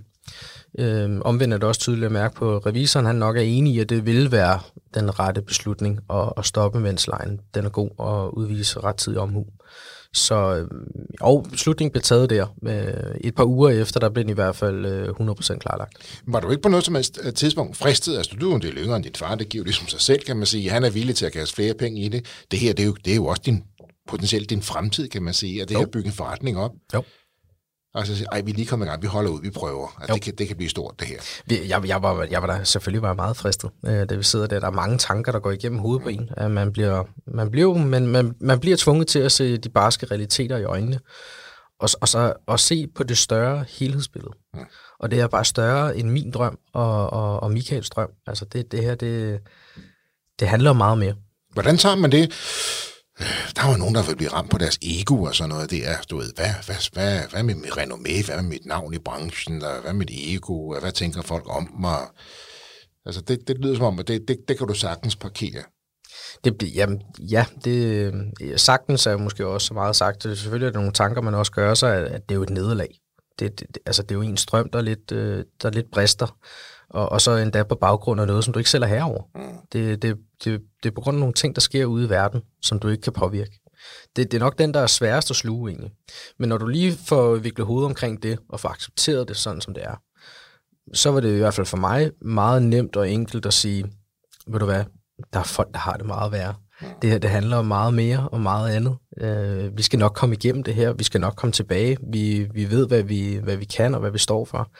Øh, 0.78 1.18
omvendt 1.20 1.54
er 1.54 1.58
det 1.58 1.68
også 1.68 1.80
tydeligt 1.80 2.06
at 2.06 2.12
mærke 2.12 2.34
på, 2.34 2.56
at 2.56 2.66
revisoren 2.66 3.06
han 3.06 3.16
nok 3.16 3.36
er 3.36 3.40
enig 3.40 3.74
i, 3.74 3.80
at 3.80 3.88
det 3.88 4.06
vil 4.06 4.32
være 4.32 4.60
den 4.94 5.18
rette 5.18 5.42
beslutning 5.42 6.00
at, 6.10 6.32
at 6.36 6.44
stoppe, 6.44 6.80
mens 6.80 7.06
lejen 7.06 7.40
den 7.54 7.64
er 7.64 7.70
god 7.70 7.90
og 7.98 8.36
udvise 8.36 8.80
rettidig 8.80 9.18
omhu. 9.18 9.46
Så 10.14 10.56
øh, 10.56 10.68
og 11.20 11.46
beslutningen 11.50 11.92
blev 11.92 12.02
taget 12.02 12.30
der. 12.30 12.46
Øh, 12.66 13.20
et 13.20 13.34
par 13.34 13.44
uger 13.44 13.70
efter, 13.70 14.00
der 14.00 14.08
blev 14.08 14.24
den 14.24 14.30
i 14.30 14.34
hvert 14.34 14.56
fald 14.56 14.86
øh, 14.86 15.08
100% 15.08 15.58
klarlagt. 15.58 16.22
Var 16.26 16.40
du 16.40 16.50
ikke 16.50 16.62
på 16.62 16.68
noget 16.68 16.84
som 16.84 16.94
helst 16.94 17.18
øh, 17.22 17.32
tidspunkt 17.32 17.76
fristet? 17.76 18.16
Altså, 18.16 18.36
du 18.40 18.46
er 18.46 18.50
jo 18.50 18.56
en 18.56 18.62
del 18.62 18.76
yngre 18.76 18.96
end 18.96 19.04
din 19.04 19.14
far, 19.14 19.34
det 19.34 19.48
giver 19.48 19.62
jo 19.62 19.64
ligesom 19.64 19.88
sig 19.88 20.00
selv, 20.00 20.22
kan 20.22 20.36
man 20.36 20.46
sige. 20.46 20.70
Han 20.70 20.84
er 20.84 20.90
villig 20.90 21.16
til 21.16 21.26
at 21.26 21.32
kaste 21.32 21.54
flere 21.54 21.74
penge 21.74 22.00
i 22.00 22.08
det. 22.08 22.26
Det 22.50 22.58
her, 22.58 22.72
det 22.72 22.82
er 22.82 22.86
jo, 22.86 22.92
det 23.04 23.10
er 23.10 23.16
jo 23.16 23.26
også 23.26 23.42
din, 23.46 23.64
potentielt 24.08 24.50
din 24.50 24.62
fremtid, 24.62 25.08
kan 25.08 25.22
man 25.22 25.34
sige, 25.34 25.62
at 25.62 25.68
det 25.68 25.74
jo. 25.74 25.78
her 25.78 25.86
bygge 25.86 26.06
en 26.06 26.12
forretning 26.12 26.58
op. 26.58 26.72
Jo. 26.94 27.02
Og 27.98 28.06
så 28.06 28.16
siger, 28.16 28.28
ej, 28.32 28.40
vi 28.40 28.50
er 28.50 28.54
lige 28.54 28.66
kommet 28.66 28.86
i 28.86 28.88
gang, 28.88 29.02
vi 29.02 29.06
holder 29.06 29.30
ud, 29.30 29.42
vi 29.42 29.50
prøver. 29.50 29.96
Altså, 30.00 30.14
det, 30.14 30.22
kan, 30.22 30.34
det 30.34 30.46
kan 30.46 30.56
blive 30.56 30.70
stort, 30.70 30.94
det 31.00 31.08
her. 31.08 31.18
Jeg, 31.68 31.88
jeg, 31.88 32.02
var, 32.02 32.26
jeg 32.30 32.42
var 32.42 32.46
der 32.46 32.64
selvfølgelig 32.64 33.02
var 33.02 33.14
meget 33.14 33.36
fristet, 33.36 33.70
øh, 33.86 34.08
da 34.08 34.14
vi 34.14 34.22
sidder 34.22 34.46
der. 34.46 34.60
Der 34.60 34.66
er 34.66 34.70
mange 34.70 34.98
tanker, 34.98 35.32
der 35.32 35.38
går 35.38 35.50
igennem 35.50 35.78
hovedet 35.78 36.02
på 36.02 36.08
en. 36.08 36.30
At 36.36 36.50
man, 36.50 36.72
bliver, 36.72 37.04
man, 37.26 37.50
bliver, 37.50 37.74
man, 37.74 38.06
man, 38.06 38.34
man 38.40 38.60
bliver 38.60 38.76
tvunget 38.76 39.06
til 39.06 39.18
at 39.18 39.32
se 39.32 39.56
de 39.56 39.68
barske 39.68 40.06
realiteter 40.06 40.56
i 40.56 40.64
øjnene. 40.64 41.00
Og, 41.80 41.88
og 42.00 42.08
så 42.08 42.32
og 42.46 42.60
se 42.60 42.86
på 42.94 43.02
det 43.02 43.18
større 43.18 43.64
helhedsbillede. 43.68 44.32
Ja. 44.56 44.60
Og 45.00 45.10
det 45.10 45.20
er 45.20 45.26
bare 45.26 45.44
større 45.44 45.96
end 45.96 46.10
min 46.10 46.30
drøm 46.30 46.58
og, 46.74 47.10
og, 47.10 47.42
og 47.42 47.50
Michaels 47.50 47.90
drøm. 47.90 48.10
Altså 48.26 48.44
det, 48.44 48.72
det 48.72 48.84
her, 48.84 48.94
det, 48.94 49.40
det 50.40 50.48
handler 50.48 50.70
om 50.70 50.76
meget 50.76 50.98
mere. 50.98 51.14
Hvordan 51.52 51.76
tager 51.76 51.96
man 51.96 52.12
det? 52.12 52.32
Der 53.56 53.68
var 53.68 53.76
nogen, 53.76 53.94
der 53.94 54.02
ville 54.02 54.16
blive 54.16 54.32
ramt 54.32 54.50
på 54.50 54.58
deres 54.58 54.78
ego 54.82 55.22
og 55.22 55.34
sådan 55.34 55.48
noget. 55.48 55.70
Det 55.70 55.88
er, 55.88 55.96
du 56.10 56.16
ved, 56.16 56.32
hvad, 56.34 56.52
hvad, 56.66 56.76
hvad, 56.92 57.20
hvad 57.30 57.42
med 57.42 57.54
mit 57.54 57.72
renommé? 57.72 58.26
Hvad 58.26 58.36
med 58.42 58.48
mit 58.48 58.66
navn 58.66 58.94
i 58.94 58.98
branchen? 58.98 59.62
Og 59.62 59.80
hvad 59.80 59.92
med 59.92 59.98
mit 59.98 60.10
ego? 60.34 60.78
Hvad 60.80 60.92
tænker 60.92 61.22
folk 61.22 61.44
om 61.46 61.74
mig? 61.80 62.00
Altså, 63.06 63.20
det, 63.20 63.48
det 63.48 63.58
lyder 63.58 63.76
som 63.76 63.84
om, 63.84 63.98
at 63.98 64.08
det, 64.08 64.28
det, 64.28 64.36
det 64.48 64.58
kan 64.58 64.66
du 64.66 64.74
sagtens 64.74 65.16
parkere. 65.16 65.62
Det, 66.44 66.74
jamen, 66.74 67.02
ja, 67.18 67.44
det, 67.64 68.12
sagtens 68.56 69.06
er 69.06 69.10
jo 69.10 69.18
måske 69.18 69.46
også 69.46 69.66
så 69.66 69.74
meget 69.74 69.96
sagt. 69.96 70.22
det 70.22 70.38
Selvfølgelig 70.38 70.66
er 70.66 70.70
det 70.70 70.80
nogle 70.80 70.92
tanker, 70.92 71.22
man 71.22 71.34
også 71.34 71.52
gør 71.52 71.74
sig, 71.74 71.96
at 71.96 72.28
det 72.28 72.34
er 72.34 72.36
jo 72.36 72.42
et 72.42 72.50
nederlag. 72.50 72.98
Det, 73.38 73.60
det, 73.60 73.78
altså, 73.86 74.02
det 74.02 74.10
er 74.10 74.14
jo 74.14 74.22
en 74.22 74.36
strøm, 74.36 74.70
der 74.70 74.80
lidt, 74.80 75.12
øh, 75.12 75.44
der 75.62 75.70
lidt 75.70 75.90
brister 75.92 76.36
og, 76.90 77.12
og 77.12 77.20
så 77.20 77.36
endda 77.36 77.62
på 77.62 77.74
baggrund 77.74 78.20
af 78.20 78.26
noget, 78.26 78.44
som 78.44 78.52
du 78.52 78.58
ikke 78.58 78.70
selv 78.70 78.82
er 78.82 78.88
herover. 78.88 79.22
Mm. 79.34 79.58
Det, 79.72 80.02
det, 80.02 80.16
det, 80.44 80.60
det 80.82 80.88
er 80.88 80.94
på 80.94 81.00
grund 81.00 81.16
af 81.16 81.20
nogle 81.20 81.34
ting, 81.34 81.54
der 81.54 81.60
sker 81.60 81.84
ude 81.84 82.04
i 82.04 82.08
verden, 82.08 82.40
som 82.62 82.78
du 82.78 82.88
ikke 82.88 83.02
kan 83.02 83.12
påvirke. 83.12 83.60
Det, 84.16 84.30
det 84.30 84.34
er 84.34 84.44
nok 84.44 84.58
den, 84.58 84.74
der 84.74 84.80
er 84.80 84.86
sværest 84.86 85.30
at 85.30 85.36
sluge 85.36 85.70
egentlig. 85.70 85.90
Men 86.38 86.48
når 86.48 86.58
du 86.58 86.66
lige 86.66 86.92
får 86.92 87.34
viklet 87.34 87.66
hovedet 87.66 87.86
omkring 87.86 88.22
det, 88.22 88.38
og 88.48 88.60
får 88.60 88.68
accepteret 88.68 89.28
det 89.28 89.36
sådan, 89.36 89.60
som 89.60 89.74
det 89.74 89.84
er, 89.84 90.02
så 90.94 91.10
var 91.10 91.20
det 91.20 91.34
i 91.34 91.38
hvert 91.38 91.54
fald 91.54 91.66
for 91.66 91.76
mig 91.76 92.10
meget 92.22 92.62
nemt 92.62 92.96
og 92.96 93.10
enkelt 93.10 93.46
at 93.46 93.54
sige, 93.54 93.84
ved 94.46 94.60
du 94.60 94.64
hvad, 94.64 94.84
der 95.32 95.38
er 95.38 95.44
folk, 95.44 95.72
der 95.72 95.78
har 95.78 95.96
det 95.96 96.06
meget 96.06 96.32
værre. 96.32 96.54
Det 97.02 97.10
her 97.10 97.18
det 97.18 97.30
handler 97.30 97.56
om 97.56 97.66
meget 97.66 97.94
mere 97.94 98.28
og 98.28 98.40
meget 98.40 98.70
andet. 98.70 98.96
Øh, 99.20 99.76
vi 99.76 99.82
skal 99.82 99.98
nok 99.98 100.12
komme 100.14 100.34
igennem 100.34 100.62
det 100.62 100.74
her. 100.74 100.92
Vi 100.92 101.04
skal 101.04 101.20
nok 101.20 101.34
komme 101.36 101.52
tilbage. 101.52 101.96
Vi, 102.12 102.46
vi 102.54 102.70
ved, 102.70 102.86
hvad 102.86 103.02
vi, 103.02 103.38
hvad 103.42 103.56
vi 103.56 103.64
kan 103.64 103.94
og 103.94 104.00
hvad 104.00 104.10
vi 104.10 104.18
står 104.18 104.44
for. 104.44 104.70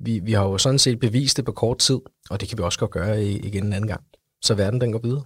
Vi, 0.00 0.20
vi 0.24 0.32
har 0.32 0.44
jo 0.44 0.58
sådan 0.58 0.78
set 0.78 1.00
bevist 1.00 1.36
det 1.36 1.44
på 1.44 1.52
kort 1.52 1.78
tid, 1.78 1.98
og 2.30 2.40
det 2.40 2.48
kan 2.48 2.58
vi 2.58 2.62
også 2.62 2.78
godt 2.78 2.90
gøre 2.90 3.24
igen 3.24 3.66
en 3.66 3.72
anden 3.72 3.88
gang. 3.88 4.00
Så 4.42 4.54
verden 4.54 4.80
den 4.80 4.92
går 4.92 5.00
videre. 5.02 5.22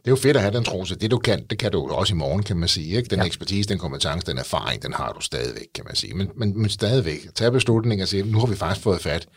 Det 0.00 0.06
er 0.06 0.12
jo 0.12 0.16
fedt 0.16 0.36
at 0.36 0.42
have 0.42 0.54
den 0.54 0.64
tro, 0.64 0.84
så 0.84 0.94
det 0.94 1.10
du 1.10 1.18
kan, 1.18 1.46
det 1.50 1.58
kan 1.58 1.72
du 1.72 1.88
også 1.88 2.14
i 2.14 2.16
morgen, 2.16 2.42
kan 2.42 2.56
man 2.56 2.68
sige. 2.68 2.96
Ikke? 2.96 3.08
Den 3.08 3.18
ja. 3.18 3.24
ekspertise, 3.24 3.68
den 3.68 3.78
kompetence, 3.78 4.26
den 4.26 4.38
erfaring, 4.38 4.82
den 4.82 4.92
har 4.92 5.12
du 5.12 5.20
stadigvæk, 5.20 5.66
kan 5.74 5.84
man 5.86 5.96
sige. 5.96 6.14
Men, 6.14 6.30
men, 6.36 6.60
men 6.60 6.70
stadigvæk, 6.70 7.34
tage 7.34 7.50
beslutninger 7.50 8.04
og 8.04 8.08
sige, 8.08 8.22
nu 8.22 8.38
har 8.38 8.46
vi 8.46 8.56
faktisk 8.56 8.84
fået 8.84 9.00
fat. 9.00 9.28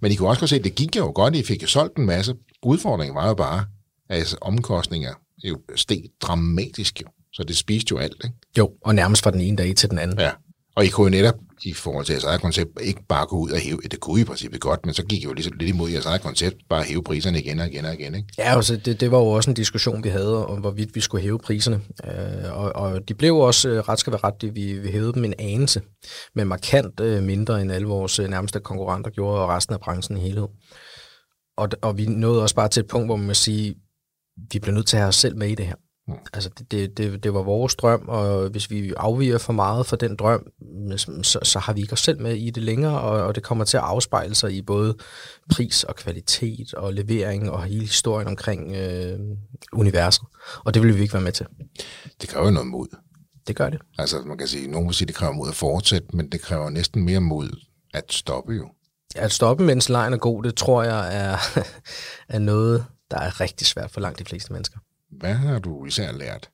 Men 0.00 0.12
I 0.12 0.14
kunne 0.14 0.28
også 0.28 0.40
godt 0.40 0.50
se, 0.50 0.56
at 0.56 0.64
det 0.64 0.74
gik 0.74 0.96
jo 0.96 1.12
godt, 1.14 1.36
I 1.36 1.42
fik 1.42 1.62
jo 1.62 1.66
solgt 1.66 1.96
en 1.96 2.06
masse. 2.06 2.34
Udfordringen 2.62 3.14
var 3.14 3.28
jo 3.28 3.34
bare, 3.34 3.64
at 4.08 4.18
altså, 4.18 4.36
omkostninger 4.40 5.14
jo 5.48 5.58
steg 5.76 6.02
dramatisk 6.20 7.00
jo. 7.02 7.06
Så 7.32 7.42
det 7.42 7.56
spiste 7.56 7.92
jo 7.92 7.98
alt, 7.98 8.16
ikke? 8.24 8.36
Jo, 8.58 8.72
og 8.84 8.94
nærmest 8.94 9.22
fra 9.22 9.30
den 9.30 9.40
ene 9.40 9.56
dag 9.56 9.76
til 9.76 9.90
den 9.90 9.98
anden. 9.98 10.18
Ja, 10.18 10.30
og 10.76 10.84
I 10.84 10.88
kunne 10.88 11.04
jo 11.04 11.22
netop 11.22 11.34
i 11.64 11.72
forhold 11.72 12.04
til 12.04 12.12
jeres 12.12 12.24
eget 12.24 12.40
koncept 12.40 12.70
ikke 12.80 13.02
bare 13.08 13.26
gå 13.26 13.36
ud 13.36 13.50
og 13.50 13.58
hæve, 13.58 13.80
det 13.90 14.00
kunne 14.00 14.18
I 14.18 14.22
i 14.22 14.24
princippet 14.24 14.60
godt, 14.60 14.86
men 14.86 14.94
så 14.94 15.04
gik 15.04 15.22
I 15.22 15.24
jo 15.24 15.32
ligesom 15.32 15.52
lidt 15.58 15.70
imod 15.70 15.90
jeres 15.90 16.06
eget 16.06 16.22
koncept, 16.22 16.56
bare 16.68 16.82
hæve 16.82 17.02
priserne 17.02 17.40
igen 17.40 17.60
og 17.60 17.66
igen 17.66 17.84
og 17.84 17.94
igen, 17.94 18.14
ikke? 18.14 18.28
Ja, 18.38 18.56
altså 18.56 18.76
det, 18.76 19.00
det 19.00 19.10
var 19.10 19.18
jo 19.18 19.26
også 19.26 19.50
en 19.50 19.54
diskussion, 19.54 20.04
vi 20.04 20.08
havde 20.08 20.46
om, 20.46 20.60
hvorvidt 20.60 20.94
vi 20.94 21.00
skulle 21.00 21.22
hæve 21.22 21.38
priserne, 21.38 21.80
øh, 22.04 22.58
og, 22.58 22.76
og 22.76 23.08
de 23.08 23.14
blev 23.14 23.36
også 23.36 23.68
øh, 23.68 23.78
ret 23.78 23.98
skal 23.98 24.12
være 24.12 24.20
ret, 24.24 24.54
vi, 24.54 24.78
vi 24.78 24.90
hævede 24.90 25.12
dem 25.12 25.24
en 25.24 25.34
anelse, 25.38 25.82
men 26.34 26.46
markant 26.48 27.00
øh, 27.00 27.22
mindre 27.22 27.62
end 27.62 27.72
alle 27.72 27.86
vores 27.86 28.18
øh, 28.18 28.28
nærmeste 28.28 28.60
konkurrenter 28.60 29.10
gjorde, 29.10 29.40
og 29.40 29.48
resten 29.48 29.74
af 29.74 29.80
branchen 29.80 30.18
i 30.18 30.20
helhed. 30.20 30.46
Og, 31.56 31.68
og 31.82 31.98
vi 31.98 32.06
nåede 32.06 32.42
også 32.42 32.54
bare 32.54 32.68
til 32.68 32.80
et 32.80 32.88
punkt, 32.88 33.08
hvor 33.08 33.16
man 33.16 33.26
må 33.26 33.34
sige, 33.34 33.74
vi 34.52 34.58
bliver 34.58 34.74
nødt 34.74 34.86
til 34.86 34.96
at 34.96 35.00
have 35.00 35.08
os 35.08 35.16
selv 35.16 35.36
med 35.36 35.48
i 35.48 35.54
det 35.54 35.66
her. 35.66 35.74
Mm. 36.08 36.14
Altså, 36.32 36.50
det, 36.58 36.70
det, 36.70 36.96
det, 36.96 37.24
det 37.24 37.34
var 37.34 37.42
vores 37.42 37.74
drøm, 37.74 38.08
og 38.08 38.48
hvis 38.48 38.70
vi 38.70 38.92
afviger 38.96 39.38
for 39.38 39.52
meget 39.52 39.86
fra 39.86 39.96
den 39.96 40.16
drøm, 40.16 40.46
så, 41.22 41.38
så 41.42 41.58
har 41.58 41.72
vi 41.72 41.80
ikke 41.80 41.92
os 41.92 42.00
selv 42.00 42.20
med 42.20 42.36
i 42.36 42.50
det 42.50 42.62
længere, 42.62 43.00
og, 43.00 43.26
og 43.26 43.34
det 43.34 43.42
kommer 43.42 43.64
til 43.64 43.76
at 43.76 43.82
afspejle 43.82 44.34
sig 44.34 44.52
i 44.52 44.62
både 44.62 44.96
pris 45.50 45.84
og 45.84 45.96
kvalitet 45.96 46.74
og 46.74 46.92
levering 46.92 47.50
og 47.50 47.64
hele 47.64 47.80
historien 47.80 48.28
omkring 48.28 48.76
øh, 48.76 49.18
universet. 49.72 50.24
Og 50.64 50.74
det 50.74 50.82
vil 50.82 50.96
vi 50.96 51.02
ikke 51.02 51.14
være 51.14 51.22
med 51.22 51.32
til. 51.32 51.46
Det 52.20 52.28
kræver 52.28 52.50
noget 52.50 52.68
mod. 52.68 52.86
Det 53.46 53.56
gør 53.56 53.70
det. 53.70 53.80
Altså, 53.98 54.20
man 54.26 54.38
kan 54.38 54.46
sige, 54.46 54.70
nogen 54.70 54.88
vil 54.88 54.94
sige, 54.94 55.06
det 55.06 55.14
kræver 55.14 55.32
mod 55.32 55.48
at 55.48 55.54
fortsætte, 55.54 56.16
men 56.16 56.32
det 56.32 56.40
kræver 56.40 56.70
næsten 56.70 57.04
mere 57.04 57.20
mod 57.20 57.48
at 57.94 58.12
stoppe 58.12 58.52
jo. 58.52 58.68
At 59.14 59.32
stoppe, 59.32 59.64
mens 59.64 59.88
lejen 59.88 60.12
er 60.12 60.16
god, 60.16 60.42
det 60.42 60.54
tror 60.54 60.82
jeg 60.82 61.16
er, 61.16 61.36
er 62.36 62.38
noget, 62.38 62.84
der 63.12 63.18
er 63.18 63.40
rigtig 63.40 63.66
svært 63.66 63.90
for 63.90 64.00
langt 64.00 64.18
de 64.18 64.24
fleste 64.24 64.52
mennesker. 64.52 64.78
Hvad 65.10 65.34
har 65.34 65.58
du 65.58 65.84
især 65.84 66.12
lært? 66.12 66.50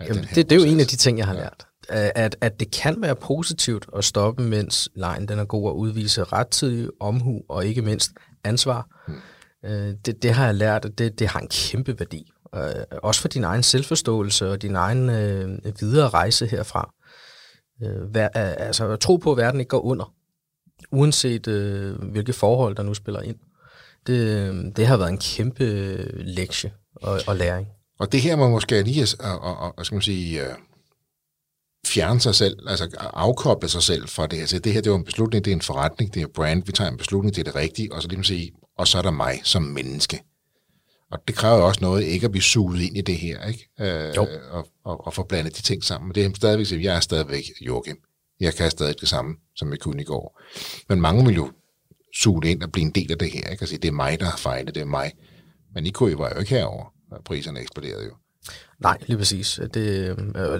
Jamen, 0.00 0.24
det, 0.34 0.50
det 0.50 0.52
er 0.52 0.56
jo 0.56 0.72
en 0.72 0.80
af 0.80 0.86
de 0.86 0.96
ting, 0.96 1.18
jeg 1.18 1.26
har 1.26 1.34
ja. 1.34 1.40
lært. 1.40 1.66
At, 1.88 2.36
at 2.40 2.60
det 2.60 2.70
kan 2.70 3.02
være 3.02 3.16
positivt 3.16 3.86
at 3.96 4.04
stoppe, 4.04 4.42
mens 4.42 4.88
lejen 4.94 5.28
den 5.28 5.38
er 5.38 5.44
god 5.44 5.70
at 5.70 5.74
udvise 5.74 6.24
rettidig 6.24 6.90
omhu 7.00 7.42
og 7.48 7.66
ikke 7.66 7.82
mindst 7.82 8.10
ansvar. 8.44 8.88
Hmm. 9.08 9.16
Det, 10.06 10.22
det 10.22 10.32
har 10.32 10.44
jeg 10.44 10.54
lært, 10.54 10.84
at 10.84 10.98
det, 10.98 11.18
det 11.18 11.28
har 11.28 11.40
en 11.40 11.48
kæmpe 11.48 11.98
værdi. 11.98 12.32
Også 13.02 13.20
for 13.20 13.28
din 13.28 13.44
egen 13.44 13.62
selvforståelse 13.62 14.50
og 14.50 14.62
din 14.62 14.76
egen 14.76 15.10
øh, 15.10 15.80
videre 15.80 16.08
rejse 16.08 16.46
herfra. 16.46 16.94
Øh, 17.82 18.14
vær, 18.14 18.28
altså 18.34 18.96
tro 18.96 19.16
på, 19.16 19.32
at 19.32 19.38
verden 19.38 19.60
ikke 19.60 19.68
går 19.68 19.80
under, 19.80 20.14
uanset 20.92 21.48
øh, 21.48 22.02
hvilke 22.02 22.32
forhold, 22.32 22.76
der 22.76 22.82
nu 22.82 22.94
spiller 22.94 23.20
ind. 23.20 23.36
Det, 24.06 24.76
det 24.76 24.86
har 24.86 24.96
været 24.96 25.10
en 25.10 25.18
kæmpe 25.18 25.64
lektie 26.22 26.72
og, 26.94 27.20
og 27.26 27.36
læring. 27.36 27.68
Og 27.98 28.12
det 28.12 28.20
her 28.20 28.36
må 28.36 28.48
måske 28.48 28.82
lige 28.82 29.02
at, 29.02 29.16
at, 29.20 29.72
at, 29.78 29.86
skal 29.86 29.94
man 29.94 30.02
sige, 30.02 30.42
uh, 30.42 30.54
fjerne 31.86 32.20
sig 32.20 32.34
selv, 32.34 32.56
altså 32.68 32.88
afkoble 32.98 33.68
sig 33.68 33.82
selv 33.82 34.08
fra 34.08 34.26
det 34.26 34.38
her. 34.38 34.46
Så 34.46 34.58
det 34.58 34.72
her, 34.72 34.80
det 34.80 34.90
er 34.90 34.96
en 34.96 35.04
beslutning, 35.04 35.44
det 35.44 35.50
er 35.50 35.54
en 35.54 35.62
forretning, 35.62 36.14
det 36.14 36.22
er 36.22 36.26
brand, 36.26 36.62
vi 36.66 36.72
tager 36.72 36.90
en 36.90 36.96
beslutning, 36.96 37.34
det 37.34 37.40
er 37.40 37.44
det 37.52 37.54
rigtige, 37.54 37.92
og 37.92 38.02
så 38.02 38.08
lige 38.08 38.24
sige, 38.24 38.52
og 38.78 38.88
så 38.88 38.98
er 38.98 39.02
der 39.02 39.10
mig 39.10 39.40
som 39.44 39.62
menneske. 39.62 40.20
Og 41.10 41.18
det 41.28 41.36
kræver 41.36 41.62
også 41.62 41.80
noget, 41.80 42.04
ikke 42.04 42.24
at 42.24 42.30
blive 42.30 42.42
suget 42.42 42.80
ind 42.80 42.96
i 42.96 43.00
det 43.00 43.16
her, 43.16 43.46
ikke? 43.46 43.68
Uh, 43.80 44.16
jo. 44.16 44.26
Og, 44.50 44.68
og, 44.84 45.06
og 45.06 45.14
få 45.14 45.22
blandet 45.22 45.56
de 45.56 45.62
ting 45.62 45.84
sammen. 45.84 46.14
Det 46.14 46.24
er 46.24 46.30
stadigvæk, 46.36 46.84
jeg 46.84 46.96
er 46.96 47.00
stadigvæk 47.00 47.44
Joachim. 47.60 47.96
Jeg 48.40 48.54
kan 48.54 48.70
stadig 48.70 49.00
det 49.00 49.08
samme, 49.08 49.36
som 49.56 49.70
jeg 49.70 49.78
kunne 49.78 50.02
i 50.02 50.04
går. 50.04 50.40
Men 50.88 51.00
mange 51.00 51.26
vil 51.26 51.34
jo 51.34 51.50
suge 52.16 52.50
ind 52.50 52.62
og 52.62 52.72
blive 52.72 52.86
en 52.86 52.90
del 52.90 53.12
af 53.12 53.18
det 53.18 53.30
her, 53.30 53.50
ikke? 53.50 53.64
Og 53.64 53.68
sige, 53.68 53.78
det 53.78 53.88
er 53.88 53.92
mig, 53.92 54.20
der 54.20 54.26
har 54.26 54.36
fejlet, 54.36 54.74
det 54.74 54.80
er 54.80 54.86
mig. 54.86 55.12
Men 55.74 55.86
I 55.86 55.90
kunne 55.90 56.18
var 56.18 56.30
jo 56.34 56.40
ikke 56.40 56.54
herover 56.54 56.92
priserne 57.24 57.60
eksploderede 57.60 58.04
jo. 58.04 58.10
Nej, 58.80 58.98
lige 59.06 59.16
præcis. 59.18 59.60
Det, 59.74 60.16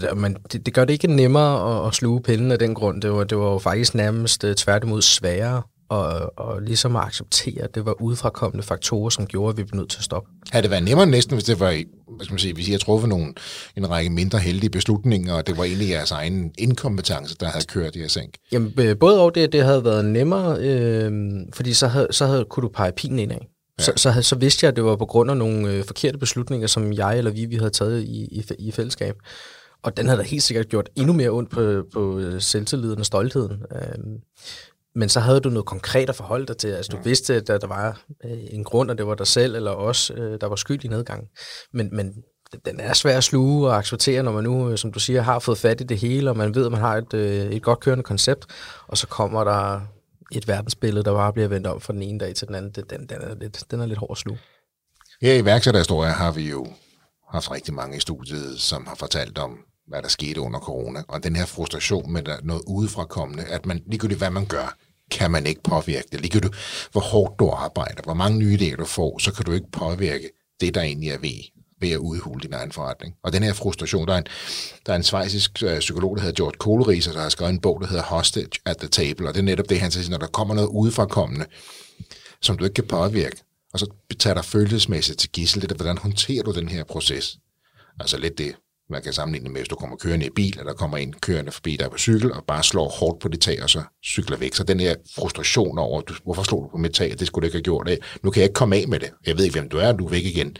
øh, 0.06 0.16
men 0.16 0.36
det, 0.52 0.66
det 0.66 0.74
gør 0.74 0.84
det 0.84 0.92
ikke 0.92 1.06
nemmere 1.06 1.80
at, 1.82 1.88
at 1.88 1.94
sluge 1.94 2.22
pinden 2.22 2.52
af 2.52 2.58
den 2.58 2.74
grund. 2.74 3.02
Det 3.02 3.12
var, 3.12 3.24
det 3.24 3.38
var 3.38 3.52
jo 3.52 3.58
faktisk 3.58 3.94
nærmest 3.94 4.44
uh, 4.44 4.52
tværtimod 4.54 5.02
sværere 5.02 5.62
og, 5.88 6.38
og 6.38 6.62
ligesom 6.62 6.96
at 6.96 7.02
acceptere, 7.02 7.62
at 7.62 7.74
det 7.74 7.86
var 7.86 8.02
udefrakommende 8.02 8.62
faktorer, 8.62 9.10
som 9.10 9.26
gjorde, 9.26 9.50
at 9.50 9.56
vi 9.56 9.64
blev 9.64 9.78
nødt 9.80 9.90
til 9.90 9.98
at 9.98 10.04
stoppe. 10.04 10.30
Havde 10.50 10.62
det 10.62 10.70
været 10.70 10.84
nemmere 10.84 11.06
næsten, 11.06 11.34
hvis 11.34 11.44
det 11.44 11.60
var, 11.60 11.82
hvad 12.20 12.24
skal 12.24 12.32
man 12.32 12.38
sige, 12.38 12.54
hvis 12.54 12.68
I 12.68 12.70
havde 12.70 12.82
truffet 12.82 13.08
nogle, 13.08 13.32
en 13.76 13.90
række 13.90 14.10
mindre 14.10 14.38
heldige 14.38 14.70
beslutninger, 14.70 15.34
og 15.34 15.46
det 15.46 15.56
var 15.56 15.64
egentlig 15.64 15.88
jeres 15.88 16.10
egen 16.10 16.50
inkompetence, 16.58 17.36
der 17.40 17.46
havde 17.46 17.64
kørt 17.64 17.96
i 17.96 17.98
jeres 18.00 18.12
sænk? 18.12 18.34
Jamen, 18.52 18.74
både 19.00 19.20
og 19.20 19.34
det, 19.34 19.52
det 19.52 19.64
havde 19.64 19.84
været 19.84 20.04
nemmere, 20.04 20.58
øh, 20.60 21.12
fordi 21.52 21.74
så, 21.74 21.86
havde, 21.86 22.08
så 22.10 22.26
havde, 22.26 22.44
kunne 22.44 22.62
du 22.62 22.68
pege 22.68 22.92
pilen 22.92 23.18
ind 23.18 23.32
af. 23.32 23.48
Ja. 23.78 23.84
Så, 23.84 23.92
så, 23.96 24.22
så 24.22 24.36
vidste 24.36 24.64
jeg, 24.64 24.68
at 24.68 24.76
det 24.76 24.84
var 24.84 24.96
på 24.96 25.06
grund 25.06 25.30
af 25.30 25.36
nogle 25.36 25.72
øh, 25.72 25.84
forkerte 25.84 26.18
beslutninger, 26.18 26.66
som 26.66 26.92
jeg 26.92 27.18
eller 27.18 27.30
vi, 27.30 27.44
vi 27.44 27.56
havde 27.56 27.70
taget 27.70 28.02
i, 28.02 28.24
i, 28.24 28.44
i 28.58 28.70
fællesskab. 28.70 29.14
Og 29.82 29.96
den 29.96 30.06
havde 30.06 30.18
da 30.18 30.24
helt 30.24 30.42
sikkert 30.42 30.68
gjort 30.68 30.88
endnu 30.96 31.12
mere 31.12 31.30
ondt 31.30 31.50
på, 31.50 31.82
på 31.92 32.18
øh, 32.18 32.40
selvtilliden 32.40 32.98
og 32.98 33.06
stoltheden. 33.06 33.62
Øhm, 33.74 34.16
men 34.94 35.08
så 35.08 35.20
havde 35.20 35.40
du 35.40 35.48
noget 35.48 35.66
konkret 35.66 36.08
at 36.08 36.16
forholde 36.16 36.46
dig 36.46 36.56
til. 36.56 36.68
Altså, 36.68 36.92
du 36.92 36.96
ja. 36.96 37.02
vidste, 37.02 37.34
at 37.34 37.46
der, 37.46 37.66
var 37.66 38.00
øh, 38.24 38.38
en 38.50 38.64
grund, 38.64 38.90
og 38.90 38.98
det 38.98 39.06
var 39.06 39.14
dig 39.14 39.26
selv 39.26 39.54
eller 39.56 39.70
os, 39.70 40.10
øh, 40.16 40.40
der 40.40 40.46
var 40.46 40.56
skyld 40.56 40.84
i 40.84 40.88
nedgangen. 40.88 41.28
Men, 41.72 41.88
men 41.92 42.14
den 42.64 42.80
er 42.80 42.92
svær 42.92 43.16
at 43.16 43.24
sluge 43.24 43.68
og 43.68 43.78
acceptere, 43.78 44.22
når 44.22 44.32
man 44.32 44.44
nu, 44.44 44.76
som 44.76 44.92
du 44.92 45.00
siger, 45.00 45.22
har 45.22 45.38
fået 45.38 45.58
fat 45.58 45.80
i 45.80 45.84
det 45.84 45.98
hele, 45.98 46.30
og 46.30 46.36
man 46.36 46.54
ved, 46.54 46.66
at 46.66 46.72
man 46.72 46.80
har 46.80 46.96
et, 46.96 47.14
et 47.54 47.62
godt 47.62 47.80
kørende 47.80 48.04
koncept, 48.04 48.46
og 48.88 48.98
så 48.98 49.06
kommer 49.06 49.44
der 49.44 49.80
et 50.32 50.48
verdensbillede, 50.48 51.04
der 51.04 51.12
bare 51.12 51.32
bliver 51.32 51.48
vendt 51.48 51.66
om 51.66 51.80
fra 51.80 51.92
den 51.92 52.02
ene 52.02 52.18
dag 52.18 52.34
til 52.34 52.46
den 52.46 52.54
anden, 52.54 52.84
den, 52.90 53.06
den, 53.08 53.20
er, 53.20 53.34
lidt, 53.34 53.64
den 53.70 53.80
er 53.80 53.86
lidt 53.86 53.98
hård 53.98 54.10
at 54.10 54.16
sluge. 54.16 54.38
Her 55.22 55.34
i 55.34 55.44
værksætterhistorier 55.44 56.12
har 56.12 56.32
vi 56.32 56.50
jo 56.50 56.66
haft 57.30 57.50
rigtig 57.50 57.74
mange 57.74 57.96
i 57.96 58.00
studiet, 58.00 58.60
som 58.60 58.86
har 58.86 58.94
fortalt 58.94 59.38
om, 59.38 59.58
hvad 59.90 60.02
der 60.02 60.08
skete 60.08 60.40
under 60.40 60.60
corona, 60.60 61.02
og 61.08 61.24
den 61.24 61.36
her 61.36 61.46
frustration 61.46 62.12
med 62.12 62.22
noget 62.42 62.62
udefrakommende, 62.66 63.44
at 63.44 63.66
man 63.66 63.82
ligegyldigt 63.86 64.20
hvad 64.20 64.30
man 64.30 64.46
gør, 64.46 64.76
kan 65.10 65.30
man 65.30 65.46
ikke 65.46 65.62
påvirke 65.62 66.08
det. 66.12 66.20
Ligegyldigt 66.20 66.54
hvor 66.92 67.00
hårdt 67.00 67.38
du 67.38 67.50
arbejder, 67.50 68.02
hvor 68.02 68.14
mange 68.14 68.38
nye 68.38 68.58
idéer 68.60 68.76
du 68.76 68.84
får, 68.84 69.18
så 69.18 69.32
kan 69.32 69.44
du 69.44 69.52
ikke 69.52 69.70
påvirke 69.72 70.30
det, 70.60 70.74
der 70.74 70.82
egentlig 70.82 71.10
er 71.10 71.18
ved 71.18 71.60
ved 71.80 71.90
at 71.90 71.96
udhule 71.98 72.40
din 72.40 72.52
egen 72.52 72.72
forretning. 72.72 73.14
Og 73.22 73.32
den 73.32 73.42
her 73.42 73.52
frustration, 73.52 74.08
der 74.08 74.14
er 74.14 74.18
en, 74.18 74.26
der 74.86 74.92
er 74.92 74.96
en 74.96 75.02
svejsisk 75.02 75.62
øh, 75.62 75.78
psykolog, 75.78 76.16
der 76.16 76.22
hedder 76.22 76.42
George 76.42 76.56
Kohleris, 76.58 77.04
der 77.04 77.20
har 77.20 77.28
skrevet 77.28 77.52
en 77.52 77.60
bog, 77.60 77.80
der 77.80 77.86
hedder 77.86 78.02
Hostage 78.02 78.50
at 78.64 78.76
the 78.76 78.88
Table, 78.88 79.28
og 79.28 79.34
det 79.34 79.40
er 79.40 79.44
netop 79.44 79.68
det, 79.68 79.80
han 79.80 79.90
siger, 79.90 80.10
når 80.10 80.18
der 80.18 80.26
kommer 80.26 80.54
noget 80.54 80.68
udefrakommende, 80.68 81.46
som 82.42 82.58
du 82.58 82.64
ikke 82.64 82.74
kan 82.74 82.86
påvirke, 82.86 83.36
og 83.72 83.78
så 83.78 83.86
tager 84.18 84.34
dig 84.34 84.44
følelsesmæssigt 84.44 85.18
til 85.18 85.30
gissel, 85.30 85.62
det 85.62 85.72
er, 85.72 85.76
hvordan 85.76 85.98
håndterer 85.98 86.42
du 86.42 86.52
den 86.52 86.68
her 86.68 86.84
proces? 86.84 87.38
Altså 88.00 88.18
lidt 88.18 88.38
det, 88.38 88.54
man 88.90 89.02
kan 89.02 89.12
sammenligne 89.12 89.48
med, 89.48 89.60
hvis 89.60 89.68
du 89.68 89.76
kommer 89.76 89.96
kørende 89.96 90.26
i 90.26 90.30
bil, 90.30 90.58
eller 90.58 90.72
der 90.72 90.78
kommer 90.78 90.96
en 90.96 91.12
kørende 91.12 91.52
forbi 91.52 91.76
dig 91.76 91.90
på 91.90 91.98
cykel, 91.98 92.32
og 92.32 92.44
bare 92.44 92.62
slår 92.62 92.88
hårdt 92.88 93.20
på 93.20 93.28
det 93.28 93.40
tag, 93.40 93.62
og 93.62 93.70
så 93.70 93.82
cykler 94.04 94.36
væk. 94.36 94.54
Så 94.54 94.64
den 94.64 94.80
her 94.80 94.94
frustration 95.14 95.78
over, 95.78 96.00
du, 96.00 96.14
hvorfor 96.24 96.42
slog 96.42 96.62
du 96.62 96.68
på 96.68 96.78
mit 96.78 96.94
tag, 96.94 97.18
det 97.18 97.26
skulle 97.26 97.42
du 97.42 97.46
ikke 97.46 97.56
have 97.56 97.62
gjort. 97.62 97.90
Nu 98.22 98.30
kan 98.30 98.40
jeg 98.40 98.44
ikke 98.44 98.54
komme 98.54 98.76
af 98.76 98.88
med 98.88 99.00
det. 99.00 99.10
Jeg 99.26 99.36
ved 99.36 99.44
ikke, 99.44 99.58
hvem 99.58 99.68
du 99.68 99.76
er, 99.76 99.92
du 99.92 100.06
er 100.06 100.10
væk 100.10 100.24
igen. 100.24 100.56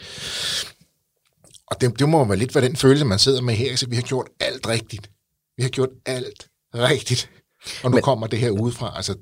Og 1.66 1.81
det, 1.81 1.99
det 1.99 2.09
må 2.09 2.24
være 2.24 2.39
lidt 2.39 2.55
være 2.55 2.64
den 2.64 2.76
følelse, 2.76 3.05
man 3.05 3.18
sidder 3.18 3.43
med 3.43 3.55
her, 3.55 3.76
så 3.76 3.87
vi 3.89 3.97
har 3.97 4.03
gjort 4.03 4.26
alt 4.41 4.68
rigtigt. 4.68 5.11
Vi 5.57 5.62
har 5.62 5.70
gjort 5.70 5.91
alt 6.07 6.49
rigtigt. 6.74 7.31
Og 7.83 7.91
nu 7.91 7.95
Men, 7.95 8.03
kommer 8.03 8.26
det 8.26 8.39
her 8.39 8.51
udefra. 8.51 8.93
Altså, 8.97 9.14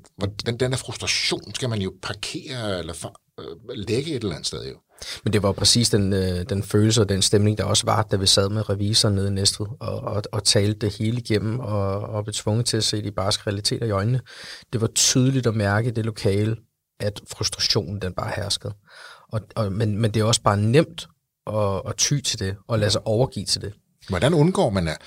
den, 0.45 0.59
den 0.59 0.71
der 0.71 0.77
frustration 0.77 1.55
skal 1.55 1.69
man 1.69 1.81
jo 1.81 1.93
parkere 2.01 2.79
eller 2.79 2.93
for, 2.93 3.21
øh, 3.39 3.77
lægge 3.87 4.11
et 4.11 4.23
eller 4.23 4.35
andet 4.35 4.47
sted 4.47 4.67
jo. 4.67 4.75
Men 5.23 5.33
det 5.33 5.43
var 5.43 5.51
præcis 5.51 5.89
den, 5.89 6.13
øh, 6.13 6.45
den 6.49 6.63
følelse 6.63 7.01
og 7.01 7.09
den 7.09 7.21
stemning, 7.21 7.57
der 7.57 7.63
også 7.63 7.85
var, 7.85 8.03
da 8.03 8.15
vi 8.15 8.25
sad 8.25 8.49
med 8.49 8.69
revisoren 8.69 9.15
nede 9.15 9.27
i 9.27 9.31
Næstved 9.31 9.67
og, 9.79 9.99
og, 9.99 10.23
og 10.31 10.43
talte 10.43 10.79
det 10.79 10.95
hele 10.97 11.17
igennem 11.17 11.59
og, 11.59 12.01
og 12.01 12.23
blev 12.23 12.33
tvunget 12.33 12.65
til 12.65 12.77
at 12.77 12.83
se 12.83 13.03
de 13.03 13.11
barske 13.11 13.43
realiteter 13.47 13.85
i 13.85 13.91
øjnene. 13.91 14.21
Det 14.73 14.81
var 14.81 14.87
tydeligt 14.87 15.47
at 15.47 15.55
mærke 15.55 15.87
i 15.89 15.91
det 15.91 16.05
lokale, 16.05 16.55
at 16.99 17.21
frustrationen 17.27 18.01
den 18.01 18.13
bare 18.13 18.31
herskede. 18.35 18.73
Og, 19.31 19.41
og, 19.55 19.71
men, 19.71 19.97
men 19.97 20.13
det 20.13 20.19
er 20.19 20.23
også 20.23 20.41
bare 20.41 20.57
nemt 20.57 21.07
at, 21.47 21.81
at 21.87 21.95
ty 21.97 22.19
til 22.19 22.39
det 22.39 22.55
og 22.67 22.79
lade 22.79 22.91
sig 22.91 23.07
overgive 23.07 23.45
til 23.45 23.61
det. 23.61 23.73
Hvordan 24.09 24.33
undgår 24.33 24.69
man 24.69 24.87
at 24.87 24.97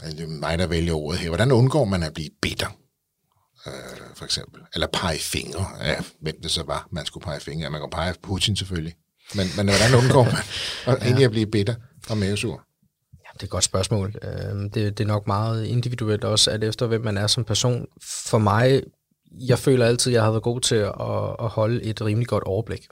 det 0.00 0.20
er 0.20 0.28
mig, 0.28 0.58
der 0.58 0.66
vælger 0.66 0.94
ordet 0.94 1.20
her, 1.20 1.28
hvordan 1.28 1.52
undgår 1.52 1.84
man 1.84 2.02
at 2.02 2.14
blive 2.14 2.28
bitter, 2.42 2.66
øh, 3.66 3.72
for 4.14 4.24
eksempel? 4.24 4.60
Eller 4.74 4.86
pege 4.86 5.18
fingre 5.18 5.66
af, 5.80 6.04
hvem 6.20 6.40
det 6.42 6.50
så 6.50 6.62
var, 6.62 6.88
man 6.90 7.06
skulle 7.06 7.24
pege 7.24 7.40
fingre 7.40 7.64
af. 7.64 7.72
Man 7.72 7.80
kan 7.80 7.90
pege 7.90 8.14
Putin 8.22 8.56
selvfølgelig. 8.56 8.94
Men, 9.34 9.46
men 9.56 9.68
hvordan 9.68 9.94
undgår 9.94 10.24
man 10.24 10.34
at, 10.86 11.00
ja. 11.00 11.04
egentlig 11.04 11.24
at 11.24 11.30
blive 11.30 11.46
bitter 11.46 11.74
og 12.10 12.18
mavesur? 12.18 12.62
Ja, 13.12 13.28
det 13.34 13.40
er 13.40 13.44
et 13.44 13.50
godt 13.50 13.64
spørgsmål. 13.64 14.14
Øh, 14.22 14.30
det, 14.30 14.74
det 14.74 15.00
er 15.00 15.08
nok 15.08 15.26
meget 15.26 15.64
individuelt 15.64 16.24
også, 16.24 16.50
at 16.50 16.64
efter 16.64 16.86
hvem 16.86 17.00
man 17.00 17.16
er 17.16 17.26
som 17.26 17.44
person. 17.44 17.86
For 18.02 18.38
mig, 18.38 18.82
jeg 19.32 19.58
føler 19.58 19.86
altid, 19.86 20.12
at 20.12 20.14
jeg 20.14 20.22
har 20.22 20.30
været 20.30 20.42
god 20.42 20.60
til 20.60 20.74
at, 20.74 20.92
at 21.40 21.48
holde 21.48 21.82
et 21.82 22.02
rimelig 22.02 22.28
godt 22.28 22.44
overblik 22.44 22.86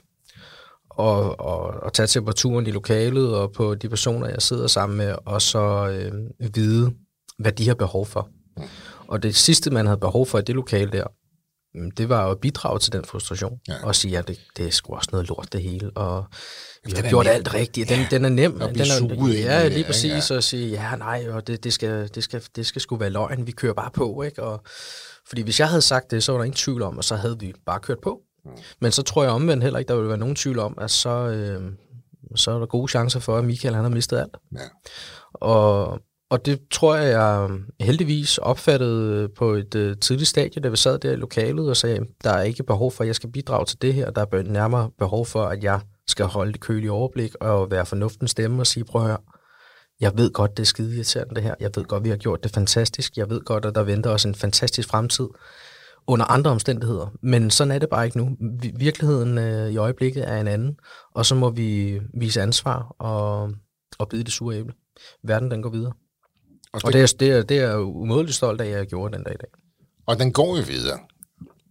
og, 0.97 1.39
og, 1.39 1.83
og 1.83 1.93
tage 1.93 2.07
temperaturen 2.07 2.67
i 2.67 2.71
lokalet 2.71 3.35
og 3.35 3.51
på 3.51 3.75
de 3.75 3.89
personer, 3.89 4.27
jeg 4.27 4.41
sidder 4.41 4.67
sammen 4.67 4.97
med, 4.97 5.15
og 5.25 5.41
så 5.41 5.89
øh, 5.89 6.11
vide, 6.55 6.93
hvad 7.39 7.51
de 7.51 7.67
har 7.67 7.75
behov 7.75 8.05
for. 8.05 8.29
Mm. 8.57 8.63
Og 9.13 9.23
det 9.23 9.35
sidste, 9.35 9.71
man 9.71 9.85
havde 9.85 9.99
behov 9.99 10.25
for 10.25 10.39
i 10.39 10.41
det 10.41 10.55
lokale 10.55 10.91
der, 10.91 11.03
mm, 11.75 11.91
det 11.91 12.09
var 12.09 12.31
at 12.31 12.39
bidrage 12.39 12.79
til 12.79 12.93
den 12.93 13.05
frustration, 13.05 13.59
ja. 13.67 13.73
og 13.83 13.95
sige, 13.95 14.17
at 14.17 14.27
det, 14.27 14.39
det 14.57 14.67
er 14.67 14.71
sgu 14.71 14.95
også 14.95 15.09
noget 15.11 15.27
lort 15.27 15.53
det 15.53 15.61
hele, 15.61 15.91
og 15.95 16.25
vi 16.85 16.91
har 16.91 17.09
gjort 17.09 17.25
nem. 17.25 17.33
alt 17.33 17.53
rigtigt. 17.53 17.89
Den, 17.89 17.99
ja, 17.99 18.07
den 18.11 18.25
er 18.25 18.29
nem. 18.29 18.59
Den 18.59 18.81
er, 18.81 19.27
ja, 19.27 19.67
lige 19.67 19.83
præcis, 19.83 20.31
ja. 20.31 20.35
og 20.35 20.43
sige, 20.43 20.69
ja, 20.69 20.95
nej, 20.95 21.25
og 21.29 21.47
det, 21.47 21.63
det, 21.63 21.73
skal, 21.73 22.09
det, 22.15 22.23
skal, 22.23 22.43
det 22.55 22.65
skal 22.65 22.81
sgu 22.81 22.95
være 22.95 23.09
løgn, 23.09 23.47
vi 23.47 23.51
kører 23.51 23.73
bare 23.73 23.91
på, 23.91 24.21
ikke? 24.21 24.43
Og, 24.43 24.63
fordi 25.27 25.41
hvis 25.41 25.59
jeg 25.59 25.69
havde 25.69 25.81
sagt 25.81 26.11
det, 26.11 26.23
så 26.23 26.31
var 26.31 26.39
der 26.39 26.45
ingen 26.45 26.57
tvivl 26.57 26.81
om, 26.81 26.97
og 26.97 27.03
så 27.03 27.15
havde 27.15 27.39
vi 27.39 27.53
bare 27.65 27.79
kørt 27.79 27.99
på. 28.03 28.21
Mm. 28.45 28.51
Men 28.81 28.91
så 28.91 29.03
tror 29.03 29.23
jeg 29.23 29.31
omvendt 29.31 29.63
heller 29.63 29.79
ikke, 29.79 29.89
der 29.89 29.99
vil 29.99 30.09
være 30.09 30.17
nogen 30.17 30.35
tvivl 30.35 30.59
om, 30.59 30.77
at 30.81 30.91
så, 30.91 31.09
øh, 31.09 31.71
så 32.35 32.51
er 32.51 32.59
der 32.59 32.65
gode 32.65 32.91
chancer 32.91 33.19
for, 33.19 33.37
at 33.37 33.45
Michael 33.45 33.75
han 33.75 33.83
har 33.83 33.91
mistet 33.91 34.17
alt. 34.17 34.37
Ja. 34.53 34.59
Og, 35.33 35.99
og 36.29 36.45
det 36.45 36.59
tror 36.71 36.95
jeg, 36.95 37.11
jeg 37.11 37.47
øhm, 37.49 37.65
heldigvis 37.79 38.37
opfattede 38.37 39.23
øh, 39.23 39.29
på 39.37 39.51
et 39.51 39.75
øh, 39.75 39.97
tidligt 39.97 40.29
stadie, 40.29 40.61
da 40.61 40.69
vi 40.69 40.77
sad 40.77 40.99
der 40.99 41.11
i 41.11 41.15
lokalet 41.15 41.69
og 41.69 41.77
sagde, 41.77 41.99
der 42.23 42.29
er 42.29 42.41
ikke 42.41 42.63
behov 42.63 42.91
for, 42.91 43.03
at 43.03 43.07
jeg 43.07 43.15
skal 43.15 43.31
bidrage 43.31 43.65
til 43.65 43.81
det 43.81 43.93
her. 43.93 44.11
Der 44.11 44.25
er 44.31 44.43
nærmere 44.43 44.89
behov 44.99 45.25
for, 45.25 45.43
at 45.43 45.63
jeg 45.63 45.81
skal 46.07 46.25
holde 46.25 46.51
det 46.51 46.61
kølige 46.61 46.91
overblik 46.91 47.35
og 47.35 47.71
være 47.71 47.85
fornuftens 47.85 48.31
stemme 48.31 48.61
og 48.61 48.67
sige, 48.67 48.85
prøv 48.85 49.01
at 49.01 49.07
høre, 49.07 49.17
jeg 50.01 50.17
ved 50.17 50.31
godt, 50.31 50.57
det 50.57 50.63
er 50.63 50.67
skide 50.67 50.95
irriterende 50.95 51.35
det 51.35 51.43
her. 51.43 51.55
Jeg 51.59 51.69
ved 51.75 51.85
godt, 51.85 52.03
vi 52.03 52.09
har 52.09 52.17
gjort 52.17 52.43
det 52.43 52.51
fantastisk. 52.51 53.17
Jeg 53.17 53.29
ved 53.29 53.41
godt, 53.41 53.65
at 53.65 53.75
der 53.75 53.83
venter 53.83 54.09
os 54.09 54.25
en 54.25 54.35
fantastisk 54.35 54.89
fremtid 54.89 55.27
under 56.07 56.25
andre 56.25 56.51
omstændigheder. 56.51 57.11
Men 57.21 57.51
sådan 57.51 57.71
er 57.71 57.79
det 57.79 57.89
bare 57.89 58.05
ikke 58.05 58.17
nu. 58.17 58.37
Virkeligheden 58.75 59.37
øh, 59.37 59.71
i 59.71 59.77
øjeblikket 59.77 60.29
er 60.29 60.37
en 60.41 60.47
anden, 60.47 60.77
og 61.13 61.25
så 61.25 61.35
må 61.35 61.49
vi 61.49 61.99
vise 62.13 62.41
ansvar 62.41 62.95
og, 62.99 63.51
og 63.99 64.09
bide 64.09 64.23
det 64.23 64.33
sure 64.33 64.55
æble. 64.55 64.73
Verden 65.23 65.51
den 65.51 65.61
går 65.61 65.69
videre. 65.69 65.93
Og 66.73 66.79
det, 66.81 66.85
og 66.85 66.93
det, 66.93 67.01
er, 67.01 67.07
det, 67.19 67.29
er, 67.29 67.41
det 67.41 67.59
er 67.59 67.77
umådeligt 67.77 68.35
stolt 68.35 68.61
af, 68.61 68.65
at 68.65 68.71
jeg 68.71 68.87
gjorde 68.87 69.15
den 69.15 69.23
dag 69.23 69.33
i 69.33 69.37
dag. 69.37 69.49
Og 70.05 70.19
den 70.19 70.33
går 70.33 70.57
jo 70.57 70.63
videre. 70.63 70.99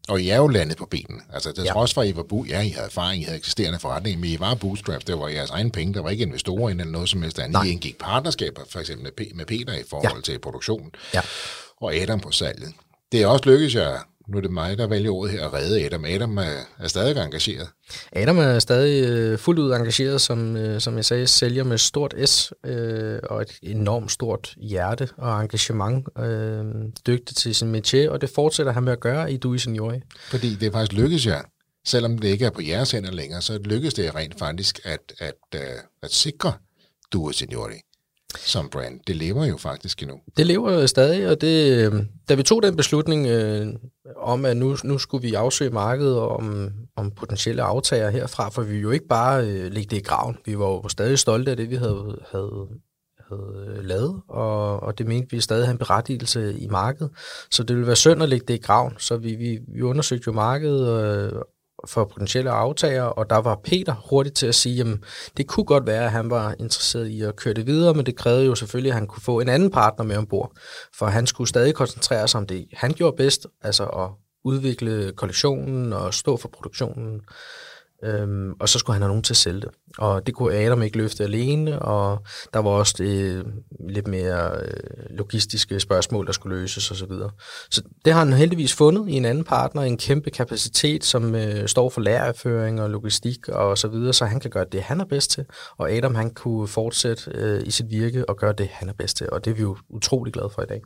Og 0.08 0.20
I 0.20 0.28
er 0.28 0.36
jo 0.36 0.48
landet 0.48 0.76
på 0.76 0.86
benene. 0.86 1.20
Altså, 1.32 1.52
det 1.52 1.64
ja. 1.64 1.72
trods 1.72 1.94
for, 1.94 2.02
at 2.02 2.08
I 2.08 2.16
var 2.16 2.22
bu- 2.32 2.48
ja, 2.48 2.60
I 2.60 2.68
havde 2.68 2.86
erfaring, 2.86 3.22
I 3.22 3.24
havde 3.24 3.38
eksisterende 3.38 3.78
forretning, 3.78 4.20
men 4.20 4.30
I 4.30 4.40
var 4.40 4.54
bootstraps, 4.54 5.04
det 5.04 5.18
var 5.18 5.28
jeres 5.28 5.50
egen 5.50 5.70
penge, 5.70 5.94
der 5.94 6.02
var 6.02 6.10
ikke 6.10 6.22
investorer 6.22 6.70
eller 6.70 6.84
noget 6.84 7.08
som 7.08 7.22
helst 7.22 7.38
andet. 7.38 7.66
I 7.66 7.70
indgik 7.70 7.98
partnerskaber, 7.98 8.62
for 8.68 8.80
eksempel 8.80 9.12
med 9.34 9.46
Peter 9.46 9.74
i 9.74 9.82
forhold 9.90 10.16
ja. 10.16 10.20
til 10.20 10.38
produktionen, 10.38 10.90
ja. 11.14 11.20
og 11.76 11.94
Adam 11.94 12.20
på 12.20 12.30
salget. 12.30 12.72
Det 13.12 13.22
er 13.22 13.26
også 13.26 13.44
lykkedes 13.50 13.74
jer 13.74 13.98
nu 14.28 14.36
er 14.36 14.40
det 14.40 14.50
mig, 14.50 14.78
der 14.78 14.86
vælger 14.86 15.10
ordet 15.10 15.32
her, 15.32 15.46
at 15.46 15.52
redde 15.52 15.86
Adam. 15.86 16.04
Adam 16.04 16.38
er, 16.38 16.42
er 16.78 16.88
stadig 16.88 17.16
engageret. 17.24 17.68
Adam 18.12 18.38
er 18.38 18.58
stadig 18.58 19.08
øh, 19.08 19.38
fuldt 19.38 19.60
ud 19.60 19.72
engageret, 19.72 20.20
som, 20.20 20.56
øh, 20.56 20.80
som 20.80 20.96
jeg 20.96 21.04
sagde, 21.04 21.26
sælger 21.26 21.64
med 21.64 21.78
stort 21.78 22.14
S 22.24 22.52
øh, 22.64 23.18
og 23.22 23.42
et 23.42 23.58
enormt 23.62 24.12
stort 24.12 24.54
hjerte 24.56 25.08
og 25.16 25.40
engagement. 25.40 26.08
Øh, 26.18 26.64
dygtig 27.06 27.36
til 27.36 27.54
sin 27.54 27.74
métier, 27.74 28.08
og 28.08 28.20
det 28.20 28.30
fortsætter 28.30 28.72
han 28.72 28.84
med 28.84 28.92
at 28.92 29.00
gøre 29.00 29.32
i 29.32 29.36
Dui 29.36 29.58
Signori. 29.58 30.00
Fordi 30.30 30.54
det 30.54 30.66
er 30.66 30.72
faktisk 30.72 31.00
lykkedes 31.00 31.26
jer, 31.26 31.42
selvom 31.86 32.18
det 32.18 32.28
ikke 32.28 32.44
er 32.44 32.50
på 32.50 32.62
jeres 32.62 32.90
hænder 32.90 33.10
længere, 33.12 33.42
så 33.42 33.58
lykkedes 33.58 33.94
det 33.94 34.14
rent 34.14 34.38
faktisk 34.38 34.80
at, 34.84 35.12
at, 35.18 35.34
at, 35.52 35.60
øh, 35.60 35.76
at 36.02 36.12
sikre 36.12 36.52
Dui 37.12 37.32
Signori 37.32 37.80
som 38.38 38.68
brand. 38.68 39.00
Det 39.06 39.16
lever 39.16 39.44
jo 39.44 39.56
faktisk 39.56 40.02
endnu. 40.02 40.16
Det 40.36 40.46
lever 40.46 40.72
jo 40.72 40.86
stadig, 40.86 41.28
og 41.28 41.40
det, 41.40 41.86
øhm, 41.86 42.08
da 42.28 42.34
vi 42.34 42.42
tog 42.42 42.62
den 42.62 42.76
beslutning 42.76 43.26
øh, 43.26 43.66
om, 44.16 44.44
at 44.44 44.56
nu, 44.56 44.76
nu 44.84 44.98
skulle 44.98 45.22
vi 45.22 45.34
afsøge 45.34 45.70
markedet 45.70 46.18
om, 46.18 46.70
om 46.96 47.10
potentielle 47.10 47.62
aftager 47.62 48.10
herfra, 48.10 48.48
for 48.48 48.62
vi 48.62 48.78
jo 48.78 48.90
ikke 48.90 49.08
bare 49.08 49.46
øh, 49.46 49.72
lægge 49.72 49.90
det 49.90 49.96
i 49.96 50.02
graven. 50.02 50.36
Vi 50.46 50.58
var 50.58 50.66
jo 50.66 50.88
stadig 50.88 51.18
stolte 51.18 51.50
af 51.50 51.56
det, 51.56 51.70
vi 51.70 51.76
havde, 51.76 52.18
havde, 52.32 52.68
havde 53.28 53.76
øh, 53.76 53.84
lavet, 53.84 54.22
og, 54.28 54.80
og 54.80 54.98
det 54.98 55.06
mente 55.06 55.30
vi 55.30 55.40
stadig 55.40 55.64
havde 55.64 55.74
en 55.74 55.78
berettigelse 55.78 56.58
i 56.58 56.66
markedet. 56.66 57.12
Så 57.50 57.62
det 57.62 57.76
ville 57.76 57.86
være 57.86 57.96
synd 57.96 58.22
at 58.22 58.28
lægge 58.28 58.46
det 58.48 58.54
i 58.54 58.62
graven. 58.62 58.94
Så 58.98 59.16
vi, 59.16 59.34
vi, 59.34 59.58
vi 59.74 59.82
undersøgte 59.82 60.24
jo 60.26 60.32
markedet, 60.32 61.04
øh, 61.04 61.32
for 61.86 62.04
potentielle 62.04 62.50
aftager, 62.50 63.02
og 63.02 63.30
der 63.30 63.36
var 63.36 63.60
Peter 63.64 63.94
hurtigt 64.10 64.36
til 64.36 64.46
at 64.46 64.54
sige, 64.54 64.80
at 64.80 64.86
det 65.36 65.46
kunne 65.46 65.64
godt 65.66 65.86
være, 65.86 66.04
at 66.04 66.10
han 66.10 66.30
var 66.30 66.54
interesseret 66.58 67.06
i 67.06 67.22
at 67.22 67.36
køre 67.36 67.54
det 67.54 67.66
videre, 67.66 67.94
men 67.94 68.06
det 68.06 68.16
krævede 68.16 68.46
jo 68.46 68.54
selvfølgelig, 68.54 68.90
at 68.90 68.98
han 68.98 69.06
kunne 69.06 69.22
få 69.22 69.40
en 69.40 69.48
anden 69.48 69.70
partner 69.70 70.04
med 70.04 70.16
ombord, 70.16 70.52
for 70.94 71.06
han 71.06 71.26
skulle 71.26 71.48
stadig 71.48 71.74
koncentrere 71.74 72.28
sig 72.28 72.38
om 72.38 72.46
det, 72.46 72.66
han 72.72 72.92
gjorde 72.92 73.16
bedst, 73.16 73.46
altså 73.62 73.84
at 73.84 74.10
udvikle 74.44 75.12
kollektionen 75.16 75.92
og 75.92 76.14
stå 76.14 76.36
for 76.36 76.48
produktionen. 76.48 77.20
Øhm, 78.04 78.52
og 78.60 78.68
så 78.68 78.78
skulle 78.78 78.94
han 78.94 79.02
have 79.02 79.08
nogen 79.08 79.22
til 79.22 79.32
at 79.32 79.36
sælge 79.36 79.60
det. 79.60 79.70
Og 79.98 80.26
det 80.26 80.34
kunne 80.34 80.54
Adam 80.54 80.82
ikke 80.82 80.98
løfte 80.98 81.24
alene, 81.24 81.82
og 81.82 82.18
der 82.54 82.58
var 82.58 82.70
også 82.70 82.94
det 82.98 83.44
lidt 83.88 84.08
mere 84.08 84.50
øh, 84.64 85.16
logistiske 85.16 85.80
spørgsmål, 85.80 86.26
der 86.26 86.32
skulle 86.32 86.58
løses 86.60 86.90
osv. 86.90 86.96
Så, 86.96 87.06
videre. 87.06 87.30
så 87.70 87.82
det 88.04 88.12
har 88.12 88.24
han 88.24 88.32
heldigvis 88.32 88.74
fundet 88.74 89.08
i 89.08 89.12
en 89.12 89.24
anden 89.24 89.44
partner, 89.44 89.82
en 89.82 89.96
kæmpe 89.96 90.30
kapacitet, 90.30 91.04
som 91.04 91.34
øh, 91.34 91.68
står 91.68 91.90
for 91.90 92.00
lærerføring 92.00 92.82
og 92.82 92.90
logistik 92.90 93.48
og 93.48 93.78
så 93.78 93.88
videre, 93.88 94.12
så 94.12 94.24
han 94.24 94.40
kan 94.40 94.50
gøre 94.50 94.66
det, 94.72 94.82
han 94.82 95.00
er 95.00 95.04
bedst 95.04 95.30
til. 95.30 95.44
Og 95.78 95.92
Adam, 95.92 96.14
han 96.14 96.30
kunne 96.30 96.68
fortsætte 96.68 97.30
øh, 97.34 97.62
i 97.66 97.70
sit 97.70 97.90
virke 97.90 98.28
og 98.28 98.36
gøre 98.36 98.52
det, 98.52 98.68
han 98.68 98.88
er 98.88 98.92
bedst 98.92 99.16
til. 99.16 99.30
Og 99.32 99.44
det 99.44 99.50
er 99.50 99.54
vi 99.54 99.62
jo 99.62 99.76
utrolig 99.88 100.32
glade 100.32 100.50
for 100.54 100.62
i 100.62 100.66
dag. 100.66 100.80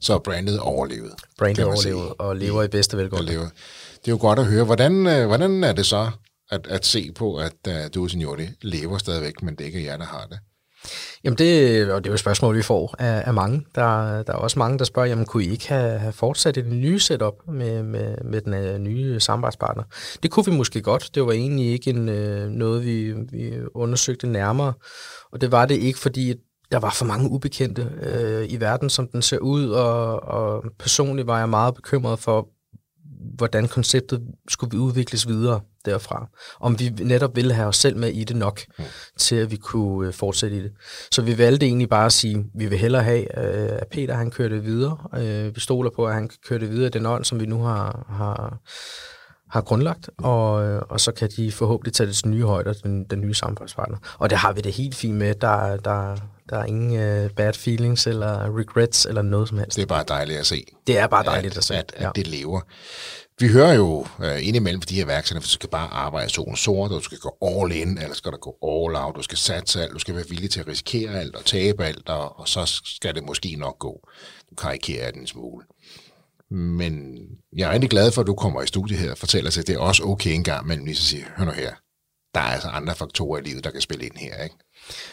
Så 0.00 0.18
brandet 0.18 0.60
overlevede. 0.60 1.14
Brandet 1.38 1.64
overlevede 1.64 2.12
og 2.12 2.36
lever 2.36 2.62
i 2.62 2.68
bedste 2.68 2.96
velgående. 2.96 3.32
Det 3.32 4.08
er 4.08 4.12
jo 4.12 4.18
godt 4.20 4.38
at 4.38 4.46
høre. 4.46 4.64
Hvordan, 4.64 5.06
øh, 5.06 5.26
hvordan 5.26 5.64
er 5.64 5.72
det 5.72 5.86
så 5.86 6.10
at, 6.52 6.66
at 6.66 6.86
se 6.86 7.12
på, 7.14 7.36
at 7.36 7.56
øh, 7.68 7.74
uh, 7.74 7.80
du, 7.94 8.08
Signori, 8.08 8.48
lever 8.62 8.98
stadigvæk, 8.98 9.42
men 9.42 9.54
det 9.54 9.64
ikke 9.64 9.78
er 9.78 9.84
jer, 9.84 9.96
der 9.96 10.04
har 10.04 10.26
det? 10.30 10.38
Jamen 11.24 11.38
det, 11.38 11.90
og 11.92 12.04
det 12.04 12.08
er 12.08 12.12
jo 12.12 12.14
et 12.14 12.20
spørgsmål, 12.20 12.56
vi 12.56 12.62
får 12.62 12.94
af, 12.98 13.22
af 13.26 13.34
mange. 13.34 13.64
Der, 13.74 14.22
der 14.22 14.32
er 14.32 14.36
også 14.36 14.58
mange, 14.58 14.78
der 14.78 14.84
spørger, 14.84 15.08
jamen 15.08 15.24
kunne 15.24 15.44
I 15.44 15.50
ikke 15.50 15.68
have, 15.68 15.98
have 15.98 16.12
fortsat 16.12 16.56
et 16.56 16.66
nye 16.66 16.98
setup 16.98 17.34
med, 17.48 17.82
med, 17.82 18.16
med 18.24 18.40
den 18.40 18.74
uh, 18.74 18.80
nye 18.80 19.20
samarbejdspartner? 19.20 19.84
Det 20.22 20.30
kunne 20.30 20.46
vi 20.46 20.50
måske 20.50 20.82
godt. 20.82 21.10
Det 21.14 21.26
var 21.26 21.32
egentlig 21.32 21.66
ikke 21.66 21.90
en, 21.90 22.08
uh, 22.08 22.50
noget, 22.50 22.84
vi, 22.84 23.12
vi 23.12 23.52
undersøgte 23.74 24.26
nærmere. 24.26 24.72
Og 25.32 25.40
det 25.40 25.52
var 25.52 25.66
det 25.66 25.74
ikke, 25.74 25.98
fordi 25.98 26.34
der 26.72 26.78
var 26.78 26.90
for 26.90 27.04
mange 27.04 27.30
ubekendte 27.30 27.82
uh, 27.82 28.52
i 28.52 28.60
verden, 28.60 28.90
som 28.90 29.08
den 29.08 29.22
ser 29.22 29.38
ud, 29.38 29.68
og, 29.68 30.22
og 30.22 30.64
personligt 30.78 31.26
var 31.26 31.38
jeg 31.38 31.48
meget 31.48 31.74
bekymret 31.74 32.18
for, 32.18 32.48
hvordan 33.36 33.68
konceptet 33.68 34.22
skulle 34.48 34.78
udvikles 34.80 35.28
videre 35.28 35.60
derfra. 35.84 36.28
Om 36.60 36.78
vi 36.78 36.88
netop 36.88 37.36
ville 37.36 37.54
have 37.54 37.68
os 37.68 37.76
selv 37.76 37.96
med 37.96 38.08
i 38.08 38.24
det 38.24 38.36
nok, 38.36 38.60
mm. 38.78 38.84
til 39.18 39.36
at 39.36 39.50
vi 39.50 39.56
kunne 39.56 40.08
øh, 40.08 40.14
fortsætte 40.14 40.56
i 40.56 40.62
det. 40.62 40.72
Så 41.12 41.22
vi 41.22 41.38
valgte 41.38 41.66
egentlig 41.66 41.88
bare 41.88 42.06
at 42.06 42.12
sige, 42.12 42.38
at 42.38 42.44
vi 42.54 42.66
vil 42.66 42.78
hellere 42.78 43.02
have, 43.02 43.38
øh, 43.38 43.78
at 43.80 43.86
Peter 43.90 44.14
han 44.14 44.30
kører 44.30 44.48
det 44.48 44.64
videre. 44.64 44.98
Øh, 45.16 45.54
vi 45.54 45.60
stoler 45.60 45.90
på, 45.90 46.06
at 46.06 46.14
han 46.14 46.28
kan 46.28 46.38
køre 46.48 46.58
det 46.58 46.70
videre 46.70 46.88
den 46.88 47.06
ånd, 47.06 47.24
som 47.24 47.40
vi 47.40 47.46
nu 47.46 47.62
har, 47.62 48.06
har, 48.08 48.58
har 49.50 49.60
grundlagt, 49.60 50.10
og, 50.18 50.52
og 50.90 51.00
så 51.00 51.12
kan 51.12 51.30
de 51.36 51.52
forhåbentlig 51.52 51.94
tage 51.94 52.06
det 52.06 52.16
til 52.16 52.28
nye 52.28 52.44
højder, 52.44 52.72
den, 52.72 53.04
den 53.04 53.20
nye 53.20 53.34
samfundspartner. 53.34 53.98
Og 54.18 54.30
det 54.30 54.38
har 54.38 54.52
vi 54.52 54.60
det 54.60 54.72
helt 54.72 54.94
fint 54.94 55.14
med. 55.14 55.34
Der, 55.34 55.76
der, 55.76 56.16
Der 56.52 56.58
er 56.58 56.64
ingen 56.64 57.24
uh, 57.24 57.30
bad 57.30 57.52
feelings 57.52 58.06
eller 58.06 58.58
regrets 58.58 59.06
eller 59.06 59.22
noget 59.22 59.48
som 59.48 59.58
helst. 59.58 59.76
Det 59.76 59.82
er 59.82 59.86
bare 59.86 60.04
dejligt 60.08 60.38
at 60.38 60.46
se. 60.46 60.64
Det 60.86 60.98
er 60.98 61.06
bare 61.06 61.24
dejligt 61.24 61.52
at, 61.52 61.58
at 61.58 61.64
se. 61.64 61.74
At, 61.74 61.92
at 61.96 62.02
ja. 62.02 62.10
det 62.14 62.26
lever. 62.26 62.60
Vi 63.38 63.48
hører 63.48 63.74
jo 63.74 64.06
uh, 64.18 64.46
indimellem 64.46 64.80
for 64.80 64.86
de 64.86 64.94
her 64.94 65.06
værksætter, 65.06 65.40
at 65.40 65.44
du 65.44 65.48
skal 65.48 65.68
bare 65.68 65.88
arbejde 65.88 66.30
solen 66.30 66.56
sort, 66.56 66.90
og 66.92 66.98
du 66.98 67.04
skal 67.04 67.18
gå 67.18 67.36
all 67.42 67.72
in, 67.72 67.98
eller 67.98 68.14
skal 68.14 68.32
der 68.32 68.38
gå 68.38 68.56
all 68.62 68.96
out, 68.96 69.16
du 69.16 69.22
skal 69.22 69.38
satse 69.38 69.82
alt, 69.82 69.92
du 69.92 69.98
skal 69.98 70.14
være 70.14 70.24
villig 70.28 70.50
til 70.50 70.60
at 70.60 70.68
risikere 70.68 71.20
alt 71.20 71.36
og 71.36 71.44
tabe 71.44 71.84
alt, 71.84 72.08
og, 72.08 72.40
og 72.40 72.48
så 72.48 72.80
skal 72.84 73.14
det 73.14 73.24
måske 73.24 73.56
nok 73.58 73.78
gå. 73.78 74.08
Du 74.50 74.54
karikerer 74.54 75.10
den 75.10 75.20
en 75.20 75.26
smule. 75.26 75.64
Men 76.50 77.22
jeg 77.56 77.68
er 77.68 77.72
rigtig 77.72 77.90
glad 77.90 78.12
for, 78.12 78.20
at 78.20 78.26
du 78.26 78.34
kommer 78.34 78.62
i 78.62 78.66
studiet 78.66 78.98
her 78.98 79.10
og 79.10 79.18
fortæller 79.18 79.50
os, 79.50 79.58
at 79.58 79.66
det 79.66 79.74
er 79.74 79.78
også 79.80 80.02
okay 80.02 80.30
en 80.30 80.44
gang 80.44 80.66
mellem 80.66 80.84
lige 80.84 80.96
så 80.96 81.04
sige, 81.04 81.24
hør 81.36 81.44
nu 81.44 81.50
her, 81.50 81.72
der 82.34 82.40
er 82.40 82.44
altså 82.44 82.68
andre 82.68 82.94
faktorer 82.94 83.38
i 83.38 83.42
livet, 83.42 83.64
der 83.64 83.70
kan 83.70 83.80
spille 83.80 84.04
ind 84.04 84.16
her, 84.16 84.42
ikke? 84.42 84.56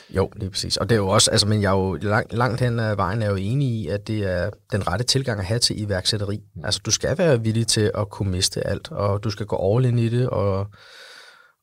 Jo, 0.10 0.32
det 0.36 0.44
er 0.44 0.50
præcis. 0.50 0.78
Og 0.78 0.90
det 0.90 0.96
er 0.96 1.00
jo 1.00 1.08
også, 1.08 1.32
altså, 1.32 1.48
men 1.48 1.62
jeg 1.62 1.70
er 1.72 1.78
jo 1.78 1.94
langt, 1.94 2.34
langt 2.34 2.62
hen 2.62 2.80
ad 2.80 2.96
vejen 2.96 3.22
er 3.22 3.30
jo 3.30 3.36
enig 3.36 3.68
i, 3.68 3.88
at 3.88 4.08
det 4.08 4.24
er 4.24 4.50
den 4.72 4.88
rette 4.88 5.06
tilgang 5.06 5.40
at 5.40 5.46
have 5.46 5.60
til 5.60 5.82
iværksætteri. 5.82 6.42
Mm. 6.56 6.66
Altså, 6.66 6.82
du 6.86 6.92
skal 6.92 7.18
være 7.18 7.44
villig 7.44 7.68
til 7.68 7.92
at 7.96 8.10
kunne 8.10 8.32
miste 8.32 8.68
alt, 8.68 8.92
og 8.92 9.24
du 9.24 9.30
skal 9.30 9.46
gå 9.46 9.76
all 9.76 9.86
in 9.86 10.00
i 10.00 10.10
det, 10.10 10.30
og, 10.30 10.68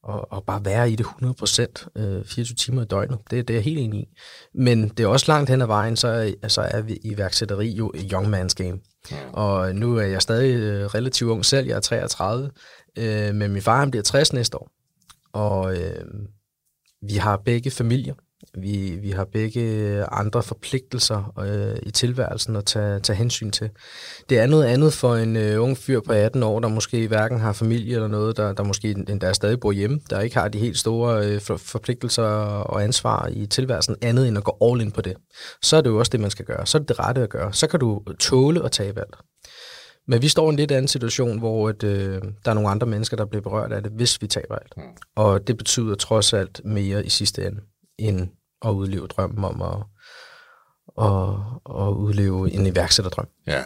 og, 0.02 0.32
og 0.32 0.44
bare 0.44 0.64
være 0.64 0.90
i 0.90 0.96
det 0.96 1.06
100% 1.06 2.00
øh, 2.00 2.24
24 2.24 2.56
timer 2.56 2.82
i 2.82 2.84
døgnet. 2.84 3.18
Det, 3.30 3.48
det 3.48 3.54
er 3.54 3.58
jeg 3.58 3.64
helt 3.64 3.78
enig 3.78 4.00
i. 4.00 4.06
Men 4.54 4.88
det 4.88 5.00
er 5.00 5.06
også 5.06 5.26
langt 5.28 5.50
hen 5.50 5.62
ad 5.62 5.66
vejen, 5.66 5.96
så, 5.96 6.08
altså, 6.42 6.60
er 6.60 6.80
vi 6.80 6.98
iværksætteri 7.04 7.68
jo 7.68 7.92
et 7.94 8.08
young 8.12 8.26
man's 8.34 8.54
game. 8.54 8.78
Mm. 9.10 9.16
Og 9.32 9.74
nu 9.74 9.96
er 9.96 10.06
jeg 10.06 10.22
stadig 10.22 10.56
øh, 10.56 10.86
relativt 10.86 11.30
ung 11.30 11.44
selv, 11.44 11.66
jeg 11.66 11.76
er 11.76 11.80
33, 11.80 12.50
øh, 12.98 13.34
men 13.34 13.52
min 13.52 13.62
far 13.62 13.78
han 13.78 13.90
bliver 13.90 14.02
60 14.02 14.32
næste 14.32 14.58
år. 14.58 14.76
Og 15.36 15.76
øh, 15.76 16.04
vi 17.02 17.14
har 17.14 17.36
begge 17.36 17.70
familier. 17.70 18.14
Vi, 18.58 18.98
vi 19.02 19.10
har 19.10 19.24
begge 19.24 20.04
andre 20.04 20.42
forpligtelser 20.42 21.32
øh, 21.38 21.78
i 21.82 21.90
tilværelsen 21.90 22.56
at 22.56 22.64
tage, 22.64 23.00
tage 23.00 23.16
hensyn 23.16 23.50
til. 23.50 23.70
Det 24.28 24.38
er 24.38 24.46
noget 24.46 24.64
andet 24.64 24.92
for 24.92 25.16
en 25.16 25.36
øh, 25.36 25.62
ung 25.62 25.78
fyr 25.78 26.00
på 26.00 26.12
18 26.12 26.42
år, 26.42 26.60
der 26.60 26.68
måske 26.68 27.08
hverken 27.08 27.40
har 27.40 27.52
familie 27.52 27.94
eller 27.94 28.08
noget, 28.08 28.36
der, 28.36 28.52
der 28.52 28.64
måske 28.64 28.90
endda 28.90 29.32
stadig 29.32 29.60
bor 29.60 29.72
hjemme, 29.72 30.00
der 30.10 30.20
ikke 30.20 30.36
har 30.36 30.48
de 30.48 30.58
helt 30.58 30.78
store 30.78 31.26
øh, 31.26 31.40
for, 31.40 31.56
forpligtelser 31.56 32.22
og 32.22 32.84
ansvar 32.84 33.28
i 33.32 33.46
tilværelsen, 33.46 33.96
andet 34.02 34.28
end 34.28 34.38
at 34.38 34.44
gå 34.44 34.56
all 34.62 34.80
in 34.80 34.90
på 34.90 35.00
det. 35.00 35.16
Så 35.62 35.76
er 35.76 35.80
det 35.80 35.90
jo 35.90 35.98
også 35.98 36.10
det, 36.10 36.20
man 36.20 36.30
skal 36.30 36.44
gøre. 36.44 36.66
Så 36.66 36.78
er 36.78 36.80
det 36.80 36.88
det 36.88 36.98
rette 36.98 37.22
at 37.22 37.30
gøre. 37.30 37.52
Så 37.52 37.66
kan 37.66 37.80
du 37.80 38.02
tåle 38.20 38.64
at 38.64 38.72
tage 38.72 38.96
valg. 38.96 39.16
Men 40.08 40.22
vi 40.22 40.28
står 40.28 40.46
i 40.46 40.50
en 40.50 40.56
lidt 40.56 40.72
anden 40.72 40.88
situation, 40.88 41.38
hvor 41.38 41.70
et, 41.70 41.82
øh, 41.82 42.22
der 42.44 42.50
er 42.50 42.54
nogle 42.54 42.70
andre 42.70 42.86
mennesker, 42.86 43.16
der 43.16 43.24
bliver 43.24 43.42
berørt 43.42 43.72
af 43.72 43.82
det, 43.82 43.92
hvis 43.92 44.22
vi 44.22 44.26
taber 44.26 44.56
alt. 44.56 44.76
Mm. 44.76 44.82
Og 45.16 45.46
det 45.46 45.56
betyder 45.56 45.94
trods 45.94 46.32
alt 46.32 46.60
mere 46.64 47.06
i 47.06 47.08
sidste 47.08 47.46
ende, 47.46 47.60
end 47.98 48.28
at 48.64 48.70
udleve 48.70 49.06
drømmen 49.06 49.44
om 49.44 49.62
at, 49.62 49.78
at, 51.04 51.86
at 51.86 51.92
udleve 51.92 52.52
en 52.52 52.66
iværksætterdrøm. 52.66 53.28
Ja, 53.46 53.64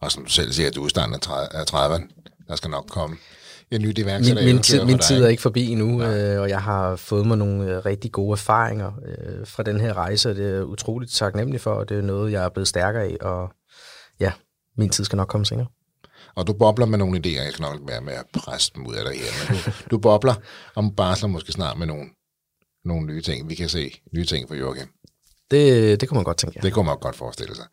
og 0.00 0.12
som 0.12 0.24
du 0.24 0.30
selv 0.30 0.52
siger, 0.52 0.68
at 0.68 0.74
du 0.74 0.84
er 0.84 0.88
starten 0.88 1.14
af 1.14 1.64
30'erne. 1.72 2.22
Der 2.48 2.56
skal 2.56 2.70
nok 2.70 2.86
komme 2.88 3.16
en 3.70 3.82
ny 3.82 3.98
iværksætter. 3.98 4.42
Min, 4.44 4.54
min, 4.54 4.62
tid, 4.62 4.84
min 4.84 4.98
tid 4.98 5.24
er 5.24 5.28
ikke 5.28 5.42
forbi 5.42 5.66
endnu, 5.66 6.02
øh, 6.02 6.40
og 6.40 6.48
jeg 6.48 6.62
har 6.62 6.96
fået 6.96 7.26
mig 7.26 7.38
nogle 7.38 7.64
øh, 7.64 7.84
rigtig 7.86 8.12
gode 8.12 8.32
erfaringer 8.32 8.92
øh, 9.06 9.46
fra 9.46 9.62
den 9.62 9.80
her 9.80 9.94
rejse, 9.94 10.30
og 10.30 10.36
det 10.36 10.56
er 10.56 10.62
utroligt 10.62 11.12
taknemmelig 11.12 11.60
for, 11.60 11.70
og 11.70 11.88
det 11.88 11.98
er 11.98 12.02
noget, 12.02 12.32
jeg 12.32 12.44
er 12.44 12.48
blevet 12.48 12.68
stærkere 12.68 13.02
af, 13.02 13.16
og 13.20 13.52
ja, 14.20 14.32
min 14.76 14.90
tid 14.90 15.04
skal 15.04 15.16
nok 15.16 15.28
komme 15.28 15.46
senere. 15.46 15.66
Og 16.34 16.46
du 16.46 16.52
bobler 16.52 16.86
med 16.86 16.98
nogle 16.98 17.18
idéer, 17.18 17.42
jeg 17.42 17.52
skal 17.52 17.62
nok 17.62 17.80
være 17.86 18.00
med 18.00 18.12
at 18.12 18.24
presse 18.34 18.72
dem 18.74 18.86
ud 18.86 18.94
af 18.94 19.04
dig 19.04 19.20
her, 19.20 19.52
men 19.52 19.58
du, 19.64 19.70
du 19.90 19.98
bobler 19.98 20.34
om 20.74 20.94
barsler 20.94 21.28
måske 21.28 21.52
snart 21.52 21.78
med 21.78 21.86
nogle, 21.86 22.10
nogle 22.84 23.06
nye 23.06 23.22
ting. 23.22 23.48
Vi 23.48 23.54
kan 23.54 23.68
se 23.68 24.00
nye 24.14 24.24
ting 24.24 24.48
for 24.48 24.54
Joachim. 24.54 24.88
Det, 25.50 26.00
det 26.00 26.08
kunne 26.08 26.16
man 26.16 26.24
godt 26.24 26.36
tænke, 26.36 26.56
ja. 26.56 26.66
Det 26.66 26.72
kunne 26.72 26.84
man 26.84 26.98
godt 26.98 27.16
forestille 27.16 27.54
sig. 27.54 27.64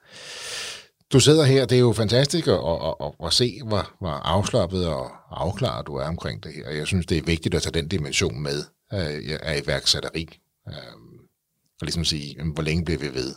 Du 1.14 1.20
sidder 1.20 1.44
her, 1.44 1.66
det 1.66 1.76
er 1.76 1.80
jo 1.80 1.94
fantastisk 1.94 2.48
at, 2.48 2.54
at, 2.54 2.96
at, 3.02 3.12
at 3.26 3.34
se, 3.34 3.60
hvor, 3.66 3.92
hvor 4.00 4.10
afslappet 4.10 4.88
og 4.88 5.12
afklaret 5.32 5.88
du 5.88 5.96
er 5.96 6.06
omkring 6.06 6.44
det 6.44 6.52
her. 6.54 6.70
Jeg 6.70 6.88
synes, 6.88 7.06
det 7.06 7.18
er 7.18 7.22
vigtigt 7.22 7.56
at 7.56 7.62
tage 7.62 7.74
den 7.74 7.88
dimension 7.88 8.42
med 8.42 8.64
af 8.92 9.62
iværksætteri. 9.66 10.40
Og 11.82 11.86
ligesom 11.86 12.06
sige, 12.06 12.44
hvor 12.54 12.64
længe 12.64 12.86
bliver 12.86 13.00
vi 13.00 13.14
ved? 13.14 13.36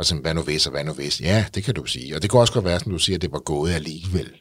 Og 0.00 0.06
så, 0.06 0.14
hvad 0.14 0.34
nu 0.34 0.42
hvis, 0.42 0.66
og 0.66 0.70
hvad 0.70 0.84
nu 0.84 0.92
hvis? 0.92 1.20
Ja, 1.20 1.46
det 1.54 1.64
kan 1.64 1.74
du 1.74 1.84
sige. 1.84 2.16
Og 2.16 2.22
det 2.22 2.30
kunne 2.30 2.42
også 2.42 2.52
godt 2.52 2.64
være, 2.64 2.80
som 2.80 2.92
du 2.92 2.98
siger, 2.98 3.16
at 3.16 3.22
det 3.22 3.32
var 3.32 3.38
gået 3.38 3.72
alligevel. 3.72 4.32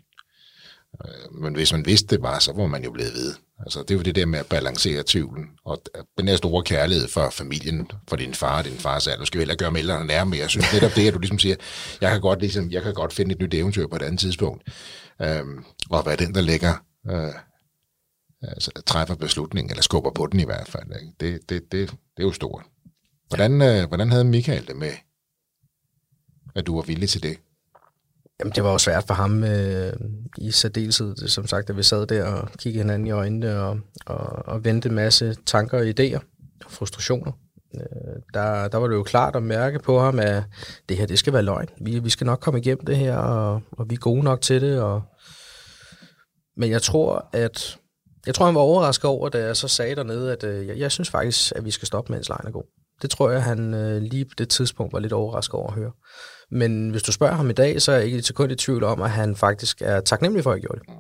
Øh, 1.05 1.41
men 1.41 1.55
hvis 1.55 1.71
man 1.71 1.85
vidste 1.85 2.15
det 2.15 2.21
bare, 2.21 2.41
så 2.41 2.53
var 2.53 2.67
man 2.67 2.83
jo 2.83 2.91
blevet 2.91 3.13
ved. 3.13 3.33
Altså, 3.59 3.79
det 3.79 3.91
er 3.91 3.95
jo 3.95 4.01
det 4.01 4.15
der 4.15 4.25
med 4.25 4.39
at 4.39 4.45
balancere 4.45 5.03
tvivlen. 5.07 5.45
Og 5.65 5.81
den 6.17 6.27
her 6.27 6.35
store 6.35 6.63
kærlighed 6.63 7.07
for 7.07 7.29
familien, 7.29 7.91
for 8.07 8.15
din 8.15 8.33
far 8.33 8.57
og 8.57 8.65
din 8.65 8.77
fars 8.77 9.07
alder, 9.07 9.25
skal 9.25 9.37
vi 9.37 9.41
heller 9.41 9.55
gøre 9.55 9.71
melderne 9.71 10.07
nærmere. 10.07 10.39
Jeg 10.39 10.49
synes 10.49 10.65
netop 10.73 10.91
det, 10.95 11.07
at 11.07 11.13
du 11.13 11.19
ligesom 11.19 11.39
siger, 11.39 11.55
jeg 12.01 12.11
kan 12.11 12.21
godt, 12.21 12.39
ligesom, 12.39 12.71
jeg 12.71 12.83
kan 12.83 12.93
godt 12.93 13.13
finde 13.13 13.31
et 13.31 13.41
nyt 13.41 13.53
eventyr 13.53 13.87
på 13.87 13.95
et 13.95 14.01
andet 14.01 14.19
tidspunkt. 14.19 14.63
Øhm, 15.21 15.63
og 15.89 16.03
hvad 16.03 16.17
den, 16.17 16.35
der 16.35 16.41
lægger, 16.41 16.73
øh, 17.09 17.33
altså, 18.41 18.71
træffer 18.85 19.15
beslutningen, 19.15 19.71
eller 19.71 19.83
skubber 19.83 20.11
på 20.11 20.27
den 20.27 20.39
i 20.39 20.45
hvert 20.45 20.67
fald. 20.67 20.87
Ikke? 21.01 21.13
Det, 21.19 21.49
det, 21.49 21.71
det, 21.71 21.89
det 21.89 22.23
er 22.23 22.23
jo 22.23 22.31
stort. 22.31 22.63
Hvordan, 23.27 23.61
øh, 23.61 23.87
hvordan 23.87 24.11
havde 24.11 24.23
Michael 24.23 24.67
det 24.67 24.75
med, 24.75 24.91
at 26.59 26.67
du 26.67 26.75
var 26.75 26.81
villig 26.81 27.09
til 27.09 27.23
det? 27.23 27.37
Jamen, 28.39 28.53
det 28.55 28.63
var 28.63 28.71
jo 28.71 28.77
svært 28.77 29.03
for 29.07 29.13
ham 29.13 29.43
øh, 29.43 29.93
i 30.37 30.51
særdeleshed, 30.51 31.15
som 31.27 31.47
sagt, 31.47 31.69
at 31.69 31.77
vi 31.77 31.83
sad 31.83 32.07
der 32.07 32.25
og 32.25 32.49
kiggede 32.57 32.83
hinanden 32.83 33.07
i 33.07 33.11
øjnene 33.11 33.59
og, 33.59 33.79
og, 34.05 34.47
og 34.47 34.65
vendte 34.65 34.89
en 34.89 34.95
masse 34.95 35.35
tanker 35.45 35.77
og 35.77 35.85
idéer 35.85 36.19
og 36.65 36.71
frustrationer. 36.71 37.31
Øh, 37.75 38.21
der, 38.33 38.67
der 38.67 38.77
var 38.77 38.87
det 38.87 38.95
jo 38.95 39.03
klart 39.03 39.35
at 39.35 39.43
mærke 39.43 39.79
på 39.79 39.99
ham, 39.99 40.19
at 40.19 40.43
det 40.89 40.97
her, 40.97 41.05
det 41.05 41.19
skal 41.19 41.33
være 41.33 41.41
løgn. 41.41 41.67
Vi, 41.81 41.99
vi 41.99 42.09
skal 42.09 42.25
nok 42.25 42.39
komme 42.39 42.59
igennem 42.59 42.85
det 42.85 42.97
her, 42.97 43.15
og, 43.17 43.61
og 43.71 43.89
vi 43.89 43.95
er 43.95 43.99
gode 43.99 44.23
nok 44.23 44.41
til 44.41 44.61
det. 44.61 44.81
Og... 44.81 45.01
Men 46.57 46.71
jeg 46.71 46.81
tror, 46.81 47.29
at 47.33 47.77
jeg 48.25 48.35
tror, 48.35 48.45
han 48.45 48.55
var 48.55 48.61
overrasket 48.61 49.05
over, 49.05 49.29
da 49.29 49.45
jeg 49.45 49.57
så 49.57 49.67
sagde 49.67 49.95
dernede, 49.95 50.31
at 50.31 50.43
øh, 50.43 50.67
jeg, 50.67 50.77
jeg 50.77 50.91
synes 50.91 51.09
faktisk, 51.09 51.53
at 51.55 51.65
vi 51.65 51.71
skal 51.71 51.85
stoppe, 51.85 52.13
mens 52.13 52.29
lejen 52.29 52.47
er 52.47 52.51
god. 52.51 52.63
Det 53.01 53.09
tror 53.09 53.29
jeg, 53.29 53.43
han 53.43 53.73
øh, 53.73 54.01
lige 54.01 54.25
på 54.25 54.33
det 54.37 54.49
tidspunkt 54.49 54.93
var 54.93 54.99
lidt 54.99 55.13
overrasket 55.13 55.53
over 55.53 55.67
at 55.67 55.75
høre. 55.75 55.91
Men 56.51 56.89
hvis 56.89 57.03
du 57.03 57.11
spørger 57.11 57.35
ham 57.35 57.49
i 57.49 57.53
dag, 57.53 57.81
så 57.81 57.91
er 57.91 57.95
jeg 57.95 58.05
ikke 58.05 58.17
et 58.17 58.25
sekund 58.25 58.51
i 58.51 58.55
tvivl 58.55 58.83
om, 58.83 59.01
at 59.01 59.09
han 59.09 59.35
faktisk 59.35 59.81
er 59.85 59.99
taknemmelig 59.99 60.43
for, 60.43 60.51
at 60.51 60.55
jeg 60.55 60.61
gjorde 60.61 60.79
det. 60.79 60.93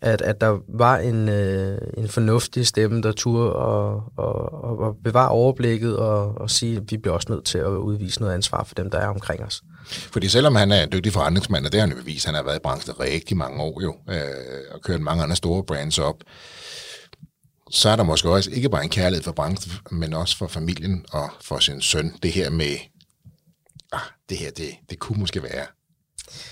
At, 0.00 0.22
at 0.22 0.40
der 0.40 0.58
var 0.68 0.98
en, 0.98 1.28
øh, 1.28 1.78
en 1.98 2.08
fornuftig 2.08 2.66
stemme, 2.66 3.02
der 3.02 3.12
turde 3.12 3.52
og, 3.52 4.02
og, 4.16 4.52
og 4.80 4.96
bevare 5.04 5.28
overblikket 5.28 5.96
og, 5.96 6.34
og 6.34 6.50
sige, 6.50 6.76
at 6.76 6.82
vi 6.90 6.96
bliver 6.96 7.14
også 7.14 7.32
nødt 7.32 7.44
til 7.44 7.58
at 7.58 7.66
udvise 7.66 8.20
noget 8.20 8.34
ansvar 8.34 8.64
for 8.64 8.74
dem, 8.74 8.90
der 8.90 8.98
er 8.98 9.08
omkring 9.08 9.42
os. 9.42 9.62
Fordi 9.86 10.28
selvom 10.28 10.56
han 10.56 10.72
er 10.72 10.82
en 10.82 10.92
dygtig 10.92 11.12
forretningsmand, 11.12 11.66
og 11.66 11.72
det 11.72 11.80
har 11.80 11.86
han 11.86 11.96
jo 11.96 12.02
bevist, 12.02 12.26
han 12.26 12.34
har 12.34 12.42
været 12.42 12.56
i 12.56 12.62
branchen 12.62 13.00
rigtig 13.00 13.36
mange 13.36 13.62
år 13.62 13.82
jo, 13.82 13.94
øh, 14.10 14.20
og 14.74 14.82
kørt 14.82 15.00
mange 15.00 15.22
andre 15.22 15.36
store 15.36 15.64
brands 15.64 15.98
op, 15.98 16.16
så 17.70 17.88
er 17.88 17.96
der 17.96 18.02
måske 18.02 18.30
også 18.30 18.50
ikke 18.50 18.68
bare 18.68 18.84
en 18.84 18.90
kærlighed 18.90 19.22
for 19.22 19.32
branchen, 19.32 19.72
men 19.90 20.14
også 20.14 20.36
for 20.36 20.46
familien 20.46 21.04
og 21.12 21.30
for 21.40 21.58
sin 21.58 21.80
søn. 21.80 22.12
Det 22.22 22.32
her 22.32 22.50
med, 22.50 22.76
det 24.28 24.36
her, 24.36 24.50
det, 24.50 24.70
det 24.90 24.98
kunne 24.98 25.20
måske 25.20 25.42
være 25.42 25.66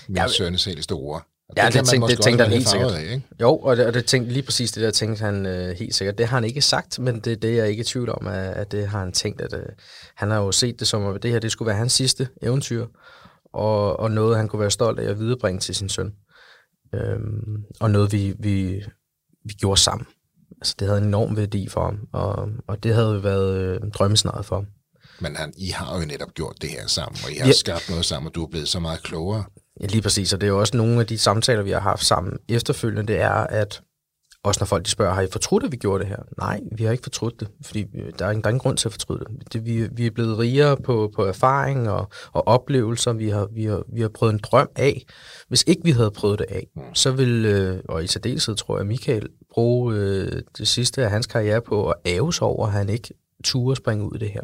min 0.07 0.17
ja, 0.17 0.27
søn 0.27 0.57
selv 0.57 0.81
store. 0.81 1.21
Og 1.49 1.55
ja, 1.57 1.65
det, 1.65 1.73
det, 1.73 1.85
tænkte, 1.85 2.07
det 2.07 2.21
tænkte 2.21 2.43
han 2.43 2.53
helt 2.53 2.69
sikkert. 2.69 2.91
Af, 2.91 3.01
ikke? 3.01 3.21
Jo, 3.41 3.57
og 3.57 3.77
det, 3.77 3.85
og 3.85 3.93
det 3.93 4.05
tænkte 4.05 4.33
lige 4.33 4.43
præcis 4.43 4.71
det 4.71 4.83
der 4.83 4.91
tænkte 4.91 5.23
han 5.23 5.45
øh, 5.45 5.77
helt 5.77 5.95
sikkert. 5.95 6.17
Det 6.17 6.27
har 6.27 6.37
han 6.37 6.43
ikke 6.43 6.61
sagt, 6.61 6.99
men 6.99 7.19
det, 7.19 7.41
det 7.41 7.51
er 7.51 7.55
jeg 7.55 7.69
ikke 7.69 7.81
i 7.81 7.83
tvivl 7.83 8.09
om, 8.09 8.27
at, 8.27 8.49
at 8.49 8.71
det 8.71 8.87
har 8.87 8.99
han 8.99 9.11
tænkt. 9.11 9.41
At, 9.41 9.53
øh, 9.53 9.65
han 10.15 10.31
har 10.31 10.37
jo 10.37 10.51
set 10.51 10.79
det 10.79 10.87
som, 10.87 11.05
at 11.05 11.23
det 11.23 11.31
her 11.31 11.39
det 11.39 11.51
skulle 11.51 11.67
være 11.67 11.77
hans 11.77 11.93
sidste 11.93 12.27
eventyr, 12.41 12.85
og, 13.53 13.99
og 13.99 14.11
noget, 14.11 14.37
han 14.37 14.47
kunne 14.47 14.59
være 14.59 14.71
stolt 14.71 14.99
af 14.99 15.09
at 15.09 15.19
viderebringe 15.19 15.59
til 15.59 15.75
sin 15.75 15.89
søn. 15.89 16.13
Øhm, 16.95 17.63
og 17.79 17.91
noget, 17.91 18.11
vi, 18.11 18.33
vi, 18.39 18.83
vi 19.45 19.53
gjorde 19.53 19.81
sammen 19.81 20.07
altså, 20.61 20.75
det 20.79 20.87
havde 20.87 21.01
en 21.01 21.07
enorm 21.07 21.37
værdi 21.37 21.69
for 21.69 21.83
ham, 21.83 22.07
og, 22.13 22.49
og 22.67 22.83
det 22.83 22.93
havde 22.93 23.23
været 23.23 23.57
øh, 23.57 23.91
drømmesnaret 23.91 24.45
for 24.45 24.55
ham. 24.55 24.67
Men 25.19 25.35
han, 25.35 25.53
I 25.57 25.67
har 25.69 25.99
jo 25.99 26.05
netop 26.05 26.33
gjort 26.33 26.55
det 26.61 26.69
her 26.69 26.87
sammen, 26.87 27.19
og 27.25 27.31
I 27.31 27.35
har 27.35 27.47
ja. 27.47 27.53
skabt 27.53 27.89
noget 27.89 28.05
sammen, 28.05 28.27
og 28.27 28.35
du 28.35 28.43
er 28.43 28.49
blevet 28.49 28.67
så 28.67 28.79
meget 28.79 29.03
klogere. 29.03 29.43
Ja, 29.81 29.85
lige 29.85 30.01
præcis, 30.01 30.33
og 30.33 30.41
det 30.41 30.47
er 30.47 30.51
jo 30.51 30.59
også 30.59 30.77
nogle 30.77 30.99
af 30.99 31.07
de 31.07 31.17
samtaler, 31.17 31.63
vi 31.63 31.71
har 31.71 31.79
haft 31.79 32.05
sammen 32.05 32.37
efterfølgende, 32.49 33.13
det 33.13 33.21
er, 33.21 33.31
at 33.33 33.81
også 34.45 34.59
når 34.61 34.65
folk 34.65 34.85
de 34.85 34.89
spørger, 34.89 35.13
har 35.13 35.21
I 35.21 35.27
fortrudt, 35.31 35.63
at 35.63 35.71
vi 35.71 35.77
gjorde 35.77 36.03
det 36.03 36.07
her? 36.09 36.17
Nej, 36.37 36.59
vi 36.71 36.83
har 36.83 36.91
ikke 36.91 37.03
fortrudt 37.03 37.39
det, 37.39 37.47
fordi 37.61 37.85
der 38.19 38.25
er, 38.25 38.31
ingen, 38.31 38.43
der 38.43 38.47
er 38.47 38.51
ingen 38.51 38.59
grund 38.59 38.77
til 38.77 38.87
at 38.87 38.91
fortryde 38.91 39.19
det. 39.19 39.53
det 39.53 39.65
vi, 39.65 39.87
vi 39.91 40.05
er 40.05 40.11
blevet 40.11 40.37
rigere 40.39 40.77
på, 40.77 41.11
på 41.15 41.25
erfaring 41.25 41.89
og, 41.89 42.09
og 42.31 42.47
oplevelser. 42.47 43.13
Vi 43.13 43.29
har, 43.29 43.47
vi, 43.53 43.65
har, 43.65 43.83
vi 43.93 44.01
har 44.01 44.09
prøvet 44.09 44.33
en 44.33 44.39
drøm 44.43 44.69
af. 44.75 45.05
Hvis 45.47 45.63
ikke 45.67 45.83
vi 45.83 45.91
havde 45.91 46.11
prøvet 46.11 46.39
det 46.39 46.45
af, 46.49 46.67
mm. 46.75 46.81
så 46.93 47.11
vil, 47.11 47.45
øh, 47.45 47.79
og 47.89 48.03
i 48.03 48.07
særdeleshed 48.07 48.55
tror 48.55 48.77
jeg, 48.77 48.85
Michael 48.85 49.29
bruge 49.53 49.95
øh, 49.95 50.41
det 50.57 50.67
sidste 50.67 51.03
af 51.03 51.09
hans 51.09 51.27
karriere 51.27 51.61
på 51.61 51.89
at 51.89 51.95
æve 52.05 52.33
sig 52.33 52.47
over, 52.47 52.67
at 52.67 52.73
han 52.73 52.89
ikke 52.89 53.13
turde 53.45 53.75
springe 53.75 54.05
ud 54.05 54.15
i 54.15 54.19
det 54.19 54.31
her. 54.31 54.41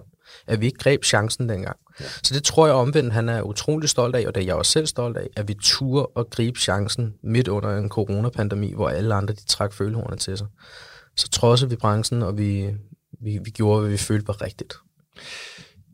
At 0.48 0.62
vi 0.62 0.66
ikke 0.66 0.78
greb 0.78 1.04
chancen 1.04 1.50
dengang. 1.50 1.78
Ja. 2.00 2.06
Så 2.24 2.34
det 2.34 2.44
tror 2.44 2.66
jeg 2.66 2.76
omvendt, 2.76 3.14
han 3.14 3.30
er 3.30 3.42
utrolig 3.42 3.90
stolt 3.90 4.16
af, 4.16 4.28
og 4.28 4.36
det 4.36 4.42
er 4.42 4.46
jeg 4.46 4.56
også 4.56 4.72
selv 4.72 4.88
stolt 4.88 5.18
af, 5.18 5.28
at 5.36 5.48
vi 5.48 5.56
turde 5.62 6.08
at 6.16 6.30
gribe 6.30 6.60
chancen 6.60 7.14
midt 7.24 7.48
under 7.48 7.78
en 7.78 7.90
coronapandemi, 7.90 8.74
hvor 8.74 8.90
alle 8.90 9.16
andre 9.16 9.34
de 9.34 9.46
trak 9.46 9.74
følehornet 9.74 10.20
til 10.20 10.38
sig. 10.38 10.48
Så 11.18 11.30
trodsede 11.30 11.70
vi 11.70 11.76
branchen, 11.76 12.22
og 12.22 12.38
vi, 12.38 12.70
vi, 13.24 13.40
vi 13.44 13.52
gjorde, 13.52 13.82
hvad 13.82 13.92
vi 13.92 13.98
følte 13.98 14.28
var 14.28 14.42
rigtigt. 14.42 14.74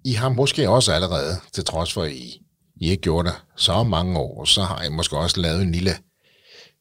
I 0.05 0.11
har 0.11 0.29
måske 0.29 0.69
også 0.69 0.91
allerede, 0.91 1.35
til 1.53 1.65
trods 1.65 1.93
for, 1.93 2.03
at 2.03 2.11
I, 2.11 2.41
I 2.81 2.89
ikke 2.89 3.01
gjorde 3.01 3.29
det 3.29 3.35
så 3.55 3.83
mange 3.83 4.19
år, 4.19 4.45
så 4.45 4.61
har 4.61 4.83
I 4.83 4.89
måske 4.89 5.17
også 5.17 5.41
lavet 5.41 5.61
en 5.61 5.71
lille, 5.71 5.91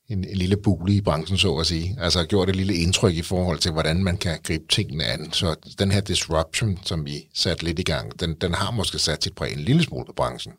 en, 0.08 0.24
en 0.24 0.36
lille 0.36 0.56
bule 0.56 0.92
i 0.92 1.00
branchen, 1.00 1.38
så 1.38 1.54
at 1.56 1.66
sige. 1.66 1.96
Altså 2.00 2.24
gjort 2.24 2.48
et 2.48 2.56
lille 2.56 2.74
indtryk 2.74 3.14
i 3.14 3.22
forhold 3.22 3.58
til, 3.58 3.72
hvordan 3.72 4.04
man 4.04 4.16
kan 4.16 4.38
gribe 4.42 4.64
tingene 4.68 5.04
an. 5.04 5.32
Så 5.32 5.54
den 5.78 5.90
her 5.90 6.00
disruption, 6.00 6.78
som 6.82 7.06
vi 7.06 7.28
satte 7.34 7.64
lidt 7.64 7.78
i 7.78 7.82
gang, 7.82 8.20
den, 8.20 8.34
den 8.34 8.54
har 8.54 8.70
måske 8.70 8.98
sat 8.98 9.24
sit 9.24 9.34
præg 9.34 9.52
en 9.52 9.60
lille 9.60 9.82
smule 9.82 10.04
på 10.06 10.12
branchen. 10.12 10.52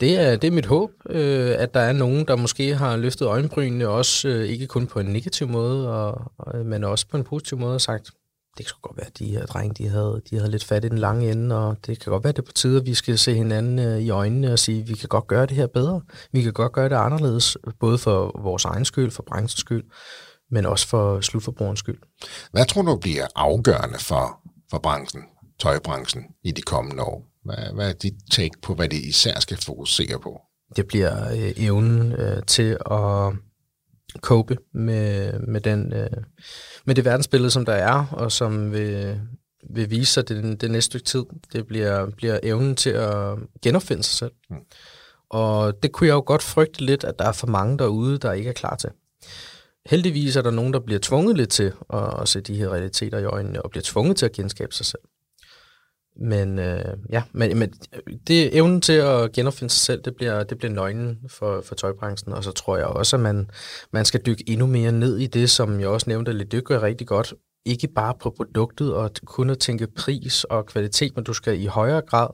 Det 0.00 0.20
er, 0.20 0.36
det 0.36 0.48
er 0.48 0.52
mit 0.52 0.66
håb, 0.66 0.90
øh, 1.10 1.54
at 1.58 1.74
der 1.74 1.80
er 1.80 1.92
nogen, 1.92 2.28
der 2.28 2.36
måske 2.36 2.74
har 2.74 2.96
løftet 2.96 3.26
øjenbrynene, 3.26 3.88
også 3.88 4.28
øh, 4.28 4.48
ikke 4.48 4.66
kun 4.66 4.86
på 4.86 5.00
en 5.00 5.06
negativ 5.06 5.48
måde, 5.48 5.88
og, 5.88 6.32
og, 6.38 6.66
men 6.66 6.84
også 6.84 7.06
på 7.10 7.16
en 7.16 7.24
positiv 7.24 7.58
måde, 7.58 7.74
og 7.74 7.80
sagt, 7.80 8.10
det 8.58 8.66
kan 8.66 8.74
godt 8.82 8.96
være, 8.96 9.06
at 9.06 9.18
de 9.18 9.30
her 9.30 9.46
drenge, 9.46 9.74
de 9.74 9.88
havde, 9.88 10.22
de 10.30 10.36
havde 10.36 10.50
lidt 10.50 10.64
fat 10.64 10.84
i 10.84 10.88
den 10.88 10.98
lange 10.98 11.30
ende, 11.30 11.56
og 11.56 11.76
det 11.86 12.00
kan 12.00 12.10
godt 12.10 12.24
være, 12.24 12.28
at 12.28 12.36
det 12.36 12.42
er 12.42 12.46
på 12.46 12.52
tide, 12.52 12.80
at 12.80 12.86
vi 12.86 12.94
skal 12.94 13.18
se 13.18 13.34
hinanden 13.34 13.78
øh, 13.78 13.98
i 13.98 14.10
øjnene 14.10 14.52
og 14.52 14.58
sige, 14.58 14.80
at 14.80 14.88
vi 14.88 14.94
kan 14.94 15.08
godt 15.08 15.26
gøre 15.26 15.46
det 15.46 15.56
her 15.56 15.66
bedre. 15.66 16.00
Vi 16.32 16.42
kan 16.42 16.52
godt 16.52 16.72
gøre 16.72 16.88
det 16.88 16.94
anderledes, 16.94 17.56
både 17.80 17.98
for 17.98 18.40
vores 18.42 18.64
egen 18.64 18.84
skyld, 18.84 19.10
for 19.10 19.22
branchens 19.22 19.60
skyld, 19.60 19.84
men 20.50 20.66
også 20.66 20.88
for 20.88 21.20
slutforbrugerens 21.20 21.78
skyld. 21.78 21.98
Hvad 22.52 22.66
tror 22.66 22.82
du 22.82 22.96
bliver 22.96 23.26
afgørende 23.36 23.98
for, 23.98 24.40
for 24.70 24.78
branchen, 24.78 25.22
tøjbranchen, 25.60 26.24
i 26.44 26.50
de 26.50 26.62
kommende 26.62 27.02
år? 27.02 27.24
Hvad, 27.44 27.74
hvad 27.74 27.88
er 27.88 27.92
dit 27.92 28.14
take 28.30 28.60
på, 28.62 28.74
hvad 28.74 28.88
det 28.88 28.96
især 28.96 29.40
skal 29.40 29.56
fokusere 29.56 30.20
på? 30.22 30.40
Det 30.76 30.86
bliver 30.86 31.30
øh, 31.32 31.52
evnen 31.56 32.12
øh, 32.12 32.42
til 32.46 32.76
at 32.90 33.32
cope 34.20 34.56
med, 34.74 35.32
med, 35.38 35.60
den, 35.60 35.92
øh, 35.92 36.10
med 36.88 36.94
det 36.94 37.04
verdensbillede, 37.04 37.50
som 37.50 37.64
der 37.64 37.72
er, 37.72 38.06
og 38.12 38.32
som 38.32 38.72
vil, 38.72 39.20
vil 39.70 39.90
vise 39.90 40.12
sig 40.12 40.28
det, 40.28 40.60
det 40.60 40.70
næste 40.70 40.86
stykke 40.86 41.04
tid. 41.04 41.24
Det 41.52 41.66
bliver, 41.66 42.10
bliver 42.10 42.38
evnen 42.42 42.76
til 42.76 42.90
at 42.90 43.38
genopfinde 43.62 44.02
sig 44.02 44.18
selv. 44.18 44.32
Mm. 44.50 44.56
Og 45.30 45.82
det 45.82 45.92
kunne 45.92 46.06
jeg 46.06 46.14
jo 46.14 46.22
godt 46.26 46.42
frygte 46.42 46.84
lidt, 46.84 47.04
at 47.04 47.18
der 47.18 47.24
er 47.24 47.32
for 47.32 47.46
mange 47.46 47.78
derude, 47.78 48.18
der 48.18 48.32
ikke 48.32 48.48
er 48.48 48.54
klar 48.54 48.76
til. 48.76 48.90
Heldigvis 49.86 50.36
er 50.36 50.42
der 50.42 50.50
nogen, 50.50 50.72
der 50.72 50.80
bliver 50.80 51.00
tvunget 51.02 51.36
lidt 51.36 51.50
til 51.50 51.72
at, 51.92 52.20
at 52.20 52.28
se 52.28 52.40
de 52.40 52.56
her 52.56 52.68
realiteter 52.68 53.18
i 53.18 53.24
øjnene, 53.24 53.62
og 53.62 53.70
bliver 53.70 53.84
tvunget 53.86 54.16
til 54.16 54.26
at 54.26 54.32
genskabe 54.32 54.74
sig 54.74 54.86
selv. 54.86 55.02
Men 56.18 56.58
øh, 56.58 56.96
ja, 57.10 57.22
men, 57.32 57.58
men 57.58 57.72
øh, 57.92 58.14
det 58.26 58.56
evnen 58.56 58.80
til 58.80 58.92
at 58.92 59.32
genopfinde 59.32 59.70
sig 59.70 59.80
selv, 59.80 60.02
det 60.02 60.16
bliver, 60.16 60.44
det 60.44 60.58
bliver 60.58 60.72
nøglen 60.72 61.18
for, 61.28 61.60
for 61.60 61.74
tøjbranchen, 61.74 62.32
og 62.32 62.44
så 62.44 62.52
tror 62.52 62.76
jeg 62.76 62.86
også, 62.86 63.16
at 63.16 63.20
man, 63.20 63.50
man 63.92 64.04
skal 64.04 64.20
dykke 64.26 64.44
endnu 64.46 64.66
mere 64.66 64.92
ned 64.92 65.18
i 65.18 65.26
det, 65.26 65.50
som 65.50 65.80
jeg 65.80 65.88
også 65.88 66.10
nævnte 66.10 66.32
lidt, 66.32 66.52
det 66.52 66.64
gør 66.64 66.82
rigtig 66.82 67.06
godt. 67.06 67.34
Ikke 67.66 67.88
bare 67.88 68.14
på 68.20 68.34
produktet 68.36 68.94
og 68.94 69.10
kun 69.24 69.50
at 69.50 69.58
tænke 69.58 69.86
pris 69.86 70.44
og 70.44 70.66
kvalitet, 70.66 71.16
men 71.16 71.24
du 71.24 71.32
skal 71.32 71.60
i 71.60 71.66
højere 71.66 72.02
grad 72.02 72.28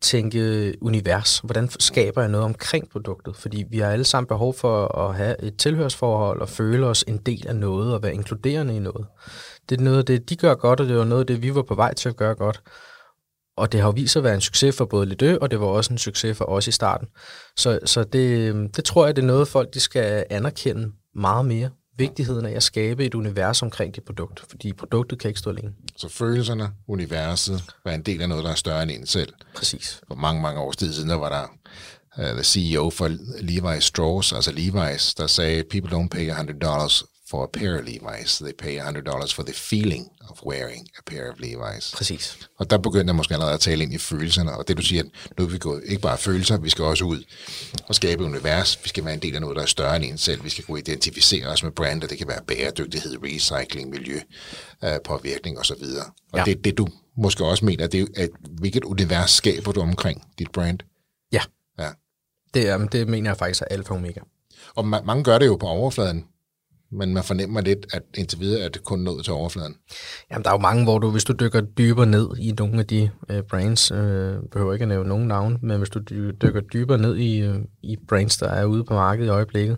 tænke 0.00 0.74
univers. 0.80 1.38
Hvordan 1.38 1.68
skaber 1.68 2.20
jeg 2.20 2.30
noget 2.30 2.44
omkring 2.44 2.90
produktet? 2.90 3.36
Fordi 3.36 3.64
vi 3.70 3.78
har 3.78 3.90
alle 3.90 4.04
sammen 4.04 4.26
behov 4.26 4.54
for 4.54 4.98
at 4.98 5.14
have 5.14 5.42
et 5.42 5.56
tilhørsforhold 5.56 6.40
og 6.40 6.48
føle 6.48 6.86
os 6.86 7.04
en 7.08 7.16
del 7.16 7.48
af 7.48 7.56
noget 7.56 7.94
og 7.94 8.02
være 8.02 8.14
inkluderende 8.14 8.76
i 8.76 8.78
noget. 8.78 9.06
Det 9.68 9.78
er 9.78 9.82
noget 9.82 9.98
af 9.98 10.04
det, 10.04 10.28
de 10.28 10.36
gør 10.36 10.54
godt, 10.54 10.80
og 10.80 10.88
det 10.88 10.96
var 10.96 11.04
noget 11.04 11.20
af 11.20 11.26
det, 11.26 11.42
vi 11.42 11.54
var 11.54 11.62
på 11.62 11.74
vej 11.74 11.94
til 11.94 12.08
at 12.08 12.16
gøre 12.16 12.34
godt. 12.34 12.62
Og 13.56 13.72
det 13.72 13.80
har 13.80 13.88
jo 13.88 13.92
vist 13.92 14.12
sig 14.12 14.20
at 14.20 14.24
være 14.24 14.34
en 14.34 14.40
succes 14.40 14.76
for 14.76 14.84
både 14.84 15.06
Lidø, 15.06 15.36
og 15.40 15.50
det 15.50 15.60
var 15.60 15.66
også 15.66 15.92
en 15.92 15.98
succes 15.98 16.36
for 16.36 16.44
os 16.44 16.68
i 16.68 16.72
starten. 16.72 17.08
Så, 17.56 17.78
så 17.84 18.04
det, 18.04 18.54
det 18.76 18.84
tror 18.84 19.06
jeg, 19.06 19.16
det 19.16 19.22
er 19.22 19.26
noget, 19.26 19.48
folk 19.48 19.74
de 19.74 19.80
skal 19.80 20.24
anerkende 20.30 20.92
meget 21.14 21.44
mere. 21.44 21.70
Vigtigheden 21.98 22.46
af 22.46 22.52
at 22.52 22.62
skabe 22.62 23.04
et 23.04 23.14
univers 23.14 23.62
omkring 23.62 23.94
det 23.94 24.04
produkt, 24.04 24.44
fordi 24.50 24.72
produktet 24.72 25.18
kan 25.18 25.28
ikke 25.28 25.40
stå 25.40 25.50
alene. 25.50 25.72
Så 25.96 26.08
følelserne, 26.08 26.70
universet, 26.88 27.64
var 27.84 27.92
en 27.92 28.02
del 28.02 28.22
af 28.22 28.28
noget, 28.28 28.44
der 28.44 28.50
er 28.50 28.54
større 28.54 28.82
end 28.82 28.90
en 28.90 29.06
selv. 29.06 29.32
Præcis. 29.56 30.00
For 30.08 30.14
mange, 30.14 30.42
mange 30.42 30.60
år 30.60 30.74
siden, 30.78 31.08
der 31.08 31.14
var 31.14 31.28
der 31.28 31.48
uh, 32.18 32.34
the 32.34 32.44
CEO 32.44 32.90
for 32.90 33.08
Levi 33.40 33.80
Strauss, 33.80 34.32
altså 34.32 34.50
Levi's, 34.50 35.14
der 35.18 35.26
sagde, 35.26 35.64
people 35.70 35.96
don't 35.96 36.08
pay 36.08 36.30
$100 36.30 37.11
for 37.32 37.44
a 37.44 37.50
pair 37.58 37.72
of 37.78 37.84
Levi's. 37.92 38.32
They 38.44 38.52
pay 38.64 38.74
$100 38.78 39.34
for 39.34 39.42
the 39.42 39.54
feeling 39.70 40.04
of 40.30 40.36
wearing 40.46 40.82
a 40.98 41.02
pair 41.10 41.24
of 41.32 41.36
Levi's. 41.38 41.96
Præcis. 41.96 42.48
Og 42.58 42.70
der 42.70 42.78
begynder 42.78 43.06
jeg 43.06 43.14
måske 43.14 43.34
allerede 43.34 43.54
at 43.54 43.60
tale 43.60 43.82
ind 43.82 43.94
i 43.94 43.98
følelserne, 43.98 44.52
og 44.52 44.68
det 44.68 44.76
du 44.76 44.82
siger, 44.82 45.02
nu 45.38 45.44
er 45.44 45.48
vi 45.48 45.58
gået 45.58 45.82
ikke 45.86 46.02
bare 46.02 46.18
følelser, 46.18 46.58
vi 46.58 46.70
skal 46.70 46.84
også 46.84 47.04
ud 47.04 47.24
og 47.88 47.94
skabe 47.94 48.22
et 48.22 48.26
univers. 48.26 48.78
Vi 48.82 48.88
skal 48.88 49.04
være 49.04 49.14
en 49.14 49.22
del 49.22 49.34
af 49.34 49.40
noget, 49.40 49.56
der 49.56 49.62
er 49.62 49.66
større 49.66 49.96
end 49.96 50.04
en 50.04 50.18
selv. 50.18 50.44
Vi 50.44 50.48
skal 50.48 50.64
kunne 50.64 50.78
identificere 50.78 51.46
os 51.46 51.62
med 51.62 51.72
brander. 51.72 52.06
Det 52.06 52.18
kan 52.18 52.28
være 52.28 52.40
bæredygtighed, 52.46 53.16
recycling, 53.24 53.90
miljø, 53.90 54.20
øh, 54.84 54.90
påvirkning 55.04 55.58
osv. 55.58 55.72
Og, 55.72 56.06
og 56.32 56.38
ja. 56.38 56.44
det, 56.44 56.64
det 56.64 56.78
du 56.78 56.88
måske 57.16 57.44
også 57.44 57.64
mener, 57.64 57.86
det 57.86 58.00
er, 58.00 58.06
at 58.16 58.30
hvilket 58.58 58.84
univers 58.84 59.30
skaber 59.30 59.72
du 59.72 59.80
omkring 59.80 60.22
dit 60.38 60.50
brand? 60.52 60.78
Ja. 61.32 61.42
ja. 61.78 61.90
Det, 62.54 62.92
det 62.92 63.08
mener 63.08 63.30
jeg 63.30 63.36
faktisk 63.36 63.62
er 63.62 63.66
alfa 63.74 63.90
og 63.90 63.96
omega. 63.96 64.20
Og 64.74 64.84
ma- 64.84 65.04
mange 65.04 65.24
gør 65.24 65.38
det 65.38 65.46
jo 65.46 65.56
på 65.56 65.66
overfladen, 65.66 66.24
men 66.92 67.14
man 67.14 67.24
fornemmer 67.24 67.60
lidt, 67.60 67.86
at 67.92 68.02
indtil 68.14 68.40
videre 68.40 68.64
er 68.64 68.68
det 68.68 68.84
kun 68.84 68.98
nået 68.98 69.24
til 69.24 69.32
overfladen. 69.32 69.74
Jamen, 70.30 70.44
der 70.44 70.50
er 70.50 70.54
jo 70.54 70.60
mange, 70.60 70.84
hvor 70.84 70.98
du, 70.98 71.10
hvis 71.10 71.24
du 71.24 71.32
dykker 71.32 71.60
dybere 71.60 72.06
ned 72.06 72.28
i 72.38 72.52
nogle 72.58 72.78
af 72.78 72.86
de 72.86 73.10
øh, 73.28 73.42
brands, 73.42 73.90
øh, 73.90 74.34
behøver 74.52 74.72
ikke 74.72 74.82
at 74.82 74.88
nævne 74.88 75.08
nogen 75.08 75.28
navn, 75.28 75.58
men 75.62 75.78
hvis 75.78 75.90
du 75.90 76.00
dykker 76.42 76.60
dybere 76.60 76.98
ned 76.98 77.16
i, 77.16 77.40
øh, 77.40 77.58
i 77.82 77.96
brands, 78.08 78.36
der 78.36 78.48
er 78.48 78.64
ude 78.64 78.84
på 78.84 78.94
markedet 78.94 79.26
i 79.26 79.30
øjeblikket, 79.30 79.76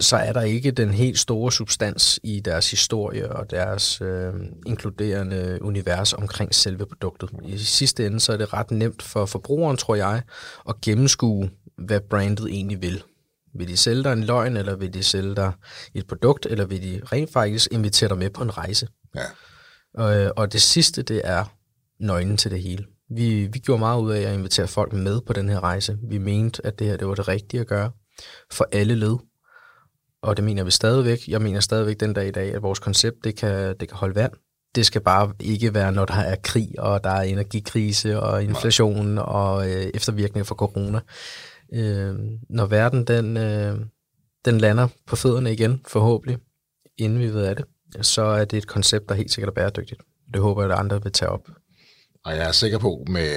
så 0.00 0.16
er 0.16 0.32
der 0.32 0.42
ikke 0.42 0.70
den 0.70 0.90
helt 0.90 1.18
store 1.18 1.52
substans 1.52 2.20
i 2.22 2.40
deres 2.40 2.70
historie 2.70 3.32
og 3.32 3.50
deres 3.50 4.00
øh, 4.00 4.32
inkluderende 4.66 5.58
univers 5.62 6.12
omkring 6.12 6.54
selve 6.54 6.86
produktet. 6.86 7.30
I 7.44 7.58
sidste 7.58 8.06
ende 8.06 8.20
så 8.20 8.32
er 8.32 8.36
det 8.36 8.52
ret 8.52 8.70
nemt 8.70 9.02
for 9.02 9.26
forbrugeren, 9.26 9.76
tror 9.76 9.94
jeg, 9.94 10.22
at 10.68 10.80
gennemskue, 10.80 11.50
hvad 11.78 12.00
brandet 12.00 12.46
egentlig 12.50 12.82
vil. 12.82 13.02
Vil 13.54 13.68
de 13.68 13.76
sælge 13.76 14.02
dig 14.02 14.12
en 14.12 14.24
løgn, 14.24 14.56
eller 14.56 14.76
vil 14.76 14.94
de 14.94 15.02
sælge 15.02 15.34
dig 15.34 15.52
et 15.94 16.06
produkt, 16.06 16.46
eller 16.46 16.64
vil 16.64 16.82
de 16.82 17.00
rent 17.04 17.32
faktisk 17.32 17.68
invitere 17.72 18.08
dig 18.08 18.18
med 18.18 18.30
på 18.30 18.42
en 18.42 18.58
rejse? 18.58 18.88
Ja. 19.14 19.24
Og, 19.94 20.32
og 20.36 20.52
det 20.52 20.62
sidste, 20.62 21.02
det 21.02 21.20
er 21.24 21.44
nøglen 22.00 22.36
til 22.36 22.50
det 22.50 22.62
hele. 22.62 22.84
Vi, 23.10 23.46
vi 23.46 23.58
gjorde 23.58 23.80
meget 23.80 24.00
ud 24.00 24.12
af 24.12 24.20
at 24.20 24.34
invitere 24.34 24.68
folk 24.68 24.92
med 24.92 25.20
på 25.26 25.32
den 25.32 25.48
her 25.48 25.60
rejse. 25.60 25.98
Vi 26.02 26.18
mente, 26.18 26.66
at 26.66 26.78
det 26.78 26.86
her 26.86 26.96
det 26.96 27.08
var 27.08 27.14
det 27.14 27.28
rigtige 27.28 27.60
at 27.60 27.66
gøre 27.66 27.90
for 28.52 28.68
alle 28.72 28.94
led. 28.94 29.16
Og 30.22 30.36
det 30.36 30.44
mener 30.44 30.64
vi 30.64 30.70
stadigvæk. 30.70 31.28
Jeg 31.28 31.42
mener 31.42 31.60
stadigvæk 31.60 32.00
den 32.00 32.12
dag 32.12 32.28
i 32.28 32.30
dag, 32.30 32.54
at 32.54 32.62
vores 32.62 32.78
koncept 32.78 33.16
det 33.24 33.36
kan, 33.36 33.76
det 33.80 33.88
kan 33.88 33.96
holde 33.96 34.14
vand. 34.14 34.32
Det 34.74 34.86
skal 34.86 35.00
bare 35.00 35.32
ikke 35.40 35.74
være, 35.74 35.92
når 35.92 36.04
der 36.04 36.14
er 36.14 36.36
krig, 36.42 36.68
og 36.78 37.04
der 37.04 37.10
er 37.10 37.22
energikrise, 37.22 38.20
og 38.20 38.44
inflation, 38.44 39.18
og 39.18 39.70
øh, 39.70 39.90
eftervirkninger 39.94 40.44
for 40.44 40.54
corona 40.54 41.00
øh, 41.72 42.14
når 42.50 42.66
verden 42.66 43.04
den, 43.04 43.36
øh, 43.36 43.78
den 44.44 44.58
lander 44.58 44.88
på 45.06 45.16
fødderne 45.16 45.52
igen, 45.52 45.80
forhåbentlig, 45.86 46.38
inden 46.98 47.18
vi 47.18 47.28
ved 47.28 47.44
af 47.44 47.56
det, 47.56 47.64
så 48.06 48.22
er 48.22 48.44
det 48.44 48.56
et 48.56 48.66
koncept, 48.66 49.08
der 49.08 49.14
helt 49.14 49.32
sikkert 49.32 49.48
er 49.48 49.54
bæredygtigt. 49.54 50.00
Det 50.32 50.42
håber 50.42 50.62
jeg, 50.62 50.72
at 50.72 50.78
andre 50.78 51.02
vil 51.02 51.12
tage 51.12 51.28
op. 51.28 51.48
Og 52.24 52.36
jeg 52.36 52.48
er 52.48 52.52
sikker 52.52 52.78
på, 52.78 53.04
med, 53.08 53.36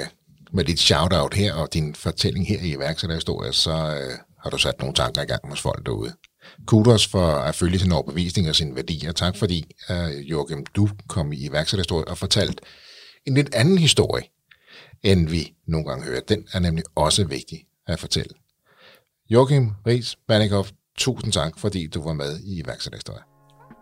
med 0.54 0.64
dit 0.64 0.80
shout-out 0.80 1.34
her 1.34 1.54
og 1.54 1.74
din 1.74 1.96
fortælling 1.96 2.48
her 2.48 2.60
i 2.62 2.74
iværksætterhistorie, 2.74 3.54
så 3.54 3.72
øh, 3.72 4.18
har 4.44 4.50
du 4.50 4.58
sat 4.58 4.80
nogle 4.80 4.94
tanker 4.94 5.22
i 5.22 5.26
gang 5.26 5.50
hos 5.50 5.62
folk 5.62 5.86
derude. 5.86 6.14
Kudos 6.68 7.08
for 7.08 7.28
at 7.28 7.56
følge 7.56 7.80
sin 7.80 7.92
overbevisning 7.92 8.50
og 8.50 8.56
sine 8.56 8.76
værdier. 8.76 9.12
Tak 9.12 9.36
fordi, 9.36 9.76
øh, 9.90 10.30
Joachim, 10.32 10.66
du 10.66 10.90
kom 11.08 11.34
i 11.34 11.46
iværksætterhistorie 11.46 12.08
og 12.08 12.18
fortalt 12.18 12.62
en 13.26 13.34
lidt 13.34 13.56
anden 13.56 13.78
historie, 13.78 14.24
end 15.04 15.30
vi 15.30 15.54
nogle 15.68 15.88
gange 15.88 16.06
hører. 16.06 16.22
Den 16.22 16.48
er 16.54 16.60
nemlig 16.60 16.84
også 16.96 17.24
vigtig 17.24 17.66
at 17.88 18.00
fortælle. 18.00 18.34
Joachim 19.30 19.72
Ries 19.88 20.16
Banikoff, 20.28 20.72
tusind 20.98 21.34
tak, 21.34 21.60
fordi 21.60 21.88
du 21.88 22.04
var 22.04 22.14
med 22.14 22.40
i 22.40 22.62
iværksætterhistorie. 22.64 23.22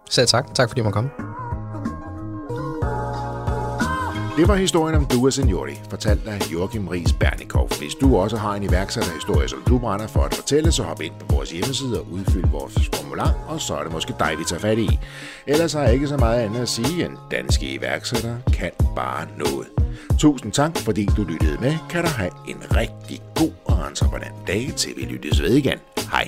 Selv 0.09 0.27
tak. 0.27 0.53
Tak 0.55 0.69
fordi 0.69 0.79
jeg 0.79 0.83
måtte 0.83 0.95
komme. 0.95 1.09
Det 4.39 4.47
var 4.47 4.55
historien 4.55 4.95
om 4.95 5.05
Dua 5.05 5.31
Seniori, 5.31 5.73
fortalt 5.89 6.27
af 6.27 6.51
Joachim 6.53 6.87
Ries 6.87 7.13
Bernikov. 7.13 7.67
Hvis 7.77 7.95
du 8.01 8.17
også 8.17 8.37
har 8.37 8.55
en 8.55 8.63
iværksætterhistorie, 8.63 9.49
som 9.49 9.63
du 9.67 9.79
brænder 9.79 10.07
for 10.07 10.21
at 10.21 10.33
fortælle, 10.33 10.71
så 10.71 10.83
hop 10.83 11.01
ind 11.01 11.13
på 11.19 11.35
vores 11.35 11.51
hjemmeside 11.51 11.99
og 11.99 12.11
udfyld 12.11 12.49
vores 12.51 12.89
formular, 12.95 13.33
og 13.47 13.61
så 13.61 13.75
er 13.75 13.83
det 13.83 13.91
måske 13.91 14.13
dig, 14.19 14.35
vi 14.37 14.43
tager 14.43 14.59
fat 14.59 14.77
i. 14.77 14.99
Ellers 15.47 15.73
har 15.73 15.83
jeg 15.83 15.93
ikke 15.93 16.07
så 16.07 16.17
meget 16.17 16.41
andet 16.41 16.59
at 16.59 16.69
sige, 16.69 17.05
end 17.05 17.17
danske 17.31 17.73
iværksættere 17.73 18.41
kan 18.53 18.71
bare 18.95 19.27
noget. 19.37 19.78
Tusind 20.19 20.51
tak, 20.51 20.77
fordi 20.77 21.05
du 21.17 21.23
lyttede 21.23 21.57
med. 21.61 21.75
Kan 21.89 22.03
du 22.03 22.09
have 22.09 22.31
en 22.47 22.75
rigtig 22.75 23.21
god 23.35 23.51
og 23.65 23.87
entreprenant 23.87 24.47
dag, 24.47 24.71
til 24.75 24.91
vi 24.97 25.01
lyttes 25.01 25.41
ved 25.41 25.55
igen. 25.55 25.77
Hej. 26.11 26.27